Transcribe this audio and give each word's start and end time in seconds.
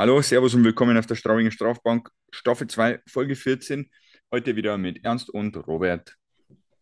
Hallo, 0.00 0.22
Servus 0.22 0.54
und 0.54 0.64
willkommen 0.64 0.96
auf 0.96 1.04
der 1.04 1.14
Straubinger 1.14 1.50
Strafbank, 1.50 2.08
Staffel 2.32 2.66
2, 2.66 3.02
Folge 3.06 3.36
14. 3.36 3.90
Heute 4.32 4.56
wieder 4.56 4.78
mit 4.78 5.04
Ernst 5.04 5.28
und 5.28 5.54
Robert. 5.66 6.16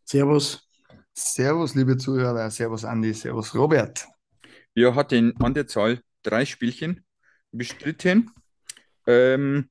Servus. 0.04 0.70
Servus, 1.14 1.74
liebe 1.74 1.96
Zuhörer. 1.96 2.48
Servus, 2.48 2.84
Andi. 2.84 3.12
Servus, 3.12 3.56
Robert. 3.56 4.06
Wir 4.72 4.94
hatten 4.94 5.34
an 5.40 5.52
der 5.52 5.66
Zahl 5.66 6.00
drei 6.22 6.44
Spielchen 6.44 7.04
bestritten. 7.50 8.30
Ähm, 9.04 9.68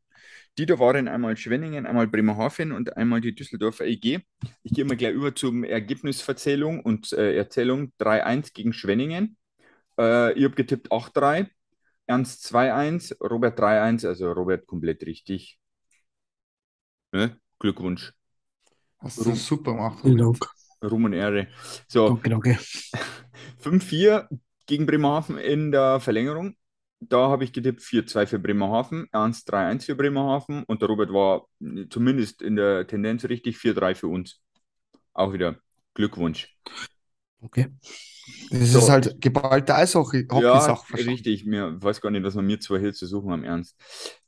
die 0.57 0.65
da 0.65 0.77
waren 0.77 1.07
einmal 1.07 1.37
Schwenningen, 1.37 1.85
einmal 1.85 2.07
Bremerhaven 2.07 2.73
und 2.73 2.97
einmal 2.97 3.21
die 3.21 3.33
Düsseldorfer 3.33 3.85
EG. 3.85 4.19
Ich 4.63 4.73
gehe 4.73 4.83
mal 4.83 4.97
gleich 4.97 5.13
über 5.13 5.33
zum 5.33 5.63
Ergebnisverzählung 5.63 6.81
und 6.81 7.13
äh, 7.13 7.37
Erzählung 7.37 7.93
3-1 7.97 8.51
gegen 8.53 8.73
Schwenningen. 8.73 9.37
Äh, 9.97 10.33
ich 10.33 10.43
habe 10.43 10.55
getippt 10.55 10.91
8-3. 10.91 11.47
Ernst 12.07 12.45
2-1, 12.45 13.15
Robert 13.21 13.59
3-1, 13.59 14.05
also 14.05 14.31
Robert 14.31 14.65
komplett 14.65 15.05
richtig. 15.05 15.59
Ne? 17.11 17.39
Glückwunsch. 17.59 18.13
Hast 18.99 19.23
du 19.25 19.35
super 19.35 19.73
gemacht. 19.73 19.99
Vielen 20.01 20.17
Dank. 20.17 20.37
Ruhm 20.83 21.05
und 21.05 21.13
Ehre. 21.13 21.47
So, 21.87 22.09
Danke, 22.09 22.29
danke. 22.29 22.59
5-4 23.59 24.27
gegen 24.65 24.85
Bremerhaven 24.85 25.37
in 25.37 25.71
der 25.71 25.99
Verlängerung. 25.99 26.55
Da 26.99 27.29
habe 27.29 27.43
ich 27.43 27.53
getippt 27.53 27.81
4-2 27.81 28.25
für 28.25 28.39
Bremerhaven, 28.39 29.07
Ernst 29.11 29.51
3-1 29.51 29.85
für 29.85 29.95
Bremerhaven 29.95 30.63
und 30.63 30.81
der 30.81 30.89
Robert 30.89 31.13
war 31.13 31.47
zumindest 31.89 32.41
in 32.41 32.55
der 32.55 32.87
Tendenz 32.87 33.23
richtig 33.25 33.57
4-3 33.57 33.93
für 33.95 34.07
uns. 34.07 34.41
Auch 35.13 35.33
wieder 35.33 35.57
Glückwunsch. 35.93 36.55
Okay. 37.41 37.67
Das 38.51 38.71
So. 38.71 38.79
ist 38.79 38.89
halt 38.89 39.21
geballte 39.21 39.75
Eishockey. 39.75 40.27
Ja, 40.39 40.59
richtig. 40.93 41.45
Mir 41.45 41.81
weiß 41.81 42.01
gar 42.01 42.11
nicht, 42.11 42.23
was 42.23 42.35
man 42.35 42.45
mir 42.45 42.59
zwei 42.59 42.91
zu 42.91 43.05
suchen 43.05 43.31
am 43.31 43.43
Ernst. 43.43 43.75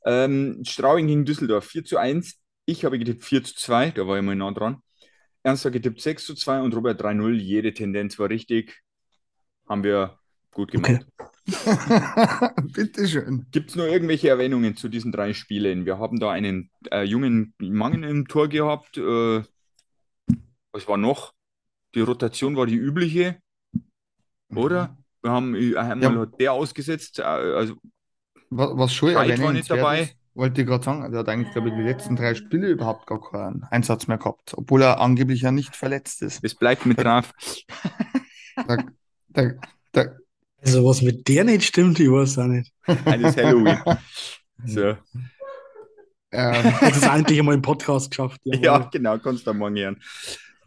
Ähm, 0.06 0.62
Straubing 0.66 1.08
gegen 1.08 1.26
Düsseldorf 1.26 1.66
4 1.66 1.84
zu 1.86 1.98
1. 1.98 2.36
Ich 2.66 2.86
habe 2.86 3.00
getippt 3.00 3.24
4 3.24 3.44
zu 3.44 3.56
2, 3.56 3.92
da 3.92 4.08
war 4.08 4.18
ich 4.18 4.24
mal 4.24 4.36
nah 4.36 4.52
dran. 4.52 4.78
Ernst 5.44 5.66
hat 5.66 5.74
getippt 5.74 6.02
6 6.02 6.26
zu 6.26 6.36
2 6.36 6.62
und 6.62 6.76
Robert 6.76 7.02
3-0. 7.02 7.34
Jede 7.36 7.74
Tendenz 7.74 8.20
war 8.20 8.30
richtig. 8.30 8.82
Haben 9.68 9.84
wir 9.84 10.20
gut 10.52 10.72
gemacht. 10.72 10.98
Okay. 10.98 11.30
Bitteschön. 12.74 13.48
Gibt 13.52 13.72
es 13.72 13.76
noch 13.76 13.86
irgendwelche 13.86 14.30
Erwähnungen 14.30 14.76
zu 14.78 14.88
diesen 14.90 15.12
drei 15.12 15.34
Spielen? 15.34 15.86
Wir 15.86 15.98
haben 15.98 16.20
da 16.20 16.32
einen 16.32 16.70
äh, 16.92 17.04
jungen 17.04 17.54
Mann 17.60 18.04
im 18.04 18.28
Tor 18.28 18.48
gehabt. 18.50 18.98
Äh, 18.98 19.44
was 20.72 20.88
war 20.88 20.98
noch? 20.98 21.34
Die 21.96 22.02
Rotation 22.02 22.56
war 22.56 22.66
die 22.66 22.76
übliche, 22.76 23.42
oder? 24.56 24.98
Wir 25.22 25.32
haben 25.32 25.56
äh, 25.56 25.76
einmal 25.76 26.14
Ja. 26.14 26.26
der 26.26 26.54
ausgesetzt, 26.54 27.20
äh, 27.20 27.24
also 27.24 27.76
Was, 28.50 28.70
was 28.74 28.94
schon 28.94 29.14
war 29.16 29.26
nicht 29.54 29.70
dabei. 29.70 30.02
ist, 30.04 30.16
wollte 30.34 30.62
ich 30.62 30.68
gerade 30.68 30.84
sagen, 30.84 31.12
der 31.12 31.20
hat 31.20 31.30
eigentlich, 31.30 31.52
glaube 31.52 31.70
ich, 31.70 31.76
die 31.76 31.82
letzten 31.82 32.16
drei 32.16 32.34
Spiele 32.36 32.70
überhaupt 32.70 33.06
gar 33.08 33.20
keinen 33.22 33.64
Einsatz 33.64 34.08
mehr 34.08 34.18
gehabt, 34.18 34.54
obwohl 34.56 34.82
er 34.84 35.00
angeblich 35.02 35.42
ja 35.42 35.52
nicht 35.52 35.76
verletzt 35.76 36.22
ist. 36.22 36.44
es 36.44 36.56
bleibt 36.56 36.86
mit 36.86 36.98
Graf. 36.98 37.34
Der, 38.68 38.86
der, 39.30 39.60
der, 39.94 40.18
Also, 40.62 40.86
was 40.86 41.02
mit 41.02 41.28
der 41.28 41.44
nicht 41.44 41.64
stimmt, 41.66 42.00
ich 42.00 42.10
weiß 42.10 42.40
auch 42.40 42.46
nicht. 42.46 42.74
Eines 43.06 43.36
Halloween. 43.38 43.80
So. 44.66 44.96
ähm, 46.32 46.82
Hat 46.82 46.96
es 46.96 47.04
endlich 47.04 47.40
einmal 47.40 47.56
im 47.56 47.62
Podcast 47.62 48.12
geschafft. 48.12 48.42
Ja, 48.46 48.58
jawohl. 48.60 48.90
genau, 48.92 49.18
kannst 49.20 49.48
du 49.48 49.54
morgen 49.54 49.78
hören. 49.78 50.02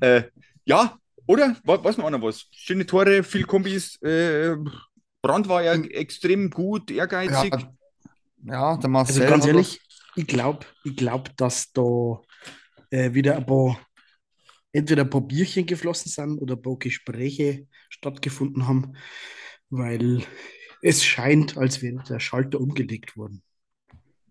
Äh, 0.01 0.23
ja, 0.65 0.97
oder? 1.27 1.57
Was, 1.65 1.85
was 1.85 1.97
noch 1.99 2.11
noch 2.11 2.23
was? 2.23 2.47
Schöne 2.53 2.87
Tore, 2.87 3.23
viel 3.23 3.45
Kombis. 3.45 3.97
Äh, 4.03 4.57
Brand 5.23 5.49
war 5.49 5.63
ja 5.63 5.75
extrem 5.75 6.51
gut, 6.51 6.91
ehrgeizig. 6.91 7.53
ja, 7.53 7.75
ja, 8.45 8.77
der 8.77 8.91
Also, 9.07 9.23
Marcel 9.23 9.27
ganz 9.27 9.45
hat 9.45 9.49
ehrlich, 9.49 9.81
ich 10.15 10.27
glaube, 10.27 10.67
ich 10.85 10.97
glaub, 10.97 11.37
dass 11.37 11.73
da 11.73 12.21
äh, 12.91 13.15
wieder 13.15 13.37
ein 13.37 13.47
paar, 13.47 13.79
entweder 14.73 15.03
ein 15.05 15.11
paar 15.11 15.23
Bierchen 15.23 15.67
geflossen 15.67 16.11
sind 16.11 16.39
oder 16.39 16.55
ein 16.57 16.63
paar 16.63 16.77
Gespräche 16.79 17.67
stattgefunden 17.89 18.67
haben, 18.67 18.95
weil 19.71 20.25
es 20.83 21.05
scheint, 21.05 21.57
als 21.57 21.83
wäre 21.83 22.03
der 22.05 22.21
Schalter 22.21 22.61
umgelegt 22.61 23.17
worden. 23.17 23.43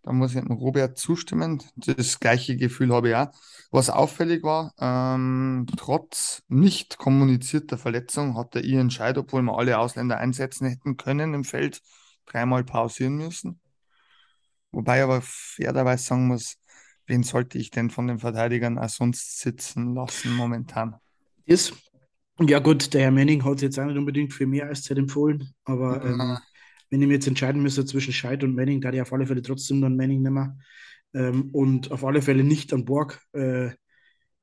Da 0.04 0.12
muss 0.12 0.34
ich 0.34 0.42
dem 0.42 0.52
Robert 0.52 0.98
zustimmen. 0.98 1.62
Das 1.76 2.20
gleiche 2.20 2.58
Gefühl 2.58 2.94
habe 2.94 3.10
ich 3.10 3.16
auch. 3.16 3.30
Was 3.70 3.90
auffällig 3.90 4.44
war, 4.44 4.74
ähm, 4.80 5.68
trotz 5.78 6.42
nicht 6.48 6.98
kommunizierter 6.98 7.78
Verletzung 7.78 8.36
hat 8.36 8.56
der 8.56 8.64
Ian 8.64 8.90
Scheid, 8.90 9.18
obwohl 9.18 9.44
wir 9.44 9.58
alle 9.58 9.78
Ausländer 9.78 10.18
einsetzen 10.18 10.68
hätten 10.68 10.98
können 10.98 11.34
im 11.34 11.44
Feld, 11.44 11.82
dreimal 12.26 12.64
pausieren 12.64 13.16
müssen. 13.16 13.60
Wobei 14.72 15.04
aber 15.04 15.22
fairerweise 15.22 16.04
sagen 16.04 16.28
muss, 16.28 16.58
wen 17.06 17.24
sollte 17.24 17.58
ich 17.58 17.72
denn 17.72 17.90
von 17.90 18.08
den 18.08 18.20
Verteidigern 18.20 18.80
auch 18.80 18.90
sonst 18.90 19.40
sitzen 19.40 19.94
lassen 19.94 20.34
momentan? 20.36 20.96
ist. 21.46 21.74
Ja, 22.40 22.60
gut, 22.60 22.94
der 22.94 23.02
Herr 23.04 23.12
Manning 23.12 23.44
hat 23.46 23.56
es 23.58 23.62
jetzt 23.62 23.80
auch 23.80 23.86
nicht 23.86 23.98
unbedingt 23.98 24.34
für 24.34 24.48
mehr 24.48 24.68
Eiszeit 24.70 24.98
empfohlen, 24.98 25.54
aber 25.66 26.04
ähm, 26.04 26.20
Ja. 26.20 26.42
Wenn 26.92 27.02
ich 27.02 27.08
mir 27.08 27.16
jetzt 27.16 27.28
entscheiden 27.28 27.64
müsste 27.64 27.86
zwischen 27.86 28.14
Scheid 28.14 28.44
und 28.44 28.54
Manning, 28.54 28.82
da 28.82 28.92
ich 28.92 29.02
auf 29.02 29.14
alle 29.14 29.26
Fälle 29.26 29.42
trotzdem 29.42 29.82
dann 29.82 29.96
Manning 29.96 30.22
nehmen. 30.22 30.62
Ähm, 31.14 31.50
und 31.52 31.92
auf 31.92 32.06
alle 32.06 32.22
Fälle 32.22 32.44
nicht 32.44 32.74
an 32.74 32.86
Borg, 32.86 33.20
äh, 33.34 33.72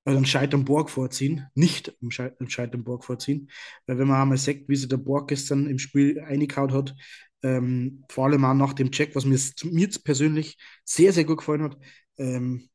also 0.04 0.18
an 0.18 0.26
Scheid 0.26 0.54
am 0.54 0.64
Borg 0.64 0.90
vorziehen, 0.90 1.46
nicht 1.54 1.94
am 2.02 2.10
Scheid, 2.10 2.40
am 2.40 2.48
Scheid 2.48 2.74
am 2.74 2.84
Borg 2.84 3.04
vorziehen, 3.04 3.50
weil 3.86 3.98
wenn 3.98 4.08
man 4.08 4.20
einmal 4.20 4.38
sagt, 4.38 4.68
wie 4.68 4.76
sich 4.76 4.88
der 4.88 4.96
Borg 4.96 5.28
gestern 5.28 5.66
im 5.66 5.78
Spiel 5.78 6.20
eingehaut 6.20 6.72
hat, 6.72 6.94
ähm, 7.42 8.04
vor 8.08 8.24
allem 8.26 8.44
auch 8.44 8.54
nach 8.54 8.72
dem 8.72 8.90
Check, 8.90 9.14
was 9.14 9.24
mir, 9.24 9.38
mir 9.70 9.88
persönlich 10.02 10.56
sehr, 10.84 11.12
sehr 11.12 11.24
gut 11.24 11.38
gefallen 11.38 11.62
hat, 11.62 11.78
ähm, 12.16 12.68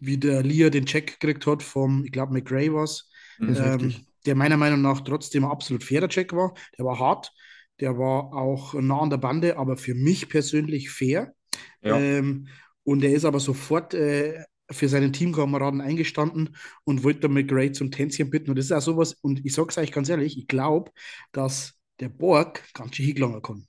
wie 0.00 0.18
der 0.18 0.42
Lia 0.42 0.70
den 0.70 0.86
Check 0.86 1.20
gekriegt 1.20 1.46
hat 1.46 1.62
vom, 1.62 2.04
ich 2.04 2.12
glaube, 2.12 2.32
McRae 2.32 2.72
war 2.72 2.84
es, 2.84 3.08
ähm, 3.40 3.94
der 4.26 4.34
meiner 4.34 4.56
Meinung 4.56 4.82
nach 4.82 5.00
trotzdem 5.00 5.44
ein 5.44 5.50
absolut 5.50 5.84
fairer 5.84 6.08
Check 6.08 6.32
war. 6.32 6.54
Der 6.78 6.84
war 6.84 6.98
hart, 6.98 7.32
der 7.82 7.98
war 7.98 8.32
auch 8.32 8.74
nah 8.74 9.00
an 9.00 9.10
der 9.10 9.16
Bande, 9.16 9.58
aber 9.58 9.76
für 9.76 9.94
mich 9.94 10.28
persönlich 10.28 10.90
fair. 10.90 11.34
Ja. 11.82 11.98
Ähm, 11.98 12.46
und 12.84 13.02
er 13.02 13.12
ist 13.12 13.24
aber 13.24 13.40
sofort 13.40 13.92
äh, 13.92 14.44
für 14.70 14.88
seinen 14.88 15.12
Teamkameraden 15.12 15.80
eingestanden 15.80 16.56
und 16.84 17.02
wollte 17.02 17.22
dann 17.22 17.32
McRae 17.32 17.72
zum 17.72 17.90
Tänzchen 17.90 18.30
bitten. 18.30 18.50
Und 18.50 18.56
das 18.56 18.66
ist 18.66 18.72
auch 18.72 18.80
sowas, 18.80 19.14
und 19.20 19.44
ich 19.44 19.52
sage 19.52 19.68
es 19.70 19.78
euch 19.78 19.90
ganz 19.90 20.08
ehrlich, 20.08 20.38
ich 20.38 20.46
glaube, 20.46 20.92
dass 21.32 21.74
der 21.98 22.08
Borg 22.08 22.62
ganz 22.72 22.94
schön 22.94 23.06
hingelangen 23.06 23.42
kann. 23.42 23.66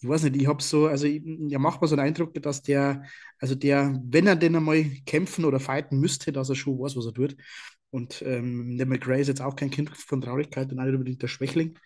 Ich 0.00 0.08
weiß 0.08 0.24
nicht, 0.24 0.36
ich 0.36 0.48
habe 0.48 0.60
so, 0.60 0.88
also 0.88 1.06
ja, 1.06 1.60
macht 1.60 1.80
mir 1.80 1.86
so 1.86 1.94
einen 1.94 2.06
Eindruck, 2.06 2.34
dass 2.34 2.62
der, 2.62 3.04
also 3.38 3.54
der, 3.54 3.96
wenn 4.04 4.26
er 4.26 4.34
denn 4.34 4.56
einmal 4.56 4.84
kämpfen 5.06 5.44
oder 5.44 5.60
fighten 5.60 6.00
müsste, 6.00 6.32
dass 6.32 6.48
er 6.48 6.56
schon 6.56 6.80
weiß, 6.80 6.96
was 6.96 7.06
er 7.06 7.14
tut. 7.14 7.36
Und 7.90 8.22
ähm, 8.26 8.76
der 8.76 8.86
McRae 8.86 9.20
ist 9.20 9.28
jetzt 9.28 9.40
auch 9.40 9.54
kein 9.54 9.70
Kind 9.70 9.96
von 9.96 10.20
Traurigkeit 10.20 10.72
und 10.72 10.80
auch 10.80 10.84
nicht 10.84 10.94
unbedingt 10.94 11.22
der 11.22 11.28
Schwächling. 11.28 11.78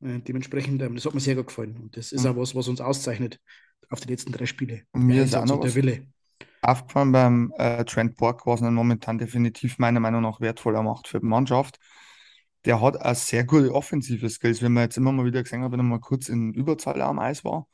Äh, 0.00 0.20
dementsprechend, 0.20 0.82
ähm, 0.82 0.94
das 0.94 1.04
hat 1.06 1.14
mir 1.14 1.20
sehr 1.20 1.34
gut 1.36 1.46
gefallen. 1.48 1.76
Und 1.76 1.96
das 1.96 2.12
ist 2.12 2.24
Mhm. 2.24 2.26
auch 2.26 2.36
was, 2.36 2.54
was 2.54 2.68
uns 2.68 2.80
auszeichnet 2.80 3.40
auf 3.88 4.00
die 4.00 4.08
letzten 4.08 4.32
drei 4.32 4.46
Spiele. 4.46 4.82
Und 4.92 5.02
mir 5.06 5.22
Der 5.22 5.24
ist 5.24 5.34
auch 5.36 5.46
noch 5.46 5.58
der 5.60 5.74
Wille. 5.74 6.06
aufgefallen 6.62 7.12
beim 7.12 7.54
äh, 7.58 7.84
Trent 7.84 8.16
Borg, 8.16 8.46
was 8.46 8.62
er 8.62 8.70
momentan 8.70 9.18
definitiv 9.18 9.78
meiner 9.78 10.00
Meinung 10.00 10.22
nach 10.22 10.40
wertvoller 10.40 10.82
macht 10.82 11.08
für 11.08 11.20
die 11.20 11.26
Mannschaft. 11.26 11.78
Der 12.64 12.80
hat 12.80 12.96
auch 13.00 13.14
sehr 13.14 13.44
gute 13.44 13.72
offensive 13.74 14.28
Skills, 14.30 14.62
wenn 14.62 14.72
man 14.72 14.84
jetzt 14.84 14.96
immer 14.96 15.12
mal 15.12 15.26
wieder 15.26 15.42
gesehen 15.42 15.62
hat, 15.62 15.72
wenn 15.72 15.80
er 15.80 15.84
mal 15.84 16.00
kurz 16.00 16.28
in 16.28 16.52
Überzahl 16.54 17.00
am 17.02 17.18
Eis 17.20 17.44
war. 17.44 17.68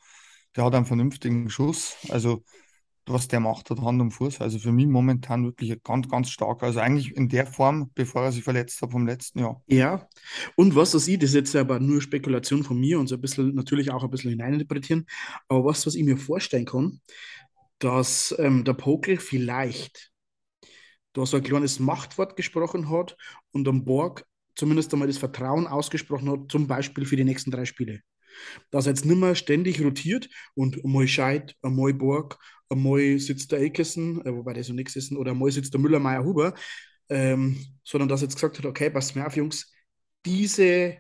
Der 0.57 0.65
hat 0.65 0.75
einen 0.75 0.87
vernünftigen 0.87 1.49
Schuss. 1.51 1.97
Also, 2.11 2.45
was 3.07 3.29
der 3.29 3.41
macht, 3.41 3.71
hat 3.71 3.81
Hand 3.81 4.01
und 4.01 4.13
Fuß. 4.13 4.41
Also 4.41 4.59
für 4.59 4.73
mich 4.73 4.87
momentan 4.87 5.45
wirklich 5.45 5.83
ganz, 5.83 6.09
ganz 6.09 6.31
stark. 6.31 6.63
Also 6.63 6.81
eigentlich 6.81 7.17
in 7.17 7.29
der 7.29 7.47
Form, 7.47 7.91
bevor 7.95 8.23
er 8.23 8.33
sich 8.33 8.45
verletzt 8.45 8.81
hat 8.83 8.93
vom 8.93 9.07
letzten 9.07 9.41
Jahr. 9.41 9.63
Ja, 9.67 10.07
und 10.57 10.77
was 10.77 10.93
das 10.93 11.09
ich, 11.09 11.19
das 11.19 11.31
ist 11.31 11.35
jetzt 11.35 11.57
aber 11.57 11.81
nur 11.81 12.01
Spekulation 12.01 12.63
von 12.63 12.79
mir 12.79 13.01
und 13.01 13.09
so 13.09 13.17
ein 13.17 13.21
bisschen 13.21 13.55
natürlich 13.55 13.91
auch 13.91 14.05
ein 14.05 14.11
bisschen 14.11 14.31
hineininterpretieren, 14.31 15.07
aber 15.49 15.65
was, 15.65 15.87
was 15.87 15.95
ich 15.95 16.05
mir 16.05 16.17
vorstellen 16.17 16.67
kann, 16.67 17.01
dass 17.79 18.35
ähm, 18.39 18.65
der 18.65 18.75
Pokel 18.75 19.19
vielleicht 19.19 20.13
da 21.13 21.27
so 21.27 21.37
ein 21.37 21.43
kleines 21.43 21.79
Machtwort 21.79 22.37
gesprochen 22.37 22.89
hat 22.89 23.17
und 23.51 23.69
am 23.69 23.85
Borg 23.85 24.25
zumindest 24.55 24.93
einmal 24.93 25.09
das 25.09 25.19
Vertrauen 25.19 25.67
ausgesprochen 25.67 26.31
hat, 26.31 26.51
zum 26.51 26.67
Beispiel 26.67 27.05
für 27.05 27.17
die 27.17 27.25
nächsten 27.25 27.51
drei 27.51 27.65
Spiele. 27.65 28.01
Dass 28.71 28.87
er 28.87 28.93
jetzt 28.93 29.05
nicht 29.05 29.19
mehr 29.19 29.35
ständig 29.35 29.83
rotiert 29.83 30.29
und 30.55 30.83
einmal 30.85 31.07
Scheid, 31.09 31.55
einmal 31.63 31.93
Borg, 31.93 32.39
einmal 32.73 33.19
sitzt 33.19 33.53
der 33.53 33.61
Eikessen, 33.61 34.25
äh, 34.25 34.35
wobei 34.35 34.53
der 34.55 34.65
so 34.65 34.73
nichts 34.73 34.97
ist, 34.97 35.13
oder 35.13 35.33
einmal 35.33 35.51
sitzt 35.53 35.73
der 35.73 35.81
Müller-Meyer-Huber, 35.81 36.55
ähm, 37.09 37.57
sondern 37.85 38.09
dass 38.09 38.23
er 38.23 38.27
jetzt 38.27 38.35
gesagt 38.37 38.59
hat, 38.59 38.67
okay, 38.67 38.91
passt 38.91 39.15
mir 39.15 39.27
auf, 39.27 39.37
Jungs, 39.37 39.73
diese 40.25 40.99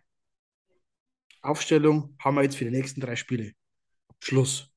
Aufstellung 1.43 2.17
haben 2.19 2.37
wir 2.37 2.43
jetzt 2.43 2.57
für 2.57 2.65
die 2.65 2.71
nächsten 2.71 3.01
drei 3.01 3.17
Spiele. 3.17 3.53
Schluss. 4.21 4.69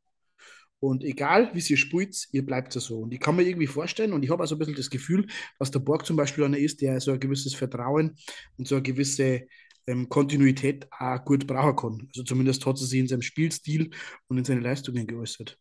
Und 0.80 1.04
egal, 1.04 1.52
wie 1.54 1.60
ihr 1.62 1.78
spielt, 1.78 2.28
ihr 2.32 2.46
bleibt 2.46 2.74
so. 2.74 3.00
Und 3.00 3.14
ich 3.14 3.20
kann 3.20 3.36
mir 3.36 3.44
irgendwie 3.44 3.68
vorstellen, 3.68 4.14
und 4.14 4.24
ich 4.24 4.30
habe 4.30 4.42
also 4.42 4.56
ein 4.56 4.60
bisschen 4.60 4.76
das 4.76 4.90
Gefühl, 4.90 5.28
dass 5.58 5.72
der 5.72 5.80
Borg 5.80 6.06
zum 6.06 6.16
Beispiel 6.16 6.44
einer 6.44 6.58
ist, 6.58 6.82
der 6.82 7.00
so 7.00 7.12
ein 7.12 7.20
gewisses 7.20 7.56
Vertrauen 7.56 8.16
und 8.58 8.68
so 8.68 8.76
eine 8.76 8.84
gewisse 8.84 9.48
ähm, 9.88 10.10
Kontinuität 10.10 10.88
auch 10.92 11.24
gut 11.24 11.48
brauchen 11.48 11.76
kann. 11.76 12.08
Also 12.10 12.24
zumindest 12.24 12.66
hat 12.66 12.78
sie 12.78 12.86
sich 12.86 13.00
in 13.00 13.08
seinem 13.08 13.22
Spielstil 13.22 13.92
und 14.28 14.38
in 14.38 14.46
seinen 14.46 14.62
Leistungen 14.62 15.08
geäußert. 15.08 15.58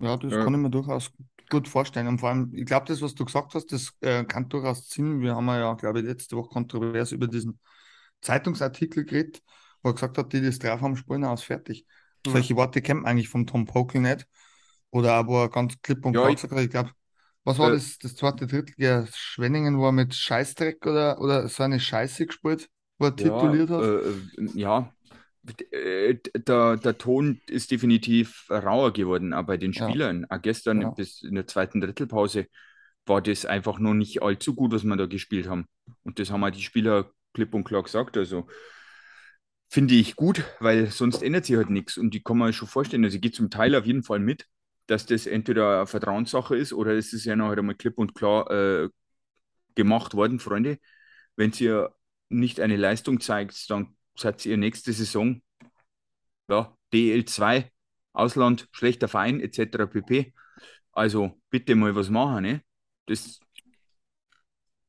Ja, 0.00 0.16
das 0.16 0.32
Ja. 0.32 0.44
kann 0.44 0.54
ich 0.54 0.60
mir 0.60 0.70
durchaus 0.70 1.10
gut 1.50 1.68
vorstellen. 1.68 2.08
Und 2.08 2.18
vor 2.18 2.28
allem, 2.30 2.52
ich 2.54 2.66
glaube, 2.66 2.86
das, 2.86 3.00
was 3.02 3.14
du 3.14 3.24
gesagt 3.24 3.54
hast, 3.54 3.72
das 3.72 3.92
äh, 4.00 4.24
kann 4.24 4.48
durchaus 4.48 4.88
Sinn. 4.88 5.20
Wir 5.20 5.34
haben 5.34 5.46
ja, 5.48 5.74
glaube 5.74 6.00
ich, 6.00 6.06
letzte 6.06 6.36
Woche 6.36 6.50
kontrovers 6.50 7.12
über 7.12 7.26
diesen 7.26 7.58
Zeitungsartikel 8.20 9.04
geredet, 9.04 9.42
wo 9.82 9.90
er 9.90 9.94
gesagt 9.94 10.18
hat, 10.18 10.32
die, 10.32 10.40
die 10.40 10.46
das 10.46 10.58
drauf 10.58 10.80
haben, 10.80 10.96
spielen 10.96 11.24
aus 11.24 11.42
fertig. 11.42 11.86
Ja. 12.26 12.32
Solche 12.32 12.56
Worte 12.56 12.82
kennt 12.82 13.02
man 13.02 13.10
eigentlich 13.12 13.28
vom 13.28 13.46
Tom 13.46 13.64
Pokel 13.64 14.00
nicht. 14.00 14.26
Oder 14.90 15.20
auch, 15.20 15.26
wo 15.26 15.42
er 15.42 15.48
ganz 15.50 15.80
klipp 15.82 16.04
und 16.04 16.14
Ja, 16.14 16.20
klar 16.20 16.30
ich- 16.30 16.36
gesagt 16.36 16.54
hat, 16.54 16.60
ich 16.64 16.70
glaube, 16.70 16.90
was 17.44 17.58
war 17.58 17.68
Äh, 17.70 17.74
das, 17.74 17.98
das 17.98 18.14
zweite 18.16 18.46
Drittel? 18.46 18.74
Ja, 18.78 19.06
Schwenningen, 19.14 19.78
wo 19.78 19.86
er 19.86 19.92
mit 19.92 20.14
Scheißdreck 20.14 20.84
oder, 20.86 21.20
oder 21.20 21.48
so 21.48 21.62
eine 21.62 21.80
Scheiße 21.80 22.26
gespielt, 22.26 22.68
wo 22.98 23.06
er 23.06 23.16
tituliert 23.16 23.70
hat. 23.70 23.82
äh, 23.84 23.98
äh, 24.10 24.50
ja. 24.54 24.92
Äh, 25.72 26.16
Der, 26.46 26.76
der 26.76 26.98
Ton 26.98 27.40
ist 27.48 27.70
definitiv 27.70 28.46
rauer 28.50 28.92
geworden, 28.92 29.32
auch 29.32 29.44
bei 29.44 29.56
den 29.56 29.72
Ja. 29.72 29.88
Spielern. 29.88 30.24
Auch 30.28 30.42
gestern 30.42 30.80
Ja. 30.82 30.90
bis 30.90 31.22
in 31.22 31.34
der 31.34 31.46
zweiten 31.46 31.80
Drittelpause 31.80 32.46
war 33.06 33.22
das 33.22 33.46
einfach 33.46 33.78
noch 33.78 33.94
nicht 33.94 34.22
allzu 34.22 34.54
gut, 34.54 34.72
was 34.72 34.84
wir 34.84 34.96
da 34.96 35.06
gespielt 35.06 35.48
haben. 35.48 35.66
Und 36.04 36.18
das 36.18 36.30
haben 36.30 36.44
auch 36.44 36.50
die 36.50 36.62
Spieler 36.62 37.10
klipp 37.34 37.54
und 37.54 37.64
klar 37.64 37.82
gesagt. 37.82 38.16
Also 38.16 38.46
finde 39.68 39.94
ich 39.94 40.16
gut, 40.16 40.44
weil 40.60 40.90
sonst 40.90 41.22
ändert 41.22 41.44
sich 41.46 41.56
halt 41.56 41.70
nichts. 41.70 41.98
Und 41.98 42.14
die 42.14 42.22
kann 42.22 42.38
man 42.38 42.52
schon 42.52 42.68
vorstellen. 42.68 43.04
Also 43.04 43.16
ich 43.16 43.22
gehe 43.22 43.32
zum 43.32 43.50
Teil 43.50 43.74
auf 43.74 43.86
jeden 43.86 44.02
Fall 44.02 44.18
mit, 44.18 44.46
dass 44.86 45.06
das 45.06 45.26
entweder 45.26 45.78
eine 45.78 45.86
Vertrauenssache 45.86 46.56
ist 46.56 46.72
oder 46.72 46.92
es 46.92 47.12
ist 47.12 47.24
ja 47.24 47.36
noch 47.36 47.50
einmal 47.50 47.74
klipp 47.74 47.98
und 47.98 48.14
klar 48.14 48.50
äh, 48.50 48.88
gemacht 49.74 50.14
worden, 50.14 50.40
Freunde. 50.40 50.78
Wenn 51.36 51.52
ihr 51.58 51.94
nicht 52.30 52.60
eine 52.60 52.76
Leistung 52.76 53.20
zeigt, 53.20 53.70
dann 53.70 53.96
seid 54.18 54.44
ihr 54.46 54.56
nächste 54.56 54.92
Saison 54.92 55.40
ja, 56.48 56.74
DL2, 56.92 57.66
Ausland, 58.12 58.68
schlechter 58.72 59.08
Verein 59.08 59.40
etc. 59.40 59.86
pp. 59.90 60.32
Also 60.92 61.40
bitte 61.50 61.74
mal 61.74 61.94
was 61.94 62.10
machen, 62.10 62.42
ne? 62.42 62.62
Das 63.06 63.40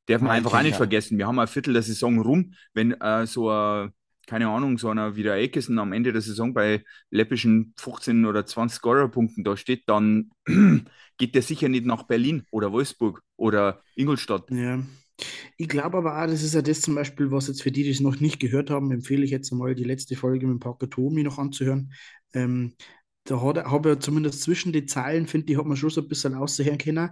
darf 0.08 0.22
man 0.22 0.31
einfach 0.31 0.54
auch 0.54 0.64
nicht 0.64 0.76
vergessen. 0.76 1.18
Wir 1.18 1.28
haben 1.28 1.40
ein 1.40 1.48
Viertel 1.48 1.74
der 1.74 1.84
Saison 1.84 2.20
rum, 2.20 2.54
wenn 2.74 2.94
äh, 2.94 3.28
so 3.28 3.50
ein, 3.52 3.94
keine 4.26 4.50
Ahnung, 4.50 4.78
so 4.78 4.90
einer 4.90 5.16
wie 5.16 5.24
der 5.24 5.36
Eckesen 5.36 5.78
am 5.80 5.94
Ende 5.94 6.12
der 6.12 6.22
Saison 6.22 6.54
bei 6.54 6.84
läppischen 7.10 7.74
15 7.78 8.26
oder 8.26 8.46
20 8.46 8.78
Scorerpunkten 8.78 9.44
da 9.44 9.56
steht, 9.56 9.88
dann 9.88 10.31
geht 11.18 11.36
der 11.36 11.42
sicher 11.42 11.70
nicht 11.70 11.86
nach 11.86 12.04
Berlin 12.04 12.46
oder 12.52 12.72
Wolfsburg 12.72 13.22
oder 13.36 13.81
Ingolstadt. 13.96 14.50
Ja. 14.52 14.80
Ich 15.57 15.68
glaube 15.68 15.98
aber 15.98 16.21
auch, 16.21 16.27
das 16.27 16.44
ist 16.44 16.54
ja 16.54 16.62
das 16.62 16.81
zum 16.81 16.95
Beispiel, 16.95 17.31
was 17.31 17.48
jetzt 17.48 17.62
für 17.62 17.71
die, 17.71 17.83
die 17.83 17.89
es 17.92 18.00
noch 18.00 18.19
nicht 18.19 18.39
gehört 18.39 18.69
haben, 18.69 18.92
empfehle 18.92 19.24
ich 19.24 19.31
jetzt 19.31 19.51
einmal 19.51 19.75
die 19.75 19.83
letzte 19.83 20.16
Folge 20.16 20.48
mit 20.48 20.60
Parker 20.60 20.89
Tomi 20.89 21.24
noch 21.24 21.38
anzuhören. 21.38 21.94
Ähm, 22.33 22.75
da 23.25 23.39
habe 23.42 23.89
er 23.89 24.00
zumindest 24.00 24.42
zwischen 24.42 24.74
den 24.74 24.88
Zeilen, 24.88 25.27
finde 25.27 25.51
ich, 25.51 25.60
hat 25.60 25.66
man 25.66 25.77
schon 25.77 25.89
so 25.89 26.01
ein 26.01 26.07
bisschen 26.07 26.33
aussehen 26.36 26.77
können, 26.77 27.12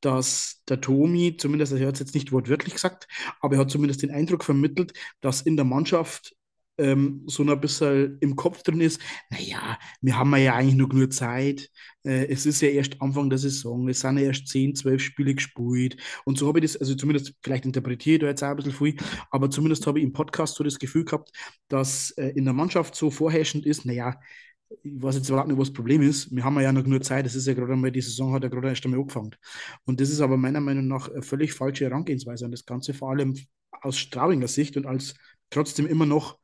dass 0.00 0.62
der 0.68 0.80
Tomi, 0.80 1.36
zumindest, 1.36 1.72
er 1.72 1.86
hat 1.86 1.94
es 1.94 2.00
jetzt 2.00 2.14
nicht 2.14 2.32
wortwörtlich 2.32 2.74
gesagt, 2.74 3.06
aber 3.40 3.54
er 3.56 3.60
hat 3.60 3.70
zumindest 3.70 4.02
den 4.02 4.10
Eindruck 4.10 4.42
vermittelt, 4.44 4.92
dass 5.20 5.42
in 5.42 5.56
der 5.56 5.64
Mannschaft 5.64 6.34
ähm, 6.78 7.24
so 7.26 7.42
ein 7.44 7.60
bisschen 7.60 8.18
im 8.20 8.36
Kopf 8.36 8.62
drin 8.62 8.80
ist, 8.80 9.00
naja, 9.30 9.78
wir 10.00 10.18
haben 10.18 10.34
ja 10.36 10.54
eigentlich 10.54 10.74
nur 10.74 10.88
genug 10.88 11.12
Zeit, 11.12 11.70
äh, 12.04 12.26
es 12.26 12.46
ist 12.46 12.60
ja 12.60 12.68
erst 12.68 13.00
Anfang 13.00 13.30
der 13.30 13.38
Saison, 13.38 13.88
es 13.88 14.00
sind 14.00 14.18
ja 14.18 14.24
erst 14.24 14.48
10, 14.48 14.74
12 14.74 15.02
Spiele 15.02 15.34
gespielt 15.34 15.96
und 16.24 16.38
so 16.38 16.48
habe 16.48 16.58
ich 16.60 16.72
das, 16.72 16.76
also 16.76 16.94
zumindest, 16.94 17.34
vielleicht 17.42 17.64
interpretiere 17.66 18.14
ich 18.16 18.20
da 18.20 18.26
jetzt 18.28 18.42
auch 18.42 18.48
ein 18.48 18.56
bisschen 18.56 18.72
viel, 18.72 18.96
aber 19.30 19.50
zumindest 19.50 19.86
habe 19.86 19.98
ich 19.98 20.04
im 20.04 20.12
Podcast 20.12 20.54
so 20.56 20.64
das 20.64 20.78
Gefühl 20.78 21.04
gehabt, 21.04 21.30
dass 21.68 22.10
äh, 22.12 22.28
in 22.30 22.44
der 22.44 22.54
Mannschaft 22.54 22.94
so 22.94 23.10
vorherrschend 23.10 23.66
ist, 23.66 23.84
naja, 23.84 24.18
ich 24.82 25.02
weiß 25.02 25.16
jetzt 25.16 25.28
überhaupt 25.28 25.48
nicht, 25.48 25.58
was 25.58 25.68
das 25.68 25.74
Problem 25.74 26.02
ist. 26.02 26.34
Wir 26.34 26.44
haben 26.44 26.58
ja 26.60 26.72
noch 26.72 26.86
nur 26.86 27.00
Zeit. 27.02 27.26
Es 27.26 27.34
ist 27.34 27.46
ja 27.46 27.54
gerade 27.54 27.74
einmal, 27.74 27.92
die 27.92 28.00
Saison 28.00 28.32
hat 28.32 28.42
ja 28.42 28.48
gerade 28.48 28.68
erst 28.68 28.84
einmal 28.84 29.00
angefangen. 29.00 29.34
Und 29.84 30.00
das 30.00 30.10
ist 30.10 30.20
aber 30.20 30.36
meiner 30.36 30.60
Meinung 30.60 30.86
nach 30.88 31.08
eine 31.10 31.22
völlig 31.22 31.52
falsche 31.52 31.84
Herangehensweise 31.84 32.44
an 32.46 32.50
das 32.50 32.64
Ganze, 32.64 32.94
vor 32.94 33.10
allem 33.10 33.34
aus 33.82 33.98
Straubinger 33.98 34.48
Sicht 34.48 34.76
und 34.76 34.86
als 34.86 35.14
trotzdem 35.50 35.86
immer 35.86 36.06
noch, 36.06 36.38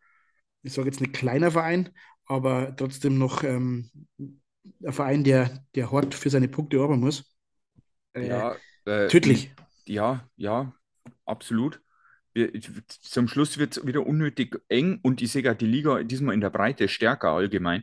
ich 0.62 0.72
sage 0.72 0.88
jetzt 0.88 1.00
nicht 1.00 1.14
kleiner 1.14 1.50
Verein, 1.50 1.90
aber 2.26 2.74
trotzdem 2.76 3.18
noch 3.18 3.44
ähm, 3.44 3.90
ein 4.18 4.92
Verein, 4.92 5.24
der, 5.24 5.64
der 5.74 5.90
hart 5.92 6.14
für 6.14 6.30
seine 6.30 6.48
Punkte 6.48 6.80
arbeiten 6.80 7.00
muss. 7.00 7.36
Äh, 8.14 8.28
Ja, 8.28 8.56
äh, 8.86 9.08
tödlich. 9.08 9.50
Ja, 9.86 10.28
ja, 10.36 10.74
absolut. 11.26 11.80
Wir, 12.34 12.52
zum 12.88 13.28
Schluss 13.28 13.58
wird 13.58 13.76
es 13.76 13.86
wieder 13.86 14.06
unnötig 14.06 14.56
eng 14.68 15.00
und 15.02 15.22
ich 15.22 15.32
sehe 15.32 15.42
gerade 15.42 15.58
die 15.58 15.66
Liga 15.66 16.02
diesmal 16.04 16.34
in 16.34 16.40
der 16.40 16.50
Breite 16.50 16.88
stärker 16.88 17.30
allgemein, 17.30 17.82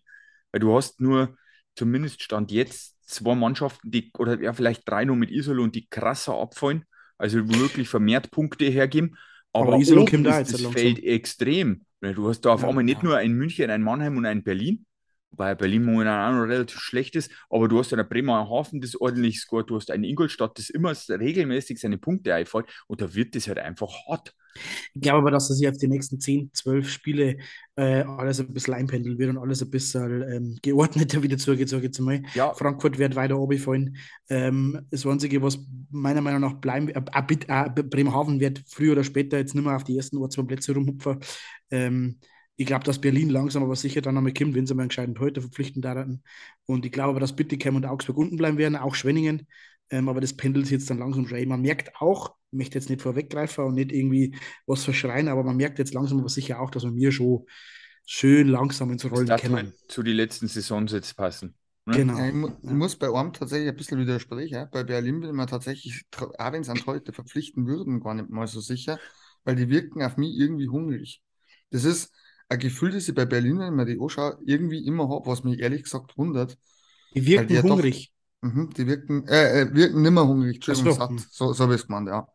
weil 0.51 0.61
du 0.61 0.75
hast 0.75 1.01
nur 1.01 1.37
zumindest 1.75 2.23
Stand 2.23 2.51
jetzt 2.51 2.95
zwei 3.07 3.35
Mannschaften, 3.35 3.91
die, 3.91 4.11
oder 4.17 4.39
ja, 4.41 4.53
vielleicht 4.53 4.87
drei 4.89 5.05
nur 5.05 5.15
mit 5.17 5.31
Iserlohn, 5.31 5.65
und 5.65 5.75
die 5.75 5.87
krasser 5.89 6.35
abfallen, 6.39 6.85
also 7.17 7.47
wirklich 7.49 7.89
vermehrt 7.89 8.31
Punkte 8.31 8.65
hergeben. 8.65 9.17
Aber 9.53 9.73
Aber 9.73 9.77
Iserlohn 9.77 10.07
kommt 10.07 10.27
ist 10.27 10.39
jetzt 10.39 10.53
das. 10.53 10.61
Feld 10.67 10.99
extrem. 11.03 11.84
Weil 12.01 12.13
Du 12.13 12.27
hast 12.27 12.41
da 12.41 12.53
auf 12.53 12.63
einmal 12.63 12.83
nicht 12.83 13.03
nur 13.03 13.17
ein 13.17 13.33
München, 13.33 13.69
ein 13.69 13.81
Mannheim 13.81 14.17
und 14.17 14.25
ein 14.25 14.43
Berlin, 14.43 14.85
wobei 15.35 15.55
Berlin 15.55 15.83
momentan 15.83 16.33
auch 16.33 16.39
noch 16.39 16.47
relativ 16.47 16.79
schlecht 16.79 17.15
ist, 17.15 17.31
aber 17.49 17.67
du 17.67 17.79
hast 17.79 17.93
einen 17.93 18.07
Bremerhaven, 18.07 18.81
das 18.81 18.99
ordentlich 18.99 19.39
scoret, 19.39 19.69
du 19.69 19.75
hast 19.75 19.91
einen 19.91 20.05
Ingolstadt, 20.05 20.57
das 20.57 20.69
immer 20.69 20.93
regelmäßig 21.09 21.79
seine 21.79 21.97
Punkte 21.97 22.33
einfällt 22.33 22.65
und 22.87 23.01
da 23.01 23.13
wird 23.13 23.35
das 23.35 23.47
halt 23.47 23.59
einfach 23.59 23.91
hart. 24.07 24.33
Ich 24.93 25.01
glaube 25.01 25.19
aber, 25.19 25.31
dass 25.31 25.49
das 25.49 25.59
jetzt 25.59 25.81
die 25.81 25.87
nächsten 25.89 26.19
10, 26.19 26.51
12 26.53 26.89
Spiele 26.89 27.37
äh, 27.75 28.03
alles 28.03 28.39
ein 28.39 28.53
bisschen 28.53 28.73
einpendeln 28.73 29.17
wird 29.17 29.29
und 29.29 29.37
alles 29.37 29.61
ein 29.61 29.69
bisschen 29.69 30.21
ähm, 30.21 30.57
geordneter 30.61 31.21
wieder 31.23 31.37
zurück, 31.37 31.59
sage 31.67 31.81
ich 31.81 31.87
jetzt 31.87 31.99
mal. 31.99 32.21
Ja, 32.33 32.53
Frankfurt 32.53 32.97
wird 32.97 33.15
weiter 33.15 33.35
runterfallen. 33.35 33.97
Ähm, 34.29 34.79
das 34.89 35.05
Einzige, 35.05 35.41
was 35.41 35.59
meiner 35.91 36.21
Meinung 36.21 36.39
nach 36.39 36.53
bleiben 36.53 36.87
wird, 36.87 36.97
äh, 36.97 37.65
äh, 37.65 37.83
Bremerhaven 37.83 38.39
wird 38.39 38.63
früher 38.65 38.93
oder 38.93 39.03
später 39.03 39.37
jetzt 39.37 39.55
nicht 39.55 39.65
mehr 39.65 39.75
auf 39.75 39.83
die 39.83 39.97
ersten 39.97 40.17
oder 40.17 40.29
zwei 40.29 40.43
Plätze 40.43 40.73
rumhupfen. 40.73 41.19
Ähm, 41.69 42.19
ich 42.57 42.65
glaube, 42.65 42.83
dass 42.85 42.99
Berlin 43.01 43.29
langsam 43.29 43.63
aber 43.63 43.75
sicher 43.75 44.01
dann 44.01 44.17
einmal 44.17 44.33
kommt, 44.33 44.55
wenn 44.55 44.65
sie 44.65 44.73
mal 44.75 44.83
entscheidend 44.83 45.19
heute 45.19 45.41
verpflichten 45.41 45.81
daran. 45.81 46.23
Und 46.65 46.85
ich 46.85 46.91
glaube 46.91 47.11
aber, 47.11 47.19
dass 47.19 47.35
Bittigheim 47.35 47.75
und 47.75 47.85
Augsburg 47.85 48.17
unten 48.17 48.37
bleiben 48.37 48.57
werden, 48.57 48.75
auch 48.77 48.95
Schwenningen. 48.95 49.47
Ähm, 49.89 50.09
aber 50.09 50.21
das 50.21 50.33
pendelt 50.35 50.69
jetzt 50.71 50.89
dann 50.89 50.97
langsam 50.99 51.27
schon. 51.27 51.47
Man 51.47 51.61
merkt 51.61 51.91
auch, 52.01 52.35
ich 52.51 52.57
möchte 52.57 52.77
jetzt 52.79 52.89
nicht 52.89 53.01
vorweggreifen 53.01 53.65
und 53.65 53.75
nicht 53.75 53.91
irgendwie 53.91 54.35
was 54.65 54.83
verschreien, 54.83 55.27
aber 55.27 55.43
man 55.43 55.57
merkt 55.57 55.79
jetzt 55.79 55.93
langsam 55.93 56.19
aber 56.19 56.29
sicher 56.29 56.59
auch, 56.61 56.71
dass 56.71 56.83
wir 56.83 56.91
mir 56.91 57.11
schon 57.11 57.45
schön 58.05 58.47
langsam 58.47 58.91
ins 58.91 59.03
das 59.03 59.11
Rollen 59.11 59.27
darf 59.27 59.41
kommen. 59.41 59.73
zu 59.87 60.03
den 60.03 60.15
letzten 60.15 60.47
Saisons 60.47 60.91
jetzt 60.91 61.15
passen. 61.15 61.55
Ne? 61.85 61.93
Genau. 61.97 62.17
Ja, 62.17 62.27
ich, 62.27 62.33
mu 62.33 62.47
ich 62.61 62.69
Ja. 62.69 62.73
muss 62.73 62.95
bei 62.97 63.07
einem 63.13 63.31
tatsächlich 63.33 63.69
ein 63.69 63.75
bisschen 63.77 63.99
widersprechen. 63.99 64.53
ja. 64.55 64.65
Bei 64.65 64.83
Berlin 64.83 65.19
bin 65.21 65.29
ich 65.29 65.35
mir 65.35 65.45
tatsächlich, 65.47 66.03
auch 66.37 66.51
wenn 66.51 66.63
sie 66.63 66.71
an 66.71 66.85
heute 66.85 67.13
verpflichten 67.13 67.67
würden, 67.67 67.99
gar 68.01 68.15
nicht 68.15 68.29
mal 68.29 68.47
so 68.47 68.59
sicher, 68.59 68.99
weil 69.43 69.55
die 69.55 69.69
wirken 69.69 70.01
auf 70.03 70.17
mich 70.17 70.35
irgendwie 70.37 70.67
hungrig. 70.67 71.21
Das 71.69 71.83
ist 71.85 72.11
ein 72.49 72.59
Gefühl, 72.59 72.91
das 72.91 73.07
ich 73.07 73.15
bei 73.15 73.25
Berlin, 73.25 73.59
wenn 73.59 73.67
ich 73.67 73.71
mir 73.73 73.85
die 73.85 73.99
anschaue, 74.01 74.37
irgendwie 74.45 74.85
immer 74.85 75.09
habe, 75.09 75.27
was 75.27 75.43
mich 75.43 75.59
ehrlich 75.59 75.83
gesagt 75.83 76.17
wundert. 76.17 76.57
Die 77.15 77.25
wirken 77.25 77.53
die 77.53 77.55
ja 77.55 77.63
doch, 77.63 77.83
hungrig. 77.83 78.13
mhm, 78.41 78.69
die 78.77 78.87
wirken, 78.87 79.27
äh, 79.27 79.61
äh, 79.61 79.73
wirken 79.75 80.01
nimmer 80.01 80.27
hungrig, 80.27 80.55
Entschuldigung, 80.57 80.89
so. 80.89 80.91
satt. 80.91 81.19
hm. 81.19 81.29
So, 81.31 81.53
so 81.53 81.63
habe 81.63 81.75
ich 81.75 81.81
es 81.81 81.87
gemeint, 81.87 82.07
ja. 82.09 82.27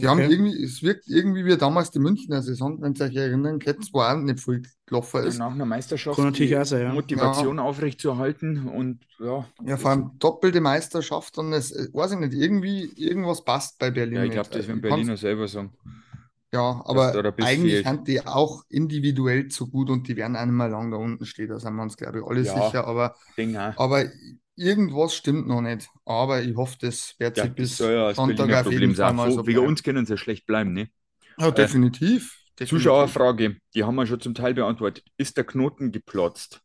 Die 0.00 0.08
haben 0.08 0.22
Okay. 0.22 0.28
irgendwie, 0.28 0.62
es 0.64 0.82
wirkt 0.82 1.08
irgendwie 1.08 1.44
wie 1.44 1.56
damals 1.56 1.90
die 1.90 2.00
Münchner 2.00 2.42
Saison, 2.42 2.80
wenn 2.82 2.94
Sie 2.94 3.04
euch 3.04 3.16
erinnern, 3.16 3.58
Ketten 3.58 3.84
wo 3.92 4.00
auch 4.02 4.16
nicht 4.18 4.40
viel 4.40 4.62
gelaufen 4.86 5.24
Ja, 5.24 5.32
ist. 5.32 5.34
nach 5.34 5.52
einer 5.52 5.64
Meisterschaft 5.66 6.16
Kann 6.16 6.26
natürlich 6.26 6.50
die 6.50 6.56
auch 6.56 6.64
sein, 6.64 6.82
ja. 6.82 6.94
Motivation 6.94 7.58
aufrechtzuerhalten 7.58 8.68
und 8.68 9.06
ja, 9.18 9.46
Ja, 9.64 9.76
vor 9.76 9.90
allem 9.92 10.18
doppelte 10.18 10.60
Meisterschaft 10.60 11.38
und 11.38 11.52
es, 11.52 11.70
äh, 11.72 11.88
weiß 11.92 12.12
ich 12.12 12.18
nicht, 12.18 12.32
irgendwie, 12.34 12.84
irgendwas 12.96 13.44
passt 13.44 13.78
bei 13.78 13.90
Berlin 13.90 14.16
ja, 14.16 14.24
ich 14.24 14.32
glaube, 14.32 14.50
das 14.50 14.66
werden 14.68 14.80
Berliner 14.80 15.16
selber 15.16 15.48
sagen. 15.48 15.76
Ja, 16.54 16.82
aber 16.84 17.12
eigentlich 17.40 17.72
fehlt. 17.72 17.86
sind 17.86 18.08
die 18.08 18.26
auch 18.26 18.62
individuell 18.68 19.48
zu 19.48 19.70
gut 19.70 19.88
und 19.88 20.06
die 20.06 20.16
werden 20.16 20.32
mehr 20.56 20.68
lang 20.68 20.90
da 20.90 20.98
unten 20.98 21.24
stehen, 21.24 21.48
da 21.48 21.58
sind 21.58 21.74
wir 21.74 21.82
uns, 21.82 21.96
glaube 21.96 22.18
ich, 22.18 22.24
alle 22.24 22.42
Ja. 22.42 22.54
sicher. 22.66 22.86
Aber, 22.86 23.16
aber 23.76 24.04
irgendwas 24.54 25.14
stimmt 25.14 25.46
noch 25.48 25.62
nicht. 25.62 25.88
Aber 26.04 26.42
ich 26.42 26.54
hoffe, 26.56 26.76
das 26.80 27.14
wird 27.18 27.38
Ja, 27.38 27.44
sich 27.44 27.54
bis 27.54 27.78
ja 27.78 28.08
das 28.08 28.16
Sonntag 28.16 28.66
auf 28.66 28.70
jeden 28.72 28.94
Fall 28.94 29.14
mal 29.14 29.30
so 29.30 29.36
Vor- 29.38 29.46
Wegen 29.46 29.60
uns 29.60 29.82
können 29.82 30.04
sie 30.04 30.12
ja 30.12 30.16
schlecht 30.18 30.46
bleiben, 30.46 30.72
ne? 30.74 30.88
Ja, 31.38 31.50
definitiv. 31.50 32.36
definitiv. 32.60 32.68
Zuschauerfrage, 32.68 33.56
die 33.74 33.84
haben 33.84 33.94
wir 33.94 34.06
schon 34.06 34.20
zum 34.20 34.34
Teil 34.34 34.52
beantwortet. 34.52 35.04
Ist 35.16 35.38
der 35.38 35.44
Knoten 35.44 35.90
geplatzt? 35.90 36.60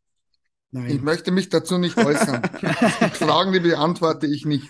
Ich 0.71 0.79
Nein. 0.79 1.03
möchte 1.03 1.31
mich 1.31 1.47
dazu 1.47 1.77
nicht 1.77 1.97
äußern. 1.97 2.41
Es 2.61 2.99
gibt 2.99 3.17
Fragen, 3.17 3.53
die 3.53 3.61
beantworte 3.61 4.27
ich 4.27 4.45
nicht. 4.45 4.69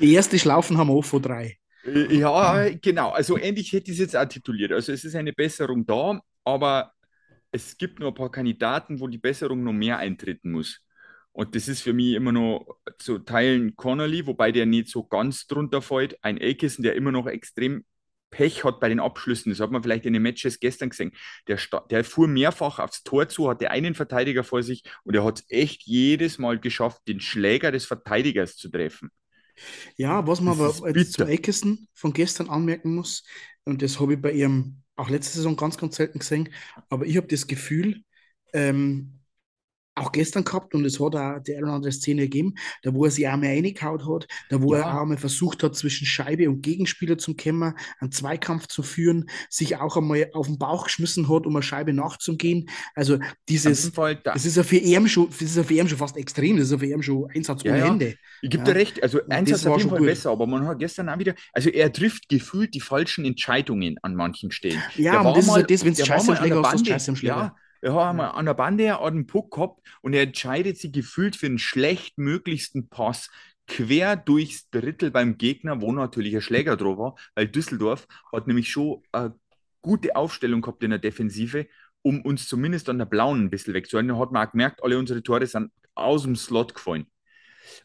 Die 0.00 0.12
erste 0.14 0.38
Schlaufen 0.38 0.78
haben 0.78 0.88
wir 0.88 0.94
auch 0.94 1.04
von 1.04 1.20
drei. 1.22 1.58
Äh, 1.84 2.16
Ja, 2.18 2.68
genau. 2.80 3.10
Also 3.10 3.38
ähnlich 3.38 3.72
hätte 3.72 3.90
ich 3.90 3.98
es 3.98 4.00
jetzt 4.00 4.16
auch 4.16 4.24
tituliert. 4.28 4.72
Also 4.72 4.92
es 4.92 5.04
ist 5.04 5.14
eine 5.16 5.32
Besserung 5.32 5.86
da, 5.86 6.20
aber 6.44 6.92
es 7.52 7.76
gibt 7.78 8.00
noch 8.00 8.08
ein 8.08 8.14
paar 8.14 8.30
Kandidaten, 8.30 9.00
wo 9.00 9.08
die 9.08 9.18
Besserung 9.18 9.64
noch 9.64 9.72
mehr 9.72 9.98
eintreten 9.98 10.52
muss. 10.52 10.80
Und 11.32 11.54
das 11.56 11.68
ist 11.68 11.82
für 11.82 11.92
mich 11.92 12.14
immer 12.14 12.32
noch 12.32 12.66
zu 12.98 13.18
Teilen 13.20 13.76
Connolly, 13.76 14.26
wobei 14.26 14.52
der 14.52 14.66
nicht 14.66 14.88
so 14.88 15.04
ganz 15.04 15.46
drunter 15.46 15.82
fällt. 15.82 16.22
Ein 16.24 16.38
Elkissen, 16.38 16.82
der 16.84 16.94
immer 16.96 17.12
noch 17.12 17.26
extrem 17.26 17.84
Pech 18.30 18.64
hat 18.64 18.80
bei 18.80 18.88
den 18.88 19.00
Abschlüssen. 19.00 19.50
Das 19.52 19.60
hat 19.60 19.70
man 19.70 19.82
vielleicht 19.82 20.06
in 20.06 20.12
den 20.12 20.22
Matches 20.22 20.60
gestern 20.60 20.90
gesehen. 20.90 21.12
Der, 21.48 21.58
der 21.90 22.04
fuhr 22.04 22.28
mehrfach 22.28 22.78
aufs 22.80 23.02
Tor 23.04 23.28
zu, 23.28 23.48
hatte 23.48 23.70
einen 23.70 23.94
Verteidiger 23.94 24.44
vor 24.44 24.62
sich 24.62 24.84
und 25.04 25.14
er 25.16 25.24
hat 25.24 25.40
es 25.40 25.46
echt 25.50 25.82
jedes 25.84 26.38
Mal 26.38 26.58
geschafft, 26.60 27.02
den 27.08 27.20
Schläger 27.20 27.72
des 27.72 27.86
Verteidigers 27.86 28.56
zu 28.56 28.70
treffen. 28.70 29.10
Ja, 29.96 30.26
was 30.26 30.40
man 30.40 30.58
das 30.58 30.78
aber 30.80 30.96
jetzt 30.96 31.12
zu 31.14 31.24
Eckerson 31.24 31.86
von 31.94 32.12
gestern 32.12 32.48
anmerken 32.48 32.94
muss, 32.94 33.24
und 33.64 33.82
das 33.82 34.00
habe 34.00 34.14
ich 34.14 34.20
bei 34.20 34.32
ihm 34.32 34.76
auch 34.96 35.08
letzte 35.08 35.36
Saison 35.38 35.56
ganz, 35.56 35.78
ganz 35.78 35.96
selten 35.96 36.18
gesehen, 36.18 36.48
aber 36.88 37.06
ich 37.06 37.16
habe 37.16 37.26
das 37.26 37.46
Gefühl, 37.46 38.02
ähm, 38.52 39.20
auch 39.94 40.12
gestern 40.12 40.44
gehabt 40.44 40.74
und 40.74 40.84
es 40.84 40.98
hat 40.98 41.14
auch 41.14 41.38
die 41.38 41.54
eine 41.54 41.66
oder 41.66 41.74
andere 41.74 41.92
Szene 41.92 42.22
gegeben, 42.22 42.54
da 42.82 42.92
wo 42.94 43.04
er 43.04 43.10
sich 43.10 43.28
auch 43.28 43.36
mal 43.36 43.46
reingehauen 43.46 44.06
hat, 44.08 44.26
da 44.50 44.60
wo 44.60 44.74
ja. 44.74 44.80
er 44.80 45.00
auch 45.00 45.04
mal 45.04 45.16
versucht 45.16 45.62
hat, 45.62 45.76
zwischen 45.76 46.06
Scheibe 46.06 46.48
und 46.48 46.62
Gegenspieler 46.62 47.16
zu 47.18 47.34
kämmer, 47.34 47.74
einen 48.00 48.10
Zweikampf 48.10 48.66
zu 48.66 48.82
führen, 48.82 49.30
sich 49.48 49.76
auch 49.76 49.96
einmal 49.96 50.28
auf 50.32 50.46
den 50.46 50.58
Bauch 50.58 50.84
geschmissen 50.84 51.28
hat, 51.28 51.46
um 51.46 51.54
eine 51.54 51.62
Scheibe 51.62 51.92
nachzugehen. 51.92 52.68
Also 52.94 53.18
dieses, 53.48 53.92
da. 53.92 54.14
das 54.14 54.44
ist 54.44 54.56
ja 54.56 54.62
für 54.62 54.76
ihn 54.76 55.08
schon, 55.08 55.28
das 55.28 55.42
ist 55.42 55.56
ja 55.56 55.62
für 55.62 55.74
ihn 55.74 55.88
schon 55.88 55.98
fast 55.98 56.16
extrem, 56.16 56.56
das 56.56 56.66
ist 56.66 56.72
ja 56.72 56.78
für 56.78 56.86
ihn 56.86 57.02
schon 57.02 57.30
Einsatz 57.30 57.62
ja, 57.62 57.72
ohne 57.72 57.80
ja. 57.80 57.86
Ende. 57.88 58.16
Ich 58.42 58.50
gebe 58.50 58.64
dir 58.64 58.74
recht, 58.74 59.02
also 59.02 59.20
Einsatz 59.28 59.64
auf 59.66 59.78
jeden 59.78 59.90
Fall 59.90 59.98
gut. 59.98 60.08
besser, 60.08 60.30
aber 60.30 60.46
man 60.46 60.66
hat 60.66 60.78
gestern 60.78 61.08
auch 61.08 61.18
wieder, 61.18 61.34
also 61.52 61.70
er 61.70 61.92
trifft 61.92 62.28
gefühlt 62.28 62.74
die 62.74 62.80
falschen 62.80 63.24
Entscheidungen 63.24 63.96
an 64.02 64.14
manchen 64.14 64.50
Stellen. 64.50 64.82
Ja, 64.96 65.20
und 65.20 65.36
das 65.36 65.46
ist 65.46 65.56
ja 65.56 65.62
das, 65.62 65.84
wenn 65.84 65.92
es 65.92 66.06
scheiße 66.06 66.30
im 66.32 66.36
Schläger 66.36 66.62
hast, 66.62 66.86
scheiße 66.86 67.10
im 67.10 67.16
Schläger. 67.16 67.36
Ja, 67.36 67.56
er 67.84 67.94
hat 67.94 68.10
einmal 68.10 68.30
an 68.30 68.46
der 68.46 68.54
Bande 68.54 68.98
einen 68.98 69.26
Puck 69.26 69.52
gehabt 69.52 69.86
und 70.00 70.14
er 70.14 70.22
entscheidet 70.22 70.78
sich 70.78 70.90
gefühlt 70.90 71.36
für 71.36 71.48
den 71.48 71.58
schlechtmöglichsten 71.58 72.88
Pass 72.88 73.30
quer 73.66 74.16
durchs 74.16 74.70
Drittel 74.70 75.10
beim 75.10 75.36
Gegner, 75.36 75.82
wo 75.82 75.92
natürlich 75.92 76.34
ein 76.34 76.40
Schläger 76.40 76.78
drauf 76.78 76.96
war, 76.96 77.14
weil 77.34 77.46
Düsseldorf 77.46 78.08
hat 78.32 78.46
nämlich 78.46 78.70
schon 78.70 79.02
eine 79.12 79.38
gute 79.82 80.16
Aufstellung 80.16 80.62
gehabt 80.62 80.82
in 80.82 80.90
der 80.90 80.98
Defensive, 80.98 81.66
um 82.00 82.22
uns 82.22 82.48
zumindest 82.48 82.88
an 82.88 82.96
der 82.96 83.04
Blauen 83.04 83.42
ein 83.42 83.50
bisschen 83.50 83.74
wegzuhalten. 83.74 84.08
Da 84.08 84.18
hat 84.18 84.32
man 84.32 84.46
auch 84.46 84.52
gemerkt, 84.52 84.82
alle 84.82 84.98
unsere 84.98 85.22
Tore 85.22 85.46
sind 85.46 85.70
aus 85.94 86.22
dem 86.22 86.36
Slot 86.36 86.74
gefallen. 86.74 87.06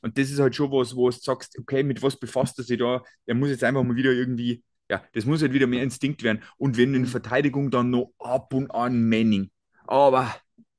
Und 0.01 0.17
das 0.17 0.31
ist 0.31 0.39
halt 0.39 0.55
schon 0.55 0.71
was, 0.71 0.95
wo 0.95 1.09
du 1.09 1.17
sagst, 1.17 1.59
okay, 1.59 1.83
mit 1.83 2.01
was 2.01 2.17
befasst 2.17 2.57
er 2.57 2.63
sich 2.63 2.79
da? 2.79 3.03
Er 3.25 3.35
muss 3.35 3.49
jetzt 3.49 3.65
einfach 3.65 3.83
mal 3.83 3.97
wieder 3.97 4.13
irgendwie, 4.13 4.63
ja, 4.89 5.03
das 5.11 5.25
muss 5.25 5.41
halt 5.41 5.51
wieder 5.51 5.67
mehr 5.67 5.83
Instinkt 5.83 6.23
werden. 6.23 6.41
Und 6.57 6.77
wenn 6.77 6.93
in 6.93 7.03
der 7.03 7.11
Verteidigung 7.11 7.69
dann 7.69 7.89
noch 7.89 8.13
ab 8.17 8.53
und 8.53 8.71
an 8.71 9.09
Manning, 9.09 9.51
aber. 9.89 10.33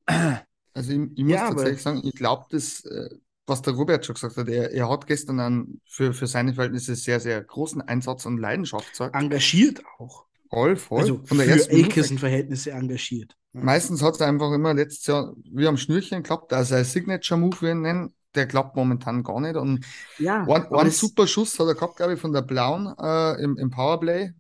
Also, 0.73 0.93
ich, 0.93 1.01
ich 1.17 1.25
muss 1.25 1.33
ja, 1.33 1.49
tatsächlich 1.49 1.83
sagen, 1.83 2.01
ich 2.05 2.15
glaube, 2.15 2.47
das, 2.51 2.85
äh, 2.85 3.11
was 3.45 3.61
der 3.61 3.75
Robert 3.75 4.07
schon 4.07 4.15
gesagt 4.15 4.37
hat, 4.37 4.49
er, 4.49 4.71
er 4.71 4.89
hat 4.89 5.05
gestern 5.09 5.41
einen 5.41 5.81
für, 5.85 6.15
für 6.15 6.29
seine 6.29 6.55
Verhältnisse 6.55 6.95
sehr, 6.95 7.19
sehr 7.19 7.43
großen 7.43 7.83
Einsatz 7.83 8.25
und 8.25 8.39
Leidenschaft 8.39 8.89
gesagt. 8.89 9.17
Engagiert 9.17 9.83
auch. 9.99 10.27
Voll, 10.49 10.77
voll. 10.77 11.01
Also 11.01 11.21
Von 11.25 11.39
der 11.39 11.49
für 11.49 11.71
Elkesen-Verhältnisse 11.71 12.71
engagiert. 12.71 13.37
Ja. 13.53 13.63
Meistens 13.63 14.01
hat 14.01 14.15
es 14.15 14.21
einfach 14.21 14.53
immer 14.53 14.73
letztes 14.73 15.07
Jahr 15.07 15.35
wie 15.45 15.67
am 15.67 15.77
Schnürchen 15.77 16.23
geklappt, 16.23 16.53
also 16.53 16.77
ein 16.77 16.85
Signature-Move, 16.85 17.57
wie 17.57 17.63
wir 17.63 17.73
ihn 17.73 17.83
nennen, 17.83 18.15
der 18.37 18.47
klappt 18.47 18.77
momentan 18.77 19.25
gar 19.25 19.41
nicht. 19.41 19.57
Und 19.57 19.85
ja, 20.19 20.45
ein, 20.45 20.73
ein 20.73 20.91
super 20.91 21.27
Schuss 21.27 21.59
hat 21.59 21.67
er 21.67 21.75
gehabt, 21.75 21.97
glaube 21.97 22.15
ich, 22.15 22.21
von 22.21 22.33
der 22.33 22.43
Blauen 22.43 22.95
äh, 22.97 23.43
im, 23.43 23.59
im 23.59 23.71
Powerplay. 23.71 24.33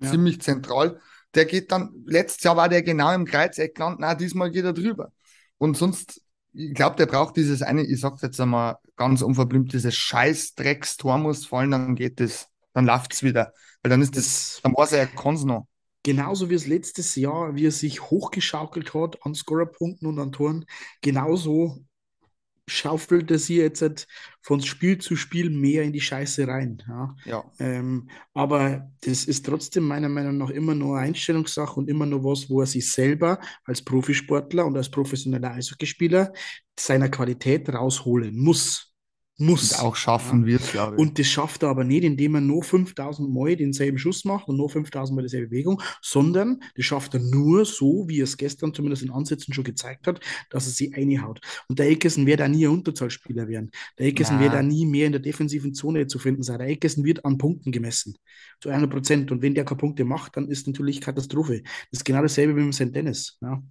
Ja. 0.00 0.10
Ziemlich 0.10 0.40
zentral 0.40 1.00
der 1.36 1.44
geht 1.44 1.70
dann, 1.70 2.02
letztes 2.06 2.42
Jahr 2.42 2.56
war 2.56 2.68
der 2.68 2.82
genau 2.82 3.12
im 3.12 3.24
Kreuzeck 3.24 3.74
gelandet, 3.74 4.00
na, 4.00 4.14
diesmal 4.14 4.50
geht 4.50 4.64
er 4.64 4.72
drüber. 4.72 5.12
Und 5.58 5.76
sonst, 5.76 6.22
ich 6.52 6.74
glaube, 6.74 6.96
der 6.96 7.06
braucht 7.06 7.36
dieses 7.36 7.62
eine, 7.62 7.82
ich 7.82 8.00
sag's 8.00 8.22
jetzt 8.22 8.40
einmal 8.40 8.76
ganz 8.96 9.22
unverblümt, 9.22 9.72
dieses 9.72 9.94
scheiß 9.94 10.54
Dreckstor 10.54 11.18
muss 11.18 11.46
fallen, 11.46 11.70
dann 11.70 11.94
geht 11.94 12.20
das, 12.20 12.48
dann 12.72 12.86
läuft's 12.86 13.22
wieder. 13.22 13.52
Weil 13.82 13.90
dann 13.90 14.02
ist 14.02 14.16
das, 14.16 14.60
dann 14.62 14.74
er, 14.74 14.92
er 14.92 15.06
kann's 15.06 15.44
noch. 15.44 15.66
Genauso 16.02 16.50
wie 16.50 16.54
es 16.54 16.66
letztes 16.66 17.16
Jahr, 17.16 17.54
wie 17.56 17.66
er 17.66 17.72
sich 17.72 18.00
hochgeschaukelt 18.00 18.94
hat 18.94 19.24
an 19.24 19.34
Scorerpunkten 19.34 20.08
und 20.08 20.18
an 20.18 20.32
Toren, 20.32 20.64
genauso 21.02 21.84
schaufelt 22.68 23.30
er 23.30 23.38
sie 23.38 23.56
jetzt 23.56 23.82
halt 23.82 24.06
von 24.42 24.60
Spiel 24.60 24.98
zu 24.98 25.16
Spiel 25.16 25.50
mehr 25.50 25.82
in 25.82 25.92
die 25.92 26.00
Scheiße 26.00 26.46
rein. 26.46 26.82
Ja. 26.88 27.16
ja. 27.24 27.44
Ähm, 27.58 28.08
aber 28.34 28.90
das 29.02 29.24
ist 29.24 29.46
trotzdem 29.46 29.84
meiner 29.84 30.08
Meinung 30.08 30.38
nach 30.38 30.50
immer 30.50 30.74
nur 30.74 30.96
eine 30.96 31.08
Einstellungssache 31.08 31.78
und 31.78 31.88
immer 31.88 32.06
nur 32.06 32.24
was, 32.24 32.50
wo 32.50 32.60
er 32.60 32.66
sich 32.66 32.90
selber 32.90 33.38
als 33.64 33.82
Profisportler 33.82 34.66
und 34.66 34.76
als 34.76 34.90
professioneller 34.90 35.52
Eishockeyspieler 35.52 36.32
seiner 36.78 37.08
Qualität 37.08 37.68
rausholen 37.68 38.36
muss 38.36 38.95
muss. 39.38 39.72
Und 39.72 39.80
auch 39.80 39.96
schaffen 39.96 40.42
ja. 40.42 40.46
wird, 40.46 40.72
glaube 40.72 40.94
ich. 40.94 41.00
Und 41.00 41.18
das 41.18 41.26
schafft 41.26 41.62
er 41.62 41.68
aber 41.68 41.84
nicht, 41.84 42.04
indem 42.04 42.34
er 42.34 42.40
nur 42.40 42.62
5000 42.62 43.32
Mal 43.32 43.56
denselben 43.56 43.98
Schuss 43.98 44.24
macht 44.24 44.48
und 44.48 44.56
nur 44.56 44.70
5000 44.70 45.14
Mal 45.14 45.22
dieselbe 45.22 45.48
Bewegung, 45.48 45.82
sondern 46.00 46.60
das 46.74 46.84
schafft 46.84 47.14
er 47.14 47.20
nur 47.20 47.64
so, 47.64 48.04
wie 48.08 48.20
er 48.20 48.24
es 48.24 48.36
gestern 48.36 48.72
zumindest 48.72 49.02
in 49.02 49.10
Ansätzen 49.10 49.52
schon 49.52 49.64
gezeigt 49.64 50.06
hat, 50.06 50.20
dass 50.50 50.66
er 50.66 50.72
sie 50.72 50.94
einhaut. 50.94 51.40
Und 51.68 51.78
der 51.78 51.88
Eckerson 51.90 52.26
wird 52.26 52.40
da 52.40 52.48
nie 52.48 52.66
ein 52.66 52.72
Unterzahlspieler 52.72 53.48
werden. 53.48 53.70
Der 53.98 54.06
Eckerson 54.06 54.40
wird 54.40 54.54
da 54.54 54.62
nie 54.62 54.86
mehr 54.86 55.06
in 55.06 55.12
der 55.12 55.20
defensiven 55.20 55.74
Zone 55.74 56.06
zu 56.06 56.18
finden 56.18 56.42
sein. 56.42 56.58
Der 56.58 56.68
Eckerson 56.68 57.04
wird 57.04 57.24
an 57.24 57.38
Punkten 57.38 57.72
gemessen. 57.72 58.16
Zu 58.60 58.70
100 58.70 58.90
Prozent. 58.90 59.32
Und 59.32 59.42
wenn 59.42 59.54
der 59.54 59.64
keine 59.64 59.78
Punkte 59.78 60.04
macht, 60.04 60.36
dann 60.36 60.48
ist 60.48 60.66
natürlich 60.66 61.00
Katastrophe. 61.00 61.62
Das 61.62 62.00
ist 62.00 62.04
genau 62.04 62.22
dasselbe 62.22 62.56
wie 62.56 62.62
mit 62.62 62.74
St. 62.74 62.94
Dennis. 62.94 63.38
Ja. 63.40 63.62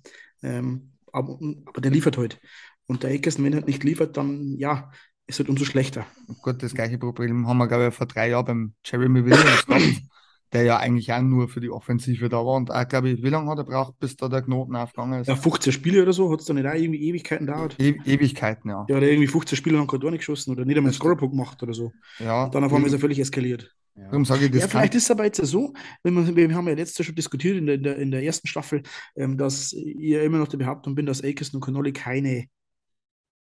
Ähm, 0.43 0.91
aber, 1.11 1.39
aber 1.65 1.81
der 1.81 1.91
liefert 1.91 2.17
heute. 2.17 2.37
Halt. 2.37 2.45
Und 2.87 3.03
der 3.03 3.11
Eckerson, 3.11 3.45
wenn 3.45 3.53
er 3.53 3.65
nicht 3.65 3.83
liefert, 3.83 4.15
dann 4.17 4.57
ja, 4.57 4.91
ist 5.27 5.39
halt 5.39 5.49
umso 5.49 5.65
schlechter. 5.65 6.05
Gut, 6.41 6.61
das 6.61 6.73
gleiche 6.73 6.97
Problem 6.97 7.47
haben 7.47 7.57
wir, 7.57 7.67
glaube 7.67 7.87
ich, 7.87 7.93
vor 7.93 8.07
drei 8.07 8.29
Jahren 8.29 8.45
beim 8.45 8.73
Jeremy 8.83 9.25
Williams 9.25 9.65
gehabt, 9.65 9.83
der 10.53 10.63
ja 10.63 10.77
eigentlich 10.77 11.11
auch 11.11 11.21
nur 11.21 11.49
für 11.49 11.59
die 11.59 11.69
Offensive 11.69 12.29
da 12.29 12.37
war. 12.37 12.55
Und 12.55 12.71
auch, 12.71 12.87
glaube 12.87 13.09
ich, 13.09 13.23
wie 13.23 13.29
lange 13.29 13.49
hat 13.49 13.57
er 13.57 13.63
braucht, 13.63 13.99
bis 13.99 14.15
da 14.15 14.29
der 14.29 14.43
Knoten 14.43 14.75
aufgegangen 14.75 15.21
ist? 15.21 15.27
Ja, 15.27 15.35
15 15.35 15.73
Spiele 15.73 16.03
oder 16.03 16.13
so, 16.13 16.31
hat 16.31 16.41
es 16.41 16.45
dann 16.45 16.57
nicht 16.57 16.67
auch 16.67 16.73
irgendwie 16.73 17.01
Ewigkeiten 17.01 17.47
dauert? 17.47 17.75
E 17.79 17.97
Ewigkeiten, 18.05 18.69
ja. 18.69 18.85
Ja, 18.87 18.99
der 18.99 19.09
irgendwie 19.09 19.27
15 19.27 19.57
Spiele 19.57 19.77
lang 19.77 19.87
gar 19.87 20.11
nicht 20.11 20.19
geschossen 20.19 20.51
oder 20.51 20.65
nicht 20.65 20.77
einmal 20.77 20.91
einen 20.91 20.95
Scorerpunkt 20.95 21.33
gemacht 21.33 21.61
oder 21.63 21.73
so. 21.73 21.91
Ja. 22.19 22.45
Und 22.45 22.55
dann 22.55 22.63
auf 22.63 22.73
einmal 22.73 22.87
ist 22.87 22.93
er 22.93 22.99
völlig 22.99 23.19
eskaliert. 23.19 23.71
Ja. 23.95 24.09
Darum 24.09 24.25
sage 24.25 24.45
ich, 24.45 24.51
das 24.51 24.61
ja, 24.61 24.67
vielleicht 24.67 24.93
ist 24.95 25.03
es 25.03 25.11
aber 25.11 25.23
jetzt 25.23 25.37
so, 25.37 25.73
wenn 26.03 26.13
man, 26.13 26.35
wir 26.35 26.53
haben 26.53 26.67
ja 26.67 26.73
letztes 26.73 26.97
Jahr 26.97 27.05
schon 27.05 27.15
diskutiert 27.15 27.57
in 27.57 27.65
der, 27.65 27.75
in 27.75 27.83
der, 27.83 27.97
in 27.97 28.11
der 28.11 28.23
ersten 28.23 28.47
Staffel, 28.47 28.83
ähm, 29.15 29.37
dass 29.37 29.71
ihr 29.71 30.21
immer 30.23 30.37
noch 30.37 30.49
der 30.49 30.57
Behauptung 30.57 30.95
bin, 30.95 31.05
dass 31.05 31.23
Akers 31.23 31.49
und 31.51 31.61
Connolly 31.61 31.93
keine 31.93 32.47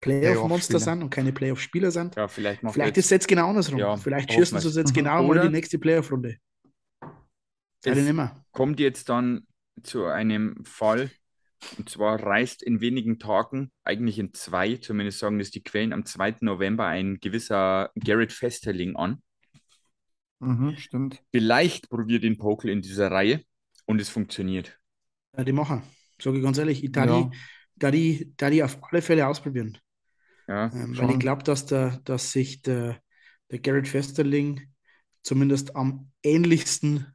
Playoff-Monster 0.00 0.78
sind 0.78 1.02
und 1.02 1.10
keine 1.10 1.32
Playoff-Spieler 1.32 1.90
sind. 1.90 2.16
Ja, 2.16 2.28
vielleicht 2.28 2.60
vielleicht 2.60 2.96
ist 2.96 3.06
es 3.06 3.10
jetzt 3.10 3.28
genau 3.28 3.48
andersrum. 3.48 3.78
Ja, 3.78 3.96
vielleicht 3.96 4.32
schießen 4.32 4.60
sie 4.60 4.78
jetzt 4.78 4.94
genau 4.94 5.22
mal 5.22 5.36
in 5.38 5.42
die 5.44 5.48
nächste 5.56 5.78
Playoff-Runde. 5.78 6.36
Kommt 8.52 8.80
jetzt 8.80 9.08
dann 9.08 9.46
zu 9.82 10.06
einem 10.06 10.64
Fall, 10.64 11.10
und 11.78 11.88
zwar 11.88 12.22
reist 12.22 12.62
in 12.62 12.80
wenigen 12.80 13.18
Tagen, 13.18 13.70
eigentlich 13.84 14.18
in 14.18 14.34
zwei, 14.34 14.76
zumindest 14.76 15.18
sagen 15.18 15.38
das 15.38 15.50
die 15.50 15.62
Quellen, 15.62 15.92
am 15.92 16.04
2. 16.04 16.36
November 16.40 16.86
ein 16.86 17.18
gewisser 17.20 17.90
Garrett 17.94 18.32
Festerling 18.32 18.96
an. 18.96 19.22
Mhm, 20.40 20.76
stimmt. 20.76 21.22
Vielleicht 21.32 21.88
probiert 21.88 22.22
den 22.22 22.36
Pokel 22.36 22.70
in 22.70 22.82
dieser 22.82 23.10
Reihe 23.10 23.42
und 23.86 24.00
es 24.00 24.08
funktioniert. 24.08 24.78
Ja, 25.36 25.44
die 25.44 25.52
machen. 25.52 25.82
Sage 26.20 26.38
ich 26.38 26.42
ganz 26.42 26.58
ehrlich, 26.58 26.84
ich 26.84 26.92
da, 26.92 27.06
ja. 27.06 27.22
die, 27.22 27.36
da, 27.76 27.90
die, 27.90 28.32
da 28.36 28.50
die 28.50 28.62
auf 28.62 28.78
alle 28.90 29.02
Fälle 29.02 29.26
ausprobieren. 29.26 29.78
Ja, 30.48 30.70
ähm, 30.72 30.96
weil 30.96 31.10
ich 31.10 31.18
glaube, 31.18 31.42
dass, 31.42 31.66
dass 31.66 32.32
sich 32.32 32.62
der, 32.62 32.98
der 33.50 33.58
Garrett 33.58 33.88
Festerling 33.88 34.60
zumindest 35.22 35.74
am 35.76 36.10
ähnlichsten 36.22 37.06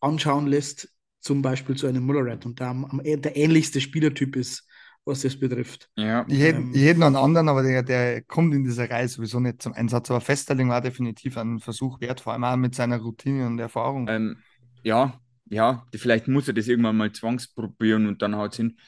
anschauen 0.00 0.46
lässt, 0.46 0.88
zum 1.20 1.42
Beispiel 1.42 1.76
zu 1.76 1.86
einem 1.86 2.04
Mullerett 2.04 2.46
und 2.46 2.60
der, 2.60 2.68
am, 2.68 3.00
der 3.02 3.36
ähnlichste 3.36 3.80
Spielertyp 3.80 4.36
ist, 4.36 4.66
was 5.04 5.22
das 5.22 5.38
betrifft. 5.38 5.88
Ja. 5.96 6.26
Jeden, 6.28 6.68
ähm, 6.68 6.72
jeden 6.74 7.02
an 7.02 7.16
anderen, 7.16 7.48
aber 7.48 7.62
der, 7.62 7.82
der 7.82 8.22
kommt 8.22 8.52
in 8.54 8.64
dieser 8.64 8.90
Reihe 8.90 9.08
sowieso 9.08 9.40
nicht 9.40 9.62
zum 9.62 9.72
Einsatz. 9.72 10.10
Aber 10.10 10.20
Festerling 10.20 10.68
war 10.68 10.80
definitiv 10.80 11.38
ein 11.38 11.60
Versuch 11.60 12.00
wert, 12.00 12.20
vor 12.20 12.32
allem 12.32 12.44
auch 12.44 12.56
mit 12.56 12.74
seiner 12.74 12.98
Routine 12.98 13.46
und 13.46 13.58
Erfahrung. 13.58 14.06
Ähm, 14.08 14.36
ja, 14.82 15.20
ja, 15.46 15.86
vielleicht 15.94 16.28
muss 16.28 16.48
er 16.48 16.54
das 16.54 16.68
irgendwann 16.68 16.96
mal 16.96 17.12
zwangsprobieren 17.12 18.06
und 18.06 18.20
dann 18.20 18.36
haut 18.36 18.52
es 18.52 18.56
hin. 18.56 18.78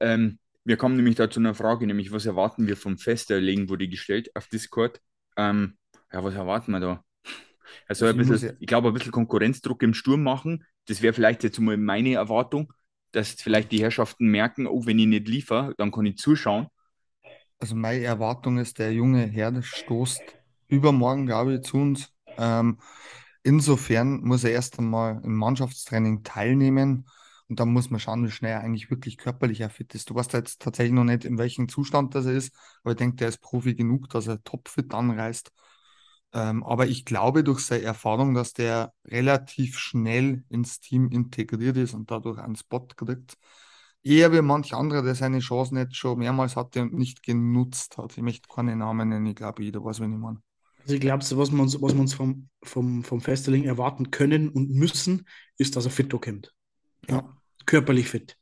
Ähm, 0.00 0.38
wir 0.64 0.76
kommen 0.76 0.96
nämlich 0.96 1.16
da 1.16 1.28
zu 1.28 1.40
einer 1.40 1.54
Frage, 1.54 1.86
nämlich 1.86 2.12
was 2.12 2.26
erwarten 2.26 2.66
wir 2.66 2.76
vom 2.76 2.98
Festerlegen, 2.98 3.68
wurde 3.68 3.88
gestellt 3.88 4.34
auf 4.36 4.48
Discord. 4.48 5.00
Ähm, 5.36 5.76
ja, 6.12 6.22
was 6.22 6.34
erwarten 6.34 6.72
wir 6.72 6.80
da? 6.80 7.04
Also 7.88 8.06
ein 8.06 8.16
bisschen, 8.16 8.56
ich 8.60 8.66
glaube, 8.66 8.88
ein 8.88 8.94
bisschen 8.94 9.12
Konkurrenzdruck 9.12 9.82
im 9.82 9.94
Sturm 9.94 10.22
machen. 10.22 10.64
Das 10.86 11.02
wäre 11.02 11.14
vielleicht 11.14 11.42
jetzt 11.42 11.58
mal 11.58 11.76
meine 11.76 12.14
Erwartung, 12.14 12.72
dass 13.12 13.32
vielleicht 13.32 13.72
die 13.72 13.82
Herrschaften 13.82 14.26
merken, 14.26 14.66
oh, 14.66 14.86
wenn 14.86 14.98
ich 14.98 15.06
nicht 15.06 15.28
liefere, 15.28 15.74
dann 15.78 15.90
kann 15.90 16.06
ich 16.06 16.18
zuschauen. 16.18 16.68
Also 17.58 17.74
meine 17.74 18.04
Erwartung 18.04 18.58
ist, 18.58 18.78
der 18.78 18.92
junge 18.92 19.24
Herr 19.26 19.62
stoßt 19.62 20.22
übermorgen, 20.68 21.26
glaube 21.26 21.54
ich, 21.54 21.62
zu 21.62 21.76
uns. 21.76 22.12
Ähm, 22.36 22.78
insofern 23.42 24.20
muss 24.22 24.44
er 24.44 24.52
erst 24.52 24.78
einmal 24.78 25.20
im 25.24 25.36
Mannschaftstraining 25.36 26.24
teilnehmen 26.24 27.06
und 27.52 27.60
dann 27.60 27.70
muss 27.70 27.90
man 27.90 28.00
schauen, 28.00 28.24
wie 28.24 28.30
schnell 28.30 28.52
er 28.52 28.60
eigentlich 28.62 28.88
wirklich 28.90 29.18
körperlich 29.18 29.60
er 29.60 29.68
fit 29.68 29.94
ist. 29.94 30.08
Du 30.08 30.14
weißt 30.14 30.32
jetzt 30.32 30.62
tatsächlich 30.62 30.94
noch 30.94 31.04
nicht, 31.04 31.26
in 31.26 31.36
welchem 31.36 31.68
Zustand 31.68 32.14
das 32.14 32.24
er 32.24 32.32
ist, 32.32 32.54
aber 32.82 32.92
ich 32.92 32.96
denke, 32.96 33.16
der 33.16 33.28
ist 33.28 33.42
Profi 33.42 33.74
genug, 33.74 34.08
dass 34.08 34.26
er 34.26 34.42
topfit 34.42 34.94
anreist. 34.94 35.52
Ähm, 36.32 36.64
aber 36.64 36.86
ich 36.86 37.04
glaube 37.04 37.44
durch 37.44 37.60
seine 37.60 37.82
Erfahrung, 37.82 38.32
dass 38.32 38.54
der 38.54 38.94
relativ 39.04 39.76
schnell 39.78 40.44
ins 40.48 40.80
Team 40.80 41.10
integriert 41.10 41.76
ist 41.76 41.92
und 41.92 42.10
dadurch 42.10 42.38
einen 42.38 42.56
Spot 42.56 42.86
kriegt. 42.86 43.34
Eher 44.02 44.32
wie 44.32 44.40
manch 44.40 44.72
anderer, 44.72 45.02
der 45.02 45.14
seine 45.14 45.40
Chancen 45.40 45.76
jetzt 45.76 45.96
schon 45.96 46.20
mehrmals 46.20 46.56
hatte 46.56 46.80
und 46.80 46.94
nicht 46.94 47.22
genutzt 47.22 47.98
hat. 47.98 48.16
Ich 48.16 48.22
möchte 48.22 48.48
keine 48.48 48.76
Namen 48.76 49.10
nennen, 49.10 49.26
ich 49.26 49.34
glaube, 49.34 49.62
jeder 49.62 49.84
weiß, 49.84 50.00
wen 50.00 50.14
ich 50.14 50.18
meine. 50.18 50.40
Also 50.80 50.94
ich 50.94 51.02
glaube, 51.02 51.22
was 51.22 51.52
wir 51.52 51.62
uns, 51.62 51.82
was 51.82 51.92
wir 51.92 52.00
uns 52.00 52.14
vom, 52.14 52.48
vom, 52.62 53.04
vom 53.04 53.20
Festerling 53.20 53.64
erwarten 53.64 54.10
können 54.10 54.48
und 54.48 54.70
müssen, 54.70 55.26
ist, 55.58 55.76
dass 55.76 55.84
er 55.84 55.90
fit 55.90 56.10
kommt. 56.18 56.54
Ja. 57.10 57.36
Körperlich 57.66 58.08
fit. 58.08 58.36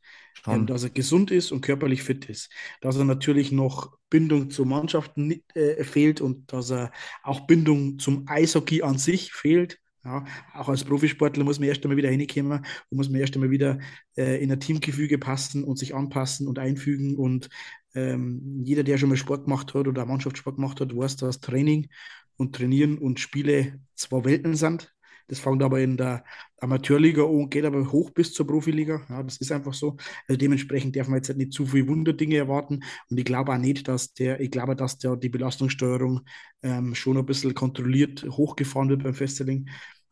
Ähm, 0.47 0.67
dass 0.67 0.85
er 0.85 0.91
gesund 0.91 1.31
ist 1.31 1.53
und 1.53 1.61
körperlich 1.61 2.03
fit 2.03 2.25
ist. 2.31 2.51
Dass 2.81 2.97
er 2.97 3.05
natürlich 3.05 3.53
noch 3.53 3.97
Bindung 4.09 4.51
zur 4.51 4.65
Mannschaft 4.65 5.13
äh, 5.19 5.85
fehlt 5.85 6.21
und 6.21 6.53
dass 6.53 6.71
er 6.71 6.93
auch 7.23 7.47
Bindung 7.47 7.99
zum 7.99 8.27
Eishockey 8.27 8.83
an 8.83 8.97
sich 8.97 9.33
fehlt. 9.33 9.79
Ja, 10.03 10.25
auch 10.55 10.71
als 10.71 10.83
Profisportler 10.83 11.45
muss 11.45 11.59
man 11.59 11.69
erst 11.69 11.85
einmal 11.85 11.99
wieder 11.99 12.09
hinkommen 12.09 12.65
und 12.89 12.97
muss 12.97 13.11
man 13.11 13.21
erst 13.21 13.35
einmal 13.35 13.51
wieder 13.51 13.79
äh, 14.17 14.43
in 14.43 14.51
ein 14.51 14.59
Teamgefüge 14.59 15.19
passen 15.19 15.63
und 15.63 15.79
sich 15.79 15.95
anpassen 15.95 16.49
und 16.49 16.59
einfügen. 16.59 17.17
Und 17.17 17.51
ähm, 17.95 18.63
jeder, 18.65 18.83
der 18.83 18.97
schon 18.97 19.11
mal 19.11 19.17
Sport 19.17 19.45
gemacht 19.45 19.75
hat 19.75 19.87
oder 19.87 20.07
Mannschaftssport 20.07 20.57
gemacht 20.57 20.81
hat, 20.81 20.97
weiß, 20.97 21.17
dass 21.17 21.41
Training 21.41 21.91
und 22.39 22.55
Trainieren 22.57 22.97
und 22.97 23.21
Spiele 23.21 23.79
zwei 23.95 24.25
Welten 24.25 24.55
sind. 24.55 24.91
Das 25.31 25.39
fängt 25.39 25.63
aber 25.63 25.81
in 25.81 25.97
der 25.97 26.25
Amateurliga 26.59 27.23
an 27.23 27.31
und 27.31 27.51
geht 27.51 27.65
aber 27.65 27.93
hoch 27.93 28.11
bis 28.11 28.35
zur 28.35 28.49
Profiliga. 28.49 29.01
Ja, 29.09 29.23
das 29.23 29.37
ist 29.37 29.53
einfach 29.53 29.75
so. 29.75 29.97
Also 30.27 30.37
dementsprechend 30.37 30.97
darf 30.97 31.07
man 31.07 31.19
jetzt 31.19 31.37
nicht 31.37 31.53
zu 31.53 31.67
viel 31.67 31.87
Wunderdinge 31.87 32.37
erwarten. 32.37 32.81
Und 33.09 33.19
ich 33.19 33.25
glaube 33.25 33.53
auch 33.53 33.59
nicht, 33.59 33.87
dass 33.87 34.13
der, 34.13 34.41
ich 34.41 34.51
glaube, 34.51 34.75
dass 34.75 34.99
der 34.99 35.15
die 35.15 35.29
Belastungssteuerung 35.29 36.23
ähm, 36.63 36.97
schon 36.97 37.17
ein 37.17 37.27
bisschen 37.27 37.55
kontrolliert 37.55 38.27
hochgefahren 38.29 38.89
wird 38.89 39.05
beim 39.05 39.15
Festeling. 39.15 39.71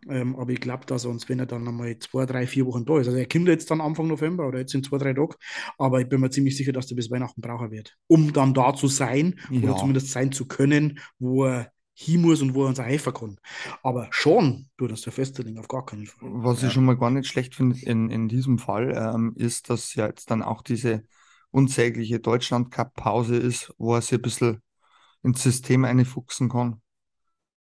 Ähm, 0.08 0.36
aber 0.36 0.52
ich 0.52 0.60
glaube, 0.60 0.86
dass 0.86 1.04
er 1.04 1.10
uns, 1.10 1.28
wenn 1.28 1.40
er 1.40 1.46
dann 1.46 1.66
einmal 1.66 1.98
zwei, 1.98 2.24
drei, 2.24 2.46
vier 2.46 2.64
Wochen 2.66 2.84
da 2.84 3.00
ist, 3.00 3.08
also 3.08 3.18
er 3.18 3.26
kommt 3.26 3.48
jetzt 3.48 3.68
dann 3.72 3.80
Anfang 3.80 4.06
November 4.06 4.46
oder 4.46 4.60
jetzt 4.60 4.72
in 4.72 4.84
zwei, 4.84 4.98
drei 4.98 5.12
Tagen, 5.12 5.34
aber 5.76 6.00
ich 6.00 6.08
bin 6.08 6.20
mir 6.20 6.30
ziemlich 6.30 6.56
sicher, 6.56 6.70
dass 6.70 6.86
der 6.86 6.94
bis 6.94 7.10
Weihnachten 7.10 7.40
brauchen 7.40 7.72
wird, 7.72 7.96
um 8.06 8.32
dann 8.32 8.54
da 8.54 8.72
zu 8.74 8.86
sein 8.86 9.40
ja. 9.50 9.62
oder 9.62 9.76
zumindest 9.76 10.12
sein 10.12 10.30
zu 10.30 10.46
können, 10.46 11.00
wo 11.18 11.46
er 11.46 11.72
hin 12.00 12.20
muss 12.20 12.42
und 12.42 12.54
wo 12.54 12.62
er 12.62 12.68
uns 12.68 12.78
helfen 12.78 13.12
kann. 13.12 13.36
Aber 13.82 14.06
schon 14.10 14.68
tut 14.78 14.92
das 14.92 15.00
der 15.00 15.12
Festerling 15.12 15.58
auf 15.58 15.66
gar 15.66 15.84
keinen 15.84 16.06
Fall. 16.06 16.28
Was 16.32 16.62
ich 16.62 16.72
schon 16.72 16.84
mal 16.84 16.96
gar 16.96 17.10
nicht 17.10 17.26
schlecht 17.26 17.56
finde 17.56 17.76
in, 17.84 18.08
in 18.08 18.28
diesem 18.28 18.58
Fall, 18.58 18.92
ähm, 18.96 19.34
ist, 19.36 19.68
dass 19.68 19.94
ja 19.96 20.06
jetzt 20.06 20.30
dann 20.30 20.42
auch 20.42 20.62
diese 20.62 21.02
unsägliche 21.50 22.20
Deutschland-Cup-Pause 22.20 23.36
ist, 23.36 23.74
wo 23.78 23.96
er 23.96 24.02
sich 24.02 24.14
ein 24.14 24.22
bisschen 24.22 24.62
ins 25.24 25.42
System 25.42 25.84
einfuchsen 25.84 26.48
kann. 26.48 26.80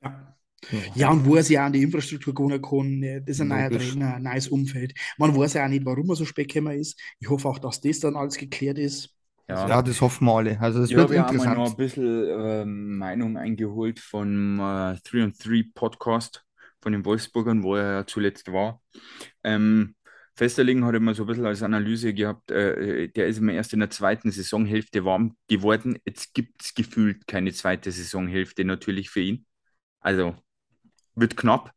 Ja. 0.03 0.37
Ja. 0.73 0.79
ja, 0.95 1.11
und 1.11 1.27
wo 1.27 1.37
er 1.37 1.45
sich 1.45 1.59
auch 1.59 1.65
an 1.65 1.73
die 1.75 1.83
Infrastruktur 1.83 2.35
gehen 2.35 2.61
kann, 2.61 3.01
das 3.03 3.37
ist 3.37 3.41
ein 3.41 3.49
neuer 3.49 3.71
Trainer, 3.71 4.15
ein 4.15 4.23
neues 4.23 4.49
Umfeld. 4.49 4.95
Man 5.19 5.37
weiß 5.37 5.55
ja 5.55 5.65
auch 5.65 5.69
nicht, 5.69 5.85
warum 5.85 6.09
er 6.09 6.17
so 6.17 6.25
spät 6.25 6.57
ist. 6.57 6.99
Ich 7.21 7.29
hoffe 7.29 7.49
auch, 7.49 7.59
dass 7.59 7.83
das 7.83 8.01
dann 8.01 8.17
alles 8.17 8.37
geklärt 8.37 8.79
ist. 8.79 9.15
Ja. 9.49 9.69
ja, 9.69 9.83
das 9.83 10.01
hoffen 10.01 10.27
wir 10.27 10.37
alle. 10.37 10.59
Also 10.61 10.81
das 10.81 10.91
ich 10.91 10.97
wird 10.97 11.11
habe 11.11 11.17
interessant. 11.17 11.59
noch 11.59 11.71
ein 11.71 11.77
bisschen 11.77 12.29
äh, 12.29 12.65
Meinung 12.65 13.37
eingeholt 13.37 14.01
von 14.01 14.59
äh, 14.59 14.97
3 15.05 15.25
on 15.25 15.33
3 15.39 15.65
Podcast 15.75 16.45
von 16.81 16.93
den 16.93 17.05
Wolfsburgern, 17.05 17.63
wo 17.63 17.77
er 17.77 17.93
ja 17.93 18.07
zuletzt 18.07 18.51
war. 18.53 18.81
Ähm, 19.43 19.95
Festerling 20.37 20.85
hat 20.85 20.95
immer 20.95 21.15
so 21.15 21.25
ein 21.25 21.27
bisschen 21.27 21.47
als 21.47 21.63
Analyse 21.63 22.13
gehabt, 22.13 22.51
äh, 22.51 23.09
der 23.09 23.29
ist 23.29 23.39
immer 23.39 23.53
erst 23.53 23.73
in 23.73 23.81
der 23.81 23.91
zweiten 23.91 24.31
Saisonhälfte 24.31 25.05
warm 25.05 25.37
geworden. 25.49 25.99
Jetzt 26.05 26.35
gibt 26.35 26.63
es 26.63 26.75
gefühlt 26.75 27.27
keine 27.27 27.53
zweite 27.53 27.93
Saisonhälfte 27.93 28.65
natürlich 28.65 29.11
für 29.11 29.21
ihn. 29.21 29.47
Also 30.01 30.35
wird 31.15 31.37
knapp. 31.37 31.73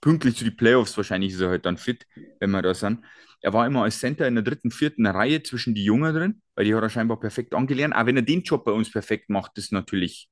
Pünktlich 0.00 0.36
zu 0.36 0.44
den 0.44 0.56
Playoffs 0.56 0.96
wahrscheinlich 0.96 1.32
ist 1.32 1.40
er 1.40 1.50
halt 1.50 1.66
dann 1.66 1.76
fit, 1.76 2.06
wenn 2.38 2.50
wir 2.50 2.62
da 2.62 2.74
sind. 2.74 3.04
Er 3.40 3.52
war 3.52 3.66
immer 3.66 3.82
als 3.82 4.00
Center 4.00 4.26
in 4.26 4.34
der 4.34 4.44
dritten, 4.44 4.70
vierten 4.70 5.06
Reihe 5.06 5.42
zwischen 5.42 5.74
die 5.74 5.84
Jungen 5.84 6.14
drin, 6.14 6.42
weil 6.54 6.64
die 6.64 6.74
hat 6.74 6.82
er 6.82 6.90
scheinbar 6.90 7.20
perfekt 7.20 7.54
angelernt. 7.54 7.94
Aber 7.94 8.06
wenn 8.06 8.16
er 8.16 8.22
den 8.22 8.42
Job 8.42 8.64
bei 8.64 8.72
uns 8.72 8.90
perfekt 8.90 9.30
macht, 9.30 9.58
ist 9.58 9.72
natürlich 9.72 10.28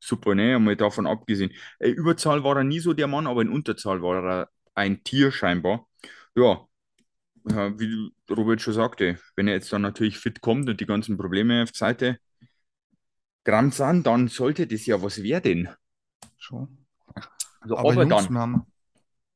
super, 0.00 0.34
ne? 0.34 0.56
Einmal 0.56 0.76
davon 0.76 1.06
abgesehen. 1.06 1.52
Äh, 1.78 1.90
Überzahl 1.90 2.42
war 2.42 2.56
er 2.56 2.64
nie 2.64 2.80
so 2.80 2.92
der 2.92 3.06
Mann, 3.06 3.26
aber 3.26 3.42
in 3.42 3.48
Unterzahl 3.48 4.02
war 4.02 4.24
er 4.24 4.48
ein 4.74 5.04
Tier 5.04 5.30
scheinbar. 5.30 5.86
Ja, 6.34 6.66
ja 7.48 7.78
wie 7.78 8.10
Robert 8.30 8.60
schon 8.60 8.74
sagte, 8.74 9.18
wenn 9.36 9.46
er 9.46 9.54
jetzt 9.54 9.72
dann 9.72 9.82
natürlich 9.82 10.18
fit 10.18 10.40
kommt 10.40 10.68
und 10.68 10.80
die 10.80 10.86
ganzen 10.86 11.16
Probleme 11.16 11.62
auf 11.62 11.70
Seite 11.74 12.18
Gramm 13.44 13.72
sind, 13.72 14.06
dann 14.06 14.28
sollte 14.28 14.66
das 14.66 14.86
ja 14.86 15.02
was 15.02 15.22
werden. 15.22 15.68
Schon. 16.38 16.86
Also, 17.60 17.76
aber, 17.76 17.92
aber 17.92 18.06
dann, 18.06 18.66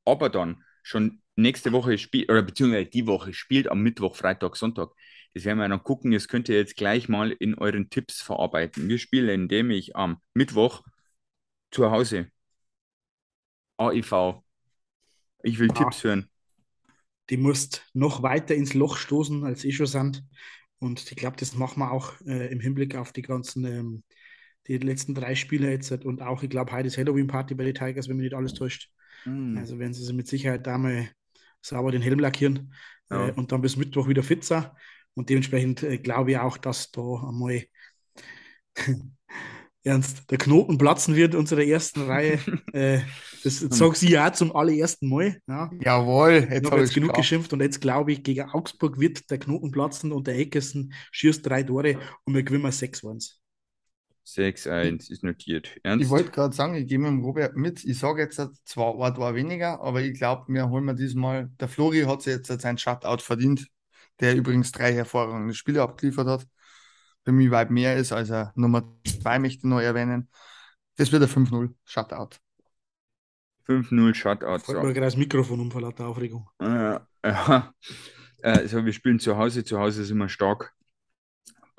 aber 0.07 0.31
dann 0.31 0.63
schon 0.83 1.21
nächste 1.35 1.73
Woche 1.73 1.99
spielt, 1.99 2.31
oder 2.31 2.43
beziehungsweise 2.43 2.87
die 2.87 3.07
Woche 3.07 3.33
spielt 3.35 3.69
am 3.69 3.83
Mittwoch, 3.83 4.17
Freitag, 4.17 4.57
Sonntag. 4.57 4.91
Das 5.35 5.45
werden 5.45 5.59
wir 5.59 5.69
dann 5.69 5.83
gucken. 5.83 6.13
Das 6.13 6.29
könnt 6.29 6.49
ihr 6.49 6.57
jetzt 6.57 6.77
gleich 6.77 7.09
mal 7.09 7.31
in 7.33 7.55
euren 7.57 7.91
Tipps 7.91 8.23
verarbeiten. 8.23 8.89
Wir 8.89 8.99
spielen 8.99 9.47
nämlich 9.47 9.95
am 9.95 10.23
Mittwoch 10.33 10.83
zu 11.71 11.91
Hause. 11.91 12.31
AIV. 13.77 14.43
Ich 15.43 15.59
will 15.59 15.71
ah, 15.73 15.75
Tipps 15.75 16.05
hören. 16.05 16.31
Die 17.29 17.37
musst 17.37 17.85
noch 17.93 18.23
weiter 18.23 18.55
ins 18.55 18.73
Loch 18.73 18.97
stoßen, 18.97 19.45
als 19.45 19.65
ich 19.65 19.77
schon 19.77 19.87
sind. 19.87 20.25
Und 20.79 21.11
ich 21.11 21.17
glaube, 21.17 21.37
das 21.37 21.55
machen 21.55 21.81
wir 21.81 21.91
auch 21.91 22.19
äh, 22.23 22.51
im 22.51 22.61
Hinblick 22.61 22.95
auf 22.95 23.13
die 23.13 23.23
ganzen, 23.23 23.65
ähm, 23.65 24.05
die 24.69 24.79
letzten 24.79 25.15
drei 25.15 25.35
Spiele 25.35 25.71
jetzt. 25.71 25.93
Und 25.93 26.23
auch, 26.23 26.43
ich 26.43 26.51
glaube, 26.51 26.73
heute 26.73 26.89
ist 26.89 26.97
Halloween-Party 26.97 27.55
bei 27.55 27.65
den 27.65 27.75
Tigers, 27.75 28.09
wenn 28.09 28.17
mich 28.17 28.25
nicht 28.25 28.35
alles 28.35 28.55
täuscht. 28.55 28.91
Mm. 29.27 29.59
Also 29.59 29.79
werden 29.79 29.93
sie 29.93 30.05
sich 30.05 30.15
mit 30.15 30.29
Sicherheit 30.29 30.67
da 30.67 30.79
mal 30.79 31.09
sauber 31.61 31.93
den 31.93 32.03
Helm 32.03 32.19
lackieren 32.19 32.73
ja. 33.11 33.29
äh, 33.29 33.33
und 33.33 33.53
dann 33.53 33.61
bis 33.61 33.77
Mittwoch 33.77 34.09
wieder 34.09 34.23
fit 34.23 34.45
sein. 34.45 34.67
Und 35.15 35.29
dementsprechend 35.29 35.83
äh, 35.83 35.99
glaube 35.99 36.33
ich 36.33 36.39
auch, 36.39 36.57
dass 36.59 36.91
da 36.91 37.03
einmal 37.29 37.65
ernst 39.83 40.31
der 40.31 40.39
Knoten 40.39 40.79
platzen 40.79 41.15
wird 41.15 41.35
unserer 41.35 41.65
ersten 41.65 42.03
Reihe. 42.03 42.39
äh, 42.73 43.01
das 43.43 43.61
sage 43.61 43.95
ich 44.01 44.11
ja 44.11 44.33
zum 44.33 44.55
allerersten 44.55 45.09
Mal. 45.09 45.41
Ja. 45.47 45.71
Jawohl, 45.81 46.49
jetzt 46.51 46.71
habe 46.71 46.85
ich 46.85 46.93
genug 46.93 47.11
gehabt. 47.11 47.19
geschimpft 47.19 47.53
und 47.53 47.61
jetzt 47.61 47.81
glaube 47.81 48.13
ich, 48.13 48.23
gegen 48.23 48.51
Augsburg 48.51 48.99
wird 48.99 49.31
der 49.31 49.39
Knoten 49.39 49.71
platzen 49.71 50.13
und 50.13 50.27
der 50.27 50.37
Eckersen 50.37 50.93
schießt 51.13 51.47
drei 51.47 51.63
Tore 51.63 51.99
und 52.25 52.35
wir 52.35 52.43
gewinnen 52.43 52.67
6-1. 52.67 53.37
6-1 54.27 55.11
ist 55.11 55.23
notiert. 55.23 55.71
Ernst? 55.85 56.05
Ich 56.05 56.11
wollte 56.11 56.31
gerade 56.31 56.55
sagen, 56.55 56.75
ich 56.75 56.89
gehe 56.89 56.99
mit 56.99 57.09
dem 57.09 57.21
Robert 57.21 57.57
mit. 57.57 57.85
Ich 57.85 57.99
sage 57.99 58.23
jetzt 58.23 58.41
zwar 58.65 58.95
ein 58.95 59.17
war 59.17 59.35
weniger, 59.35 59.81
aber 59.81 60.03
ich 60.03 60.19
glaube, 60.19 60.53
wir 60.53 60.69
holen 60.69 60.85
wir 60.85 60.95
diesmal. 60.95 61.51
Der 61.61 61.69
Flori 61.69 62.03
hat 62.03 62.23
sich 62.23 62.35
jetzt 62.35 62.61
sein 62.61 62.77
Shutout 62.77 63.23
verdient, 63.23 63.69
der 64.21 64.35
übrigens 64.35 64.73
drei 64.73 64.93
hervorragende 64.93 65.55
Spiele 65.55 65.83
abgeliefert 65.83 66.27
hat. 66.27 66.47
Für 67.25 67.33
mich 67.33 67.51
weit 67.51 67.71
mehr 67.71 67.97
ist, 67.97 68.13
als 68.13 68.31
er 68.31 68.53
Nummer 68.57 68.85
2 69.05 69.39
möchte 69.39 69.59
ich 69.59 69.65
noch 69.65 69.81
erwähnen. 69.81 70.29
Das 70.97 71.13
wird 71.13 71.23
ein 71.23 71.29
5-0 71.29 71.73
Shutout. 71.85 72.37
5-0 73.69 74.15
Shutout. 74.15 74.57
Ich 74.57 74.65
so. 74.65 74.73
mir 74.75 74.93
gerade 74.93 75.01
das 75.03 75.17
Mikrofon 75.17 75.61
um 75.61 75.71
vor 75.71 75.81
lauter 75.81 76.07
Aufregung. 76.07 76.49
Äh, 77.23 77.31
ja. 77.31 77.75
Also 78.43 78.85
wir 78.85 78.93
spielen 78.93 79.19
zu 79.19 79.37
Hause. 79.37 79.65
Zu 79.65 79.81
Hause 79.81 80.05
sind 80.05 80.19
wir 80.19 80.29
stark 80.29 80.77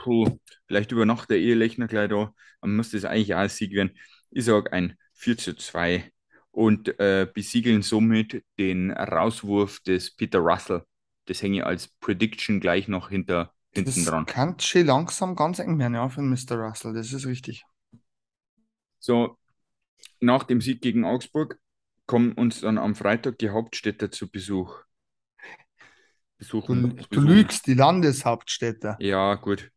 puh, 0.07 0.39
vielleicht 0.67 0.91
über 0.93 1.05
Nacht 1.05 1.29
der 1.29 1.37
Ehelechner 1.37 1.87
gleich 1.87 2.09
da, 2.09 2.33
dann 2.61 2.75
muss 2.77 2.91
das 2.91 3.03
eigentlich 3.03 3.35
auch 3.35 3.39
ein 3.39 3.49
Sieg 3.49 3.73
werden. 3.73 3.91
Ich 4.31 4.45
sage 4.45 4.71
ein 4.71 4.97
4 5.13 5.37
zu 5.37 5.53
2 5.55 6.11
und 6.51 6.97
äh, 6.99 7.27
besiegeln 7.31 7.81
somit 7.81 8.43
den 8.57 8.91
Rauswurf 8.91 9.81
des 9.81 10.15
Peter 10.15 10.39
Russell. 10.39 10.83
Das 11.25 11.41
hänge 11.41 11.57
ich 11.57 11.65
als 11.65 11.89
Prediction 11.99 12.61
gleich 12.61 12.87
noch 12.87 13.09
hinter, 13.09 13.53
hinten 13.73 13.95
das 13.95 14.05
dran. 14.05 14.25
Kann 14.25 14.57
schon 14.59 14.85
langsam 14.85 15.35
ganz 15.35 15.59
eng 15.59 15.77
werden, 15.77 15.95
ja, 15.95 16.07
für 16.07 16.21
Mr. 16.21 16.55
Russell, 16.55 16.93
das 16.93 17.11
ist 17.11 17.25
richtig. 17.25 17.65
So, 18.99 19.37
nach 20.21 20.43
dem 20.43 20.61
Sieg 20.61 20.81
gegen 20.81 21.03
Augsburg 21.03 21.59
kommen 22.05 22.31
uns 22.31 22.61
dann 22.61 22.77
am 22.77 22.95
Freitag 22.95 23.37
die 23.39 23.49
Hauptstädter 23.49 24.09
zu 24.09 24.29
Besuch. 24.31 24.83
Besuchen, 26.37 26.95
du, 26.95 27.05
du 27.09 27.21
lügst, 27.21 27.65
die 27.67 27.73
Landeshauptstädte. 27.73 28.97
Ja, 28.99 29.35
gut. 29.35 29.71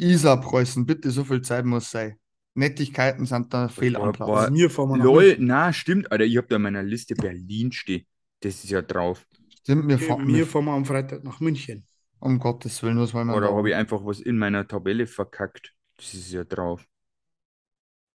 Isar-Preußen, 0.00 0.86
bitte, 0.86 1.10
so 1.10 1.24
viel 1.24 1.42
Zeit 1.42 1.64
muss 1.64 1.90
sein. 1.90 2.16
Nettigkeiten 2.54 3.26
sind 3.26 3.52
da 3.54 3.68
fehl 3.68 3.96
am 3.96 4.12
Platz. 4.12 4.28
Also 4.28 4.52
mir 4.52 4.70
vor 4.70 4.96
Lol, 4.98 5.36
na, 5.38 5.72
stimmt, 5.72 6.10
Alter, 6.10 6.24
ich 6.24 6.36
habe 6.36 6.48
da 6.48 6.56
in 6.56 6.62
meiner 6.62 6.82
Liste 6.82 7.14
Berlin 7.14 7.72
stehen. 7.72 8.06
Das 8.40 8.64
ist 8.64 8.70
ja 8.70 8.82
drauf. 8.82 9.26
Stimmt, 9.60 9.84
mir 9.84 9.98
fahren 9.98 10.26
wir 10.26 10.72
am 10.72 10.84
Freitag 10.84 11.22
nach 11.24 11.40
München. 11.40 11.84
Um 12.18 12.38
Gottes 12.38 12.82
Willen, 12.82 12.98
was 12.98 13.14
wollen 13.14 13.28
wir 13.28 13.36
Oder 13.36 13.54
habe 13.54 13.70
ich 13.70 13.74
einfach 13.74 14.04
was 14.04 14.20
in 14.20 14.36
meiner 14.36 14.66
Tabelle 14.66 15.06
verkackt? 15.06 15.72
Das 15.96 16.12
ist 16.12 16.32
ja 16.32 16.44
drauf. 16.44 16.84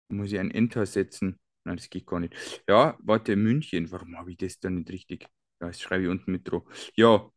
Muss 0.10 0.32
ich 0.32 0.40
ein 0.40 0.52
Enter 0.52 0.86
setzen? 0.86 1.40
Nein, 1.64 1.78
das 1.78 1.90
geht 1.90 2.06
gar 2.06 2.20
nicht. 2.20 2.36
Ja, 2.70 2.98
warte, 3.02 3.36
München. 3.36 3.92
Warum 3.92 4.16
habe 4.16 4.32
ich 4.32 4.38
das 4.38 4.60
dann 4.60 4.76
nicht 4.76 4.90
richtig? 4.92 5.28
Ja, 5.60 5.68
das 5.68 5.82
schreibe 5.82 6.04
ich 6.04 6.10
unten 6.10 6.32
mit 6.32 6.50
drauf. 6.50 6.64
Ja, 6.96 7.32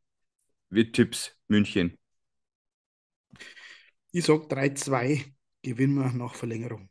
wir 0.68 0.92
Tipps, 0.92 1.34
München. 1.48 1.96
Ich 4.18 4.24
sage 4.24 4.48
3-2 4.48 5.24
gewinnen 5.62 5.94
wir 5.94 6.12
nach 6.12 6.34
Verlängerung. 6.34 6.90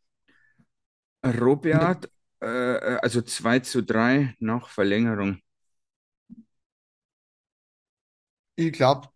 Robert, 1.26 2.10
Äh, 2.42 2.46
äh, 2.48 3.00
also 3.02 3.22
2 3.22 3.60
zu 3.60 3.84
3 3.84 4.36
nach 4.40 4.70
Verlängerung. 4.70 5.42
Ich 8.56 8.72
glaube, 8.74 9.08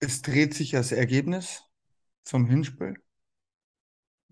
es 0.00 0.22
dreht 0.22 0.54
sich 0.54 0.70
das 0.72 0.90
Ergebnis 0.92 1.62
vom 2.24 2.46
Hinspiel. 2.46 2.94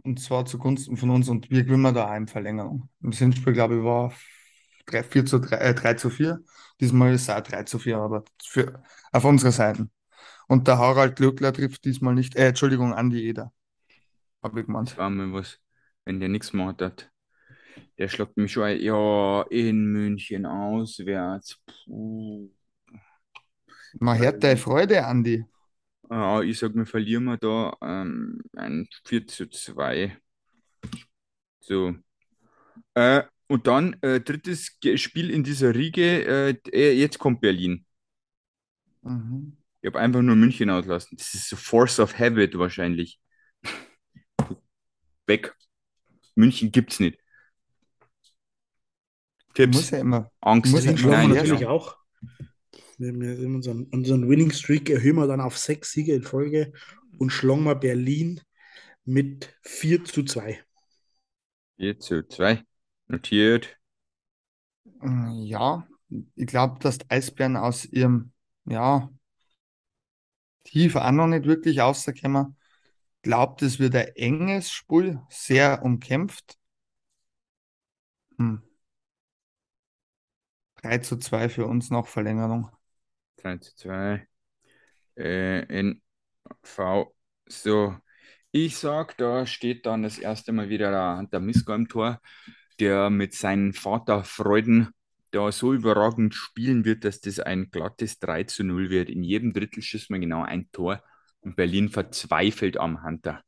Und 0.04 0.20
zwar 0.20 0.46
zugunsten 0.46 0.96
von 0.96 1.10
uns 1.10 1.28
und 1.28 1.50
wir 1.50 1.64
gewinnen 1.64 1.92
da 1.94 2.08
eine 2.08 2.28
Verlängerung. 2.28 2.88
Im 3.02 3.10
Hinspiel, 3.12 3.52
glaube 3.52 3.76
ich, 3.78 3.82
war 3.82 4.12
3, 4.86 5.02
4 5.02 5.26
zu 5.26 5.40
3, 5.40 5.56
äh, 5.56 5.74
3 5.74 5.94
zu 5.94 6.10
4. 6.10 6.40
Diesmal 6.80 7.12
ist 7.14 7.22
es 7.22 7.30
auch 7.30 7.40
3 7.40 7.64
zu 7.64 7.78
4, 7.80 7.98
aber 7.98 8.24
für, 8.44 8.82
auf 9.12 9.24
unserer 9.24 9.52
Seite. 9.52 9.88
Und 10.48 10.68
der 10.68 10.78
Harald 10.78 11.16
Glöckler 11.16 11.52
trifft 11.52 11.84
diesmal 11.84 12.14
nicht, 12.14 12.36
äh, 12.36 12.48
Entschuldigung, 12.48 12.94
Andi 12.94 13.26
Eder. 13.28 13.52
Habe 14.42 14.60
ich 14.60 14.66
gemeint. 14.66 14.96
War 14.96 15.10
mal 15.10 15.32
was, 15.32 15.58
wenn 16.04 16.20
der 16.20 16.28
nichts 16.28 16.52
gemacht 16.52 16.80
hat. 16.82 17.10
Der 17.98 18.08
schlägt 18.08 18.36
mich 18.36 18.52
schon 18.52 18.64
ein, 18.64 18.80
ja, 18.80 19.42
in 19.50 19.86
München 19.86 20.46
auswärts. 20.46 21.60
Puh. 21.66 22.50
Man 23.98 24.18
hört 24.18 24.44
deine 24.44 24.56
Freude, 24.56 25.04
Andi. 25.04 25.44
Ja, 26.10 26.40
ich 26.42 26.58
sag, 26.58 26.74
wir 26.74 26.86
verlieren 26.86 27.24
wir 27.24 27.36
da 27.36 27.74
ähm, 27.82 28.40
ein 28.54 28.88
4 29.04 29.26
zu 29.26 29.48
2. 29.48 30.16
So. 31.60 31.94
Äh, 32.94 33.22
und 33.48 33.66
dann 33.66 33.96
äh, 34.02 34.20
drittes 34.20 34.78
Spiel 34.96 35.30
in 35.30 35.42
dieser 35.42 35.74
Riege. 35.74 36.24
Äh, 36.24 36.58
äh, 36.70 36.92
jetzt 36.92 37.18
kommt 37.18 37.40
Berlin. 37.40 37.84
Mhm. 39.02 39.56
Ich 39.86 39.88
habe 39.88 40.00
einfach 40.00 40.20
nur 40.20 40.34
München 40.34 40.68
auslassen. 40.68 41.16
Das 41.16 41.32
ist 41.34 41.48
so 41.48 41.54
Force 41.54 42.00
of 42.00 42.18
Habit 42.18 42.58
wahrscheinlich. 42.58 43.20
Weg. 45.28 45.54
München 46.34 46.72
gibt's 46.72 46.98
nicht. 46.98 47.20
Tipps. 49.54 49.90
ja 49.90 49.98
immer, 49.98 50.32
Angst. 50.40 50.72
muss 50.72 50.84
ja 50.84 50.90
immer 50.90 51.10
Nein, 51.10 51.30
natürlich 51.30 51.60
ja. 51.60 51.68
auch. 51.68 51.96
Wir, 52.98 53.12
unseren, 53.46 53.84
unseren 53.84 54.28
Winning 54.28 54.50
Streak 54.50 54.90
erhöhen 54.90 55.14
wir 55.14 55.28
dann 55.28 55.40
auf 55.40 55.56
sechs 55.56 55.92
Siege 55.92 56.16
in 56.16 56.24
Folge 56.24 56.72
und 57.18 57.30
schlagen 57.30 57.62
wir 57.62 57.76
Berlin 57.76 58.40
mit 59.04 59.56
4 59.62 60.04
zu 60.04 60.24
2. 60.24 60.64
4 61.76 62.00
zu 62.00 62.26
2. 62.26 62.64
Notiert. 63.06 63.78
Ja, 65.44 65.86
ich 66.34 66.46
glaube, 66.48 66.80
dass 66.80 66.98
die 66.98 67.08
Eisbären 67.08 67.56
aus 67.56 67.84
ihrem, 67.84 68.32
ja, 68.64 69.12
Tief 70.66 70.96
auch 70.96 71.12
noch 71.12 71.28
nicht 71.28 71.46
wirklich 71.46 71.78
rauskommen. 71.78 72.56
Glaubt, 73.22 73.62
es 73.62 73.78
wird 73.78 73.94
ein 73.94 74.08
enges 74.16 74.70
Spiel, 74.70 75.20
sehr 75.30 75.82
umkämpft. 75.82 76.58
Hm. 78.38 78.62
3 80.82 80.98
zu 80.98 81.16
2 81.18 81.48
für 81.48 81.66
uns 81.66 81.90
nach 81.90 82.06
Verlängerung. 82.06 82.70
3 83.36 83.58
zu 83.58 83.76
2. 83.76 84.26
Äh, 85.16 85.60
NV. 85.68 87.14
So. 87.46 87.96
Ich 88.50 88.76
sag, 88.78 89.16
da 89.18 89.46
steht 89.46 89.86
dann 89.86 90.02
das 90.02 90.18
erste 90.18 90.52
Mal 90.52 90.68
wieder 90.68 90.90
der, 91.30 91.40
Misko 91.40 91.74
im 91.74 91.88
Tor, 91.88 92.20
der 92.80 93.10
mit 93.10 93.34
seinen 93.34 93.72
Vaterfreuden 93.72 94.94
da 95.32 95.52
so 95.52 95.72
überragend 95.74 96.34
spielen 96.34 96.84
wird, 96.84 97.04
dass 97.04 97.20
das 97.20 97.40
ein 97.40 97.70
glattes 97.70 98.18
3 98.18 98.44
zu 98.44 98.64
0 98.64 98.90
wird. 98.90 99.10
In 99.10 99.22
jedem 99.22 99.52
Drittel 99.52 99.82
schießt 99.82 100.10
man 100.10 100.20
genau 100.20 100.42
ein 100.42 100.70
Tor 100.72 101.02
und 101.40 101.56
Berlin 101.56 101.88
verzweifelt 101.88 102.76
am 102.78 103.02
Hunter. 103.04 103.42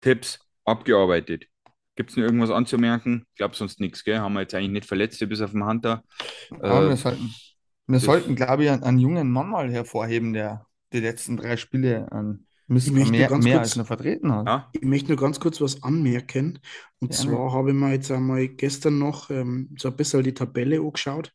Tipps 0.00 0.38
abgearbeitet. 0.64 1.46
Gibt 1.96 2.10
es 2.10 2.16
noch 2.16 2.24
irgendwas 2.24 2.50
anzumerken? 2.50 3.26
Ich 3.30 3.36
glaube 3.36 3.56
sonst 3.56 3.80
nichts, 3.80 4.04
gell? 4.04 4.18
Haben 4.18 4.34
wir 4.34 4.42
jetzt 4.42 4.54
eigentlich 4.54 4.70
nicht 4.70 4.86
Verletzte 4.86 5.26
bis 5.26 5.40
auf 5.40 5.52
den 5.52 5.64
Hunter. 5.66 6.04
Ja, 6.62 6.86
Äh, 6.88 6.88
wir 6.88 6.96
sollten, 6.96 7.34
wir 7.86 8.00
sollten, 8.00 8.34
glaube 8.36 8.64
ich, 8.64 8.70
einen, 8.70 8.82
einen 8.82 8.98
jungen 8.98 9.30
Mann 9.30 9.48
mal 9.50 9.70
hervorheben, 9.70 10.32
der 10.32 10.66
die 10.92 11.00
letzten 11.00 11.36
drei 11.36 11.56
Spiele 11.56 12.10
an 12.12 12.46
Ich 12.68 12.72
möchte 12.74 12.92
Miska 12.92 13.10
nur 13.10 13.18
mehr, 13.18 13.28
ganz 13.28 13.44
mehr 13.44 13.54
kurz- 13.58 13.68
als 13.68 13.76
nur 13.76 13.84
vertreten 13.86 14.32
hat. 14.32 14.46
ja, 14.46 14.68
Ich 14.72 14.82
möchte 14.82 15.08
nur 15.08 15.16
ganz 15.18 15.38
kurz 15.38 15.60
was 15.60 15.82
anmerken. 15.82 16.58
Und 16.98 17.12
Gerne. 17.12 17.30
zwar 17.32 17.52
habe 17.52 17.70
ich 17.70 17.76
mir 17.76 17.92
jetzt 17.92 18.10
einmal 18.10 18.48
gestern 18.48 18.98
noch 18.98 19.30
ähm, 19.30 19.70
so 19.78 19.88
ein 19.88 19.96
bisschen 19.96 20.22
die 20.24 20.34
Tabelle 20.34 20.80
angeschaut. 20.80 21.32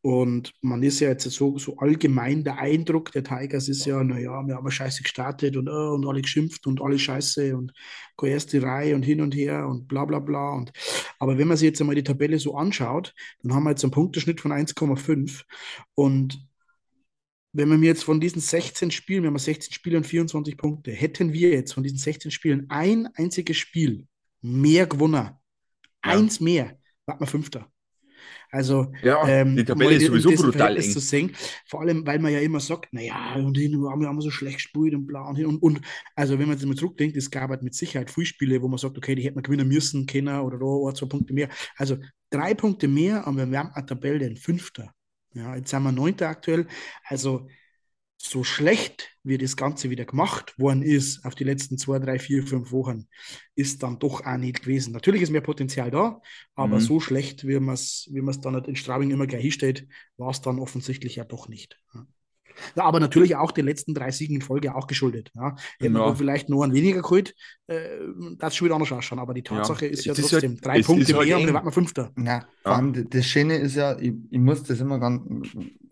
Und 0.00 0.52
man 0.60 0.82
ist 0.82 1.00
ja 1.00 1.08
jetzt 1.08 1.30
so, 1.30 1.56
so 1.58 1.78
allgemein 1.78 2.44
der 2.44 2.58
Eindruck 2.58 3.10
der 3.12 3.24
Tigers 3.24 3.68
ist 3.68 3.86
ja, 3.86 4.04
naja, 4.04 4.42
wir 4.46 4.56
haben 4.56 4.70
scheiße 4.70 5.02
gestartet 5.02 5.56
und, 5.56 5.66
äh, 5.66 5.70
und 5.70 6.06
alle 6.06 6.20
geschimpft 6.20 6.66
und 6.66 6.82
alle 6.82 6.98
scheiße 6.98 7.56
und 7.56 7.72
erste 8.22 8.62
Reihe 8.62 8.94
und 8.96 9.02
hin 9.02 9.20
und 9.22 9.34
her 9.34 9.66
und 9.68 9.86
bla 9.88 10.04
bla 10.04 10.18
bla. 10.18 10.50
Und, 10.54 10.72
aber 11.18 11.38
wenn 11.38 11.48
man 11.48 11.56
sich 11.56 11.66
jetzt 11.68 11.80
einmal 11.80 11.96
die 11.96 12.02
Tabelle 12.02 12.38
so 12.38 12.56
anschaut, 12.56 13.14
dann 13.42 13.54
haben 13.54 13.64
wir 13.64 13.70
jetzt 13.70 13.84
einen 13.84 13.92
Punkteschnitt 13.92 14.40
von 14.40 14.52
1,5. 14.52 15.44
Und 15.94 16.46
wenn 17.54 17.68
wir 17.70 17.78
mir 17.78 17.86
jetzt 17.86 18.04
von 18.04 18.20
diesen 18.20 18.40
16 18.40 18.90
Spielen, 18.90 19.22
wir 19.22 19.28
haben 19.28 19.38
16 19.38 19.72
Spiele 19.72 19.96
und 19.96 20.06
24 20.06 20.56
Punkte, 20.56 20.90
hätten 20.90 21.32
wir 21.32 21.50
jetzt 21.50 21.72
von 21.72 21.84
diesen 21.84 21.98
16 21.98 22.30
Spielen 22.30 22.66
ein 22.68 23.08
einziges 23.14 23.56
Spiel 23.56 24.06
mehr 24.42 24.86
gewonnen, 24.86 25.30
eins 26.02 26.40
mehr, 26.40 26.76
war 27.06 27.16
man 27.18 27.28
Fünfter. 27.28 27.70
Also, 28.50 28.92
ja 29.02 29.26
ähm, 29.26 29.56
die 29.56 29.64
Tabelle 29.64 29.94
ist 29.94 30.06
sowieso 30.06 30.30
brutal 30.30 30.76
eng. 30.76 30.82
zu 30.82 31.00
sehen, 31.00 31.32
vor 31.66 31.80
allem, 31.80 32.06
weil 32.06 32.18
man 32.18 32.32
ja 32.32 32.40
immer 32.40 32.60
sagt, 32.60 32.92
naja, 32.92 33.34
und 33.34 33.56
hin, 33.56 33.72
wir 33.72 33.90
haben 33.90 34.00
wir 34.00 34.22
so 34.22 34.30
schlecht 34.30 34.56
gespielt 34.56 34.94
und 34.94 35.06
bla 35.06 35.28
und 35.28 35.36
hin 35.36 35.46
und, 35.46 35.58
und 35.62 35.80
also 36.14 36.38
wenn 36.38 36.48
man 36.48 36.56
jetzt 36.56 36.66
mal 36.66 36.76
zurückdenkt, 36.76 37.16
es 37.16 37.30
gab 37.30 37.50
halt 37.50 37.62
mit 37.62 37.74
Sicherheit 37.74 38.10
viele 38.10 38.26
Spiele, 38.26 38.62
wo 38.62 38.68
man 38.68 38.78
sagt, 38.78 38.96
okay, 38.96 39.14
die 39.14 39.22
hätte 39.22 39.34
man 39.34 39.42
gewinnen 39.42 39.68
müssen, 39.68 40.06
können 40.06 40.40
oder 40.40 40.58
da 40.58 40.88
ein, 40.88 40.94
zwei 40.94 41.06
Punkte 41.06 41.34
mehr. 41.34 41.48
Also 41.76 41.96
drei 42.30 42.54
Punkte 42.54 42.88
mehr, 42.88 43.26
aber 43.26 43.50
wir 43.50 43.58
haben 43.58 43.70
eine 43.72 43.86
Tabelle 43.86 44.26
in 44.26 44.36
Fünfter. 44.36 44.92
Ja, 45.34 45.56
jetzt 45.56 45.70
sind 45.70 45.82
wir 45.82 45.92
Neunter 45.92 46.28
aktuell. 46.28 46.66
Also 47.04 47.48
so 48.18 48.44
schlecht, 48.44 49.10
wie 49.24 49.38
das 49.38 49.56
Ganze 49.56 49.90
wieder 49.90 50.04
gemacht 50.06 50.58
worden 50.58 50.82
ist 50.82 51.24
auf 51.26 51.34
die 51.34 51.44
letzten 51.44 51.78
zwei, 51.78 51.98
drei, 52.00 52.18
vier, 52.18 52.46
fünf 52.46 52.72
Wochen, 52.72 53.08
ist 53.56 53.82
dann 53.82 53.98
doch 53.98 54.24
auch 54.26 54.36
nicht 54.38 54.62
gewesen. 54.62 54.92
Natürlich 54.92 55.22
ist 55.22 55.30
mehr 55.30 55.42
Potenzial 55.42 55.90
da, 55.90 56.22
aber 56.54 56.80
Mhm. 56.80 56.80
so 56.80 57.00
schlecht, 57.00 57.46
wie 57.48 57.60
man 57.60 57.74
es 57.74 58.08
wie 58.12 58.22
man's 58.22 58.40
dann 58.40 58.54
halt 58.54 58.68
in 58.68 58.76
Straubing 58.76 59.10
immer 59.12 59.26
gleich 59.26 59.42
hinstellt, 59.42 59.88
war 60.18 60.30
es 60.30 60.40
dann 60.42 60.60
offensichtlich 60.60 61.16
ja 61.16 61.24
doch 61.24 61.48
nicht. 61.48 61.80
Ja. 61.94 62.06
Ja, 62.76 62.84
aber 62.84 63.00
natürlich 63.00 63.36
auch 63.36 63.50
den 63.52 63.64
letzten 63.66 63.94
drei 63.94 64.10
Siegen 64.10 64.36
in 64.36 64.42
Folge 64.42 64.74
auch 64.74 64.86
geschuldet. 64.86 65.30
Ja. 65.34 65.56
Hätten 65.78 65.94
Ja. 65.96 66.06
wir 66.06 66.16
vielleicht 66.16 66.48
nur 66.48 66.64
einen 66.64 66.72
weniger 66.74 67.02
geholt, 67.02 67.34
äh, 67.66 67.78
das 68.38 68.54
schon 68.56 68.66
wieder 68.66 68.74
anders 68.76 68.92
ausschauen. 68.92 69.18
Aber 69.18 69.34
die 69.34 69.42
Tatsache 69.42 69.86
ist 69.86 70.04
ja 70.04 70.12
ist 70.12 70.30
trotzdem 70.30 70.52
halt- 70.52 70.64
drei 70.66 70.82
Punkte 70.82 71.02
ist 71.02 71.14
halt 71.14 71.26
mehr 71.26 71.36
und 71.36 71.42
eng. 71.42 71.46
wir 71.48 71.54
warten 71.54 71.72
Fünfter. 71.72 72.12
Ja, 72.18 72.40
vor 72.62 72.72
Ja. 72.72 72.78
allem 72.78 73.10
das 73.10 73.26
Schöne 73.26 73.56
ist 73.56 73.74
ja, 73.76 73.98
ich, 73.98 74.12
ich 74.30 74.38
muss 74.38 74.62
das 74.62 74.80
immer 74.80 74.98
ganz 74.98 75.22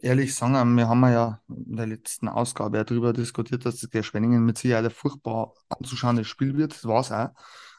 ehrlich 0.00 0.34
sagen, 0.34 0.76
wir 0.76 0.88
haben 0.88 1.02
ja 1.02 1.40
in 1.48 1.76
der 1.76 1.86
letzten 1.86 2.28
Ausgabe 2.28 2.76
ja 2.78 2.84
darüber 2.84 3.12
diskutiert, 3.12 3.64
dass 3.66 3.80
das 3.80 3.90
der 3.90 4.02
Schwenningen 4.02 4.44
mit 4.44 4.58
Sicherheit 4.58 4.84
ein 4.84 4.90
furchtbar 4.90 5.52
anzuschauendes 5.68 6.26
Spiel 6.26 6.56
wird. 6.56 6.72
Das 6.74 6.84
war 6.86 7.00
es 7.00 7.12
auch. 7.12 7.30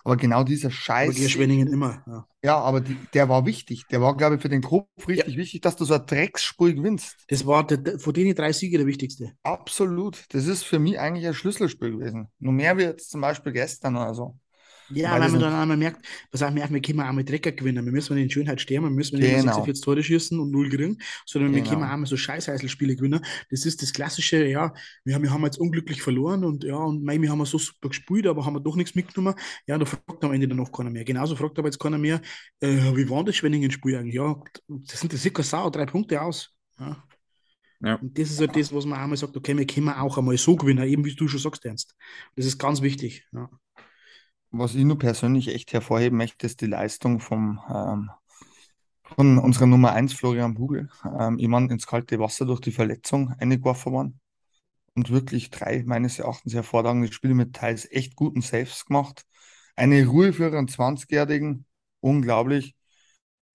Aber 0.03 0.17
genau 0.17 0.43
dieser 0.43 0.67
Aber 0.67 0.75
Scheiß. 0.75 1.15
die 1.15 1.29
Schwenningen 1.29 1.67
immer. 1.67 2.03
Ja. 2.07 2.27
Ja, 2.43 2.57
aber 2.59 2.81
die, 2.81 2.97
der 3.13 3.29
war 3.29 3.45
wichtig. 3.45 3.85
Der 3.89 4.01
war, 4.01 4.17
glaube 4.17 4.35
ich, 4.35 4.41
für 4.41 4.49
den 4.49 4.61
Kopf 4.61 5.07
richtig 5.07 5.37
wichtig, 5.37 5.61
dass 5.61 5.77
du 5.77 5.85
so 5.85 5.93
ein 5.93 6.05
Drecksspiel 6.05 6.75
gewinnst. 6.75 7.15
Das 7.29 7.45
war 7.45 7.65
der, 7.65 7.77
der, 7.77 7.99
von 7.99 8.13
denen 8.13 8.35
drei 8.35 8.51
Siege 8.51 8.77
der 8.77 8.85
wichtigste. 8.85 9.31
Absolut. 9.43 10.25
Das 10.29 10.45
ist 10.45 10.63
für 10.63 10.77
mich 10.77 10.99
eigentlich 10.99 11.25
ein 11.25 11.33
Schlüsselspiel 11.33 11.91
gewesen. 11.91 12.27
Nur 12.39 12.51
mehr 12.51 12.77
wie 12.77 12.83
jetzt 12.83 13.11
zum 13.11 13.21
Beispiel 13.21 13.53
gestern 13.53 13.95
oder 13.95 14.13
so. 14.13 14.37
Ja, 14.95 15.11
Weil 15.19 15.29
man 15.29 15.39
dann 15.39 15.53
einmal 15.53 15.77
merkt, 15.77 16.05
pass 16.31 16.41
auf, 16.43 16.53
wir 16.55 16.69
wir 16.69 16.81
können 16.81 17.01
auch 17.01 17.11
mal 17.11 17.23
Drecker 17.23 17.51
gewinnen. 17.51 17.85
Wir 17.85 17.91
müssen 17.91 18.13
nicht 18.15 18.23
in 18.25 18.29
Schönheit 18.29 18.61
sterben, 18.61 18.85
wir 18.85 18.91
müssen 18.91 19.17
nicht 19.19 19.29
Genau. 19.29 19.43
46 19.43 19.83
Tore 19.83 20.03
schießen 20.03 20.39
und 20.39 20.51
null 20.51 20.69
kriegen, 20.69 20.97
sondern 21.25 21.53
wir 21.53 21.61
Genau. 21.61 21.71
können 21.79 21.83
auch 21.83 21.97
mal 21.97 22.05
so 22.05 22.17
Scheißheißelspiele 22.17 22.95
gewinnen. 22.95 23.23
Das 23.49 23.65
ist 23.65 23.81
das 23.81 23.93
klassische, 23.93 24.45
ja, 24.45 24.73
wir 25.05 25.15
haben, 25.15 25.23
wir 25.23 25.31
haben 25.31 25.43
jetzt 25.45 25.57
unglücklich 25.59 26.01
verloren 26.01 26.43
und 26.43 26.63
ja, 26.63 26.75
und 26.77 27.03
mei, 27.03 27.21
wir 27.21 27.29
haben 27.31 27.43
so 27.45 27.57
super 27.57 27.89
gespielt, 27.89 28.27
aber 28.27 28.45
haben 28.45 28.53
wir 28.55 28.59
doch 28.61 28.75
nichts 28.75 28.95
mitgenommen. 28.95 29.35
Ja, 29.67 29.77
da 29.77 29.85
fragt 29.85 30.23
am 30.23 30.33
Ende 30.33 30.47
dann 30.47 30.57
noch 30.57 30.71
keiner 30.71 30.89
mehr. 30.89 31.03
Genauso 31.03 31.35
fragt 31.35 31.57
aber 31.59 31.67
jetzt 31.67 31.79
keiner 31.79 31.97
mehr, 31.97 32.21
äh, 32.61 32.67
wie 32.95 33.09
war 33.09 33.23
das 33.23 33.35
Schwenningen-Spiel 33.35 33.95
eigentlich? 33.97 34.15
Ja, 34.15 34.35
das 34.67 34.99
sind 34.99 35.13
das 35.13 35.21
sicher 35.23 35.43
Sau, 35.43 35.69
drei 35.69 35.85
Punkte 35.85 36.21
aus. 36.21 36.51
Ja. 36.79 37.03
Ja. 37.81 38.01
Und 38.01 38.17
das 38.17 38.29
ist 38.31 38.39
halt 38.39 38.55
das, 38.55 38.73
was 38.73 38.85
man 38.85 38.99
auch 39.01 39.07
mal 39.07 39.17
sagt, 39.17 39.35
okay, 39.37 39.57
wir 39.57 39.65
können 39.67 39.89
auch 39.89 40.17
einmal 40.17 40.37
so 40.37 40.55
gewinnen, 40.55 40.87
eben 40.87 41.03
wie 41.05 41.15
du 41.15 41.27
schon 41.27 41.39
sagst, 41.39 41.65
Ernst. 41.65 41.95
Das 42.35 42.45
ist 42.45 42.57
ganz 42.57 42.81
wichtig. 42.81 43.25
Ja. 43.33 43.49
Was 44.55 44.75
ich 44.75 44.83
nur 44.85 44.99
persönlich 44.99 45.47
echt 45.47 45.73
hervorheben 45.73 46.17
möchte, 46.19 46.45
ist 46.45 46.61
die 46.61 46.67
Leistung 46.67 47.19
vom, 47.19 47.59
ähm, 47.73 48.11
von 49.03 49.39
unserer 49.39 49.65
Nummer 49.65 49.93
1, 49.93 50.13
Florian 50.13 50.53
Bugel. 50.53 50.89
Ähm, 51.19 51.39
ich 51.39 51.47
meine, 51.47 51.71
ins 51.71 51.87
kalte 51.87 52.19
Wasser 52.19 52.45
durch 52.45 52.59
die 52.61 52.71
Verletzung 52.71 53.33
eingeworfen 53.39 53.93
worden. 53.93 54.19
Und 54.93 55.09
wirklich 55.09 55.49
drei 55.49 55.83
meines 55.85 56.19
Erachtens 56.19 56.53
hervorragende 56.53 57.11
Spiele 57.11 57.33
mit 57.33 57.55
teils 57.55 57.91
echt 57.91 58.15
guten 58.15 58.41
Saves 58.41 58.85
gemacht. 58.85 59.25
Eine 59.75 60.05
Ruhe 60.05 60.33
für 60.33 60.55
einen 60.55 60.67
20-Jährigen, 60.67 61.65
unglaublich. 61.99 62.75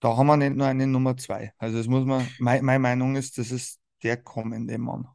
Da 0.01 0.17
haben 0.17 0.27
wir 0.27 0.37
nicht 0.37 0.57
nur 0.57 0.67
eine 0.67 0.89
Nummer 0.89 1.17
2. 1.17 1.53
Also 1.59 1.79
das 1.79 1.87
muss 1.87 2.07
man, 2.07 2.29
mein, 2.41 2.65
meine 2.65 2.81
Meinung 2.81 3.15
ist, 3.15 3.39
das 3.39 3.53
ist 3.53 3.81
der 4.03 4.17
kommende 4.17 4.79
Mann. 4.79 5.07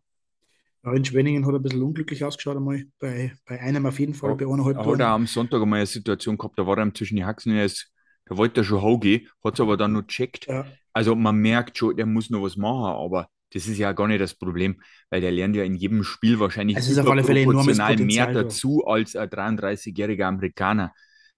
Ja, 0.85 0.93
in 0.93 1.05
Schwenningen 1.05 1.45
hat 1.45 1.53
er 1.53 1.59
ein 1.59 1.63
bisschen 1.63 1.81
unglücklich 1.81 2.23
ausgeschaut 2.23 2.57
einmal. 2.57 2.83
Bei, 2.99 3.33
bei 3.45 3.59
einem 3.61 3.85
auf 3.85 3.99
jeden 3.99 4.13
Fall, 4.13 4.35
bei 4.35 4.45
eineinhalb 4.45 4.75
Er 4.75 4.79
hat 4.79 4.85
Toren. 4.85 5.01
am 5.01 5.27
Sonntag 5.27 5.61
einmal 5.61 5.77
eine 5.79 5.85
Situation 5.85 6.37
gehabt, 6.37 6.59
da 6.59 6.67
war 6.67 6.77
er 6.77 6.83
ihm 6.85 6.93
zwischen 6.93 7.15
die 7.15 7.25
Haxen, 7.25 7.53
er 7.53 7.65
ist, 7.65 7.91
da 8.25 8.37
wollte 8.37 8.61
er 8.61 8.63
schon 8.63 8.81
hauen 8.81 9.01
hat 9.43 9.53
es 9.53 9.59
aber 9.61 9.77
dann 9.77 9.93
noch 9.93 10.03
checkt. 10.03 10.47
Ja, 10.47 10.65
Also 10.93 11.15
man 11.15 11.37
merkt 11.37 11.77
schon, 11.77 11.95
der 11.95 12.05
muss 12.05 12.29
noch 12.29 12.41
was 12.43 12.57
machen, 12.57 12.95
aber 12.95 13.27
das 13.53 13.67
ist 13.67 13.77
ja 13.77 13.91
gar 13.93 14.07
nicht 14.07 14.19
das 14.19 14.33
Problem, 14.33 14.81
weil 15.09 15.21
der 15.21 15.31
lernt 15.31 15.55
ja 15.55 15.63
in 15.63 15.75
jedem 15.75 16.03
Spiel 16.03 16.39
wahrscheinlich 16.39 16.75
Es 16.75 16.89
ist 16.89 16.97
auf 16.97 17.09
alle 17.09 17.23
Fälle 17.23 17.41
enormes 17.41 17.77
überproportional 17.77 18.05
mehr 18.05 18.33
dazu 18.33 18.83
als 18.85 19.15
ein 19.15 19.29
33-jähriger 19.29 20.23
Amerikaner. 20.25 20.91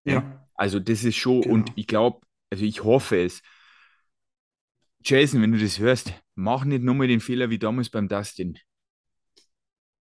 ne? 0.06 0.14
ja. 0.14 0.48
Also 0.56 0.80
das 0.80 1.04
ist 1.04 1.18
schon, 1.18 1.42
Genau. 1.42 1.54
und 1.56 1.72
ich 1.76 1.86
glaube, 1.86 2.22
also 2.50 2.64
ich 2.64 2.84
hoffe 2.86 3.18
es. 3.22 3.42
Jason, 5.04 5.42
wenn 5.42 5.52
du 5.52 5.60
das 5.60 5.80
hörst, 5.80 6.14
mach 6.36 6.66
nicht 6.66 6.84
nochmal 6.84 7.08
den 7.08 7.20
Fehler 7.20 7.50
wie 7.50 7.60
damals 7.60 7.90
beim 7.90 8.08
Dustin. 8.08 8.58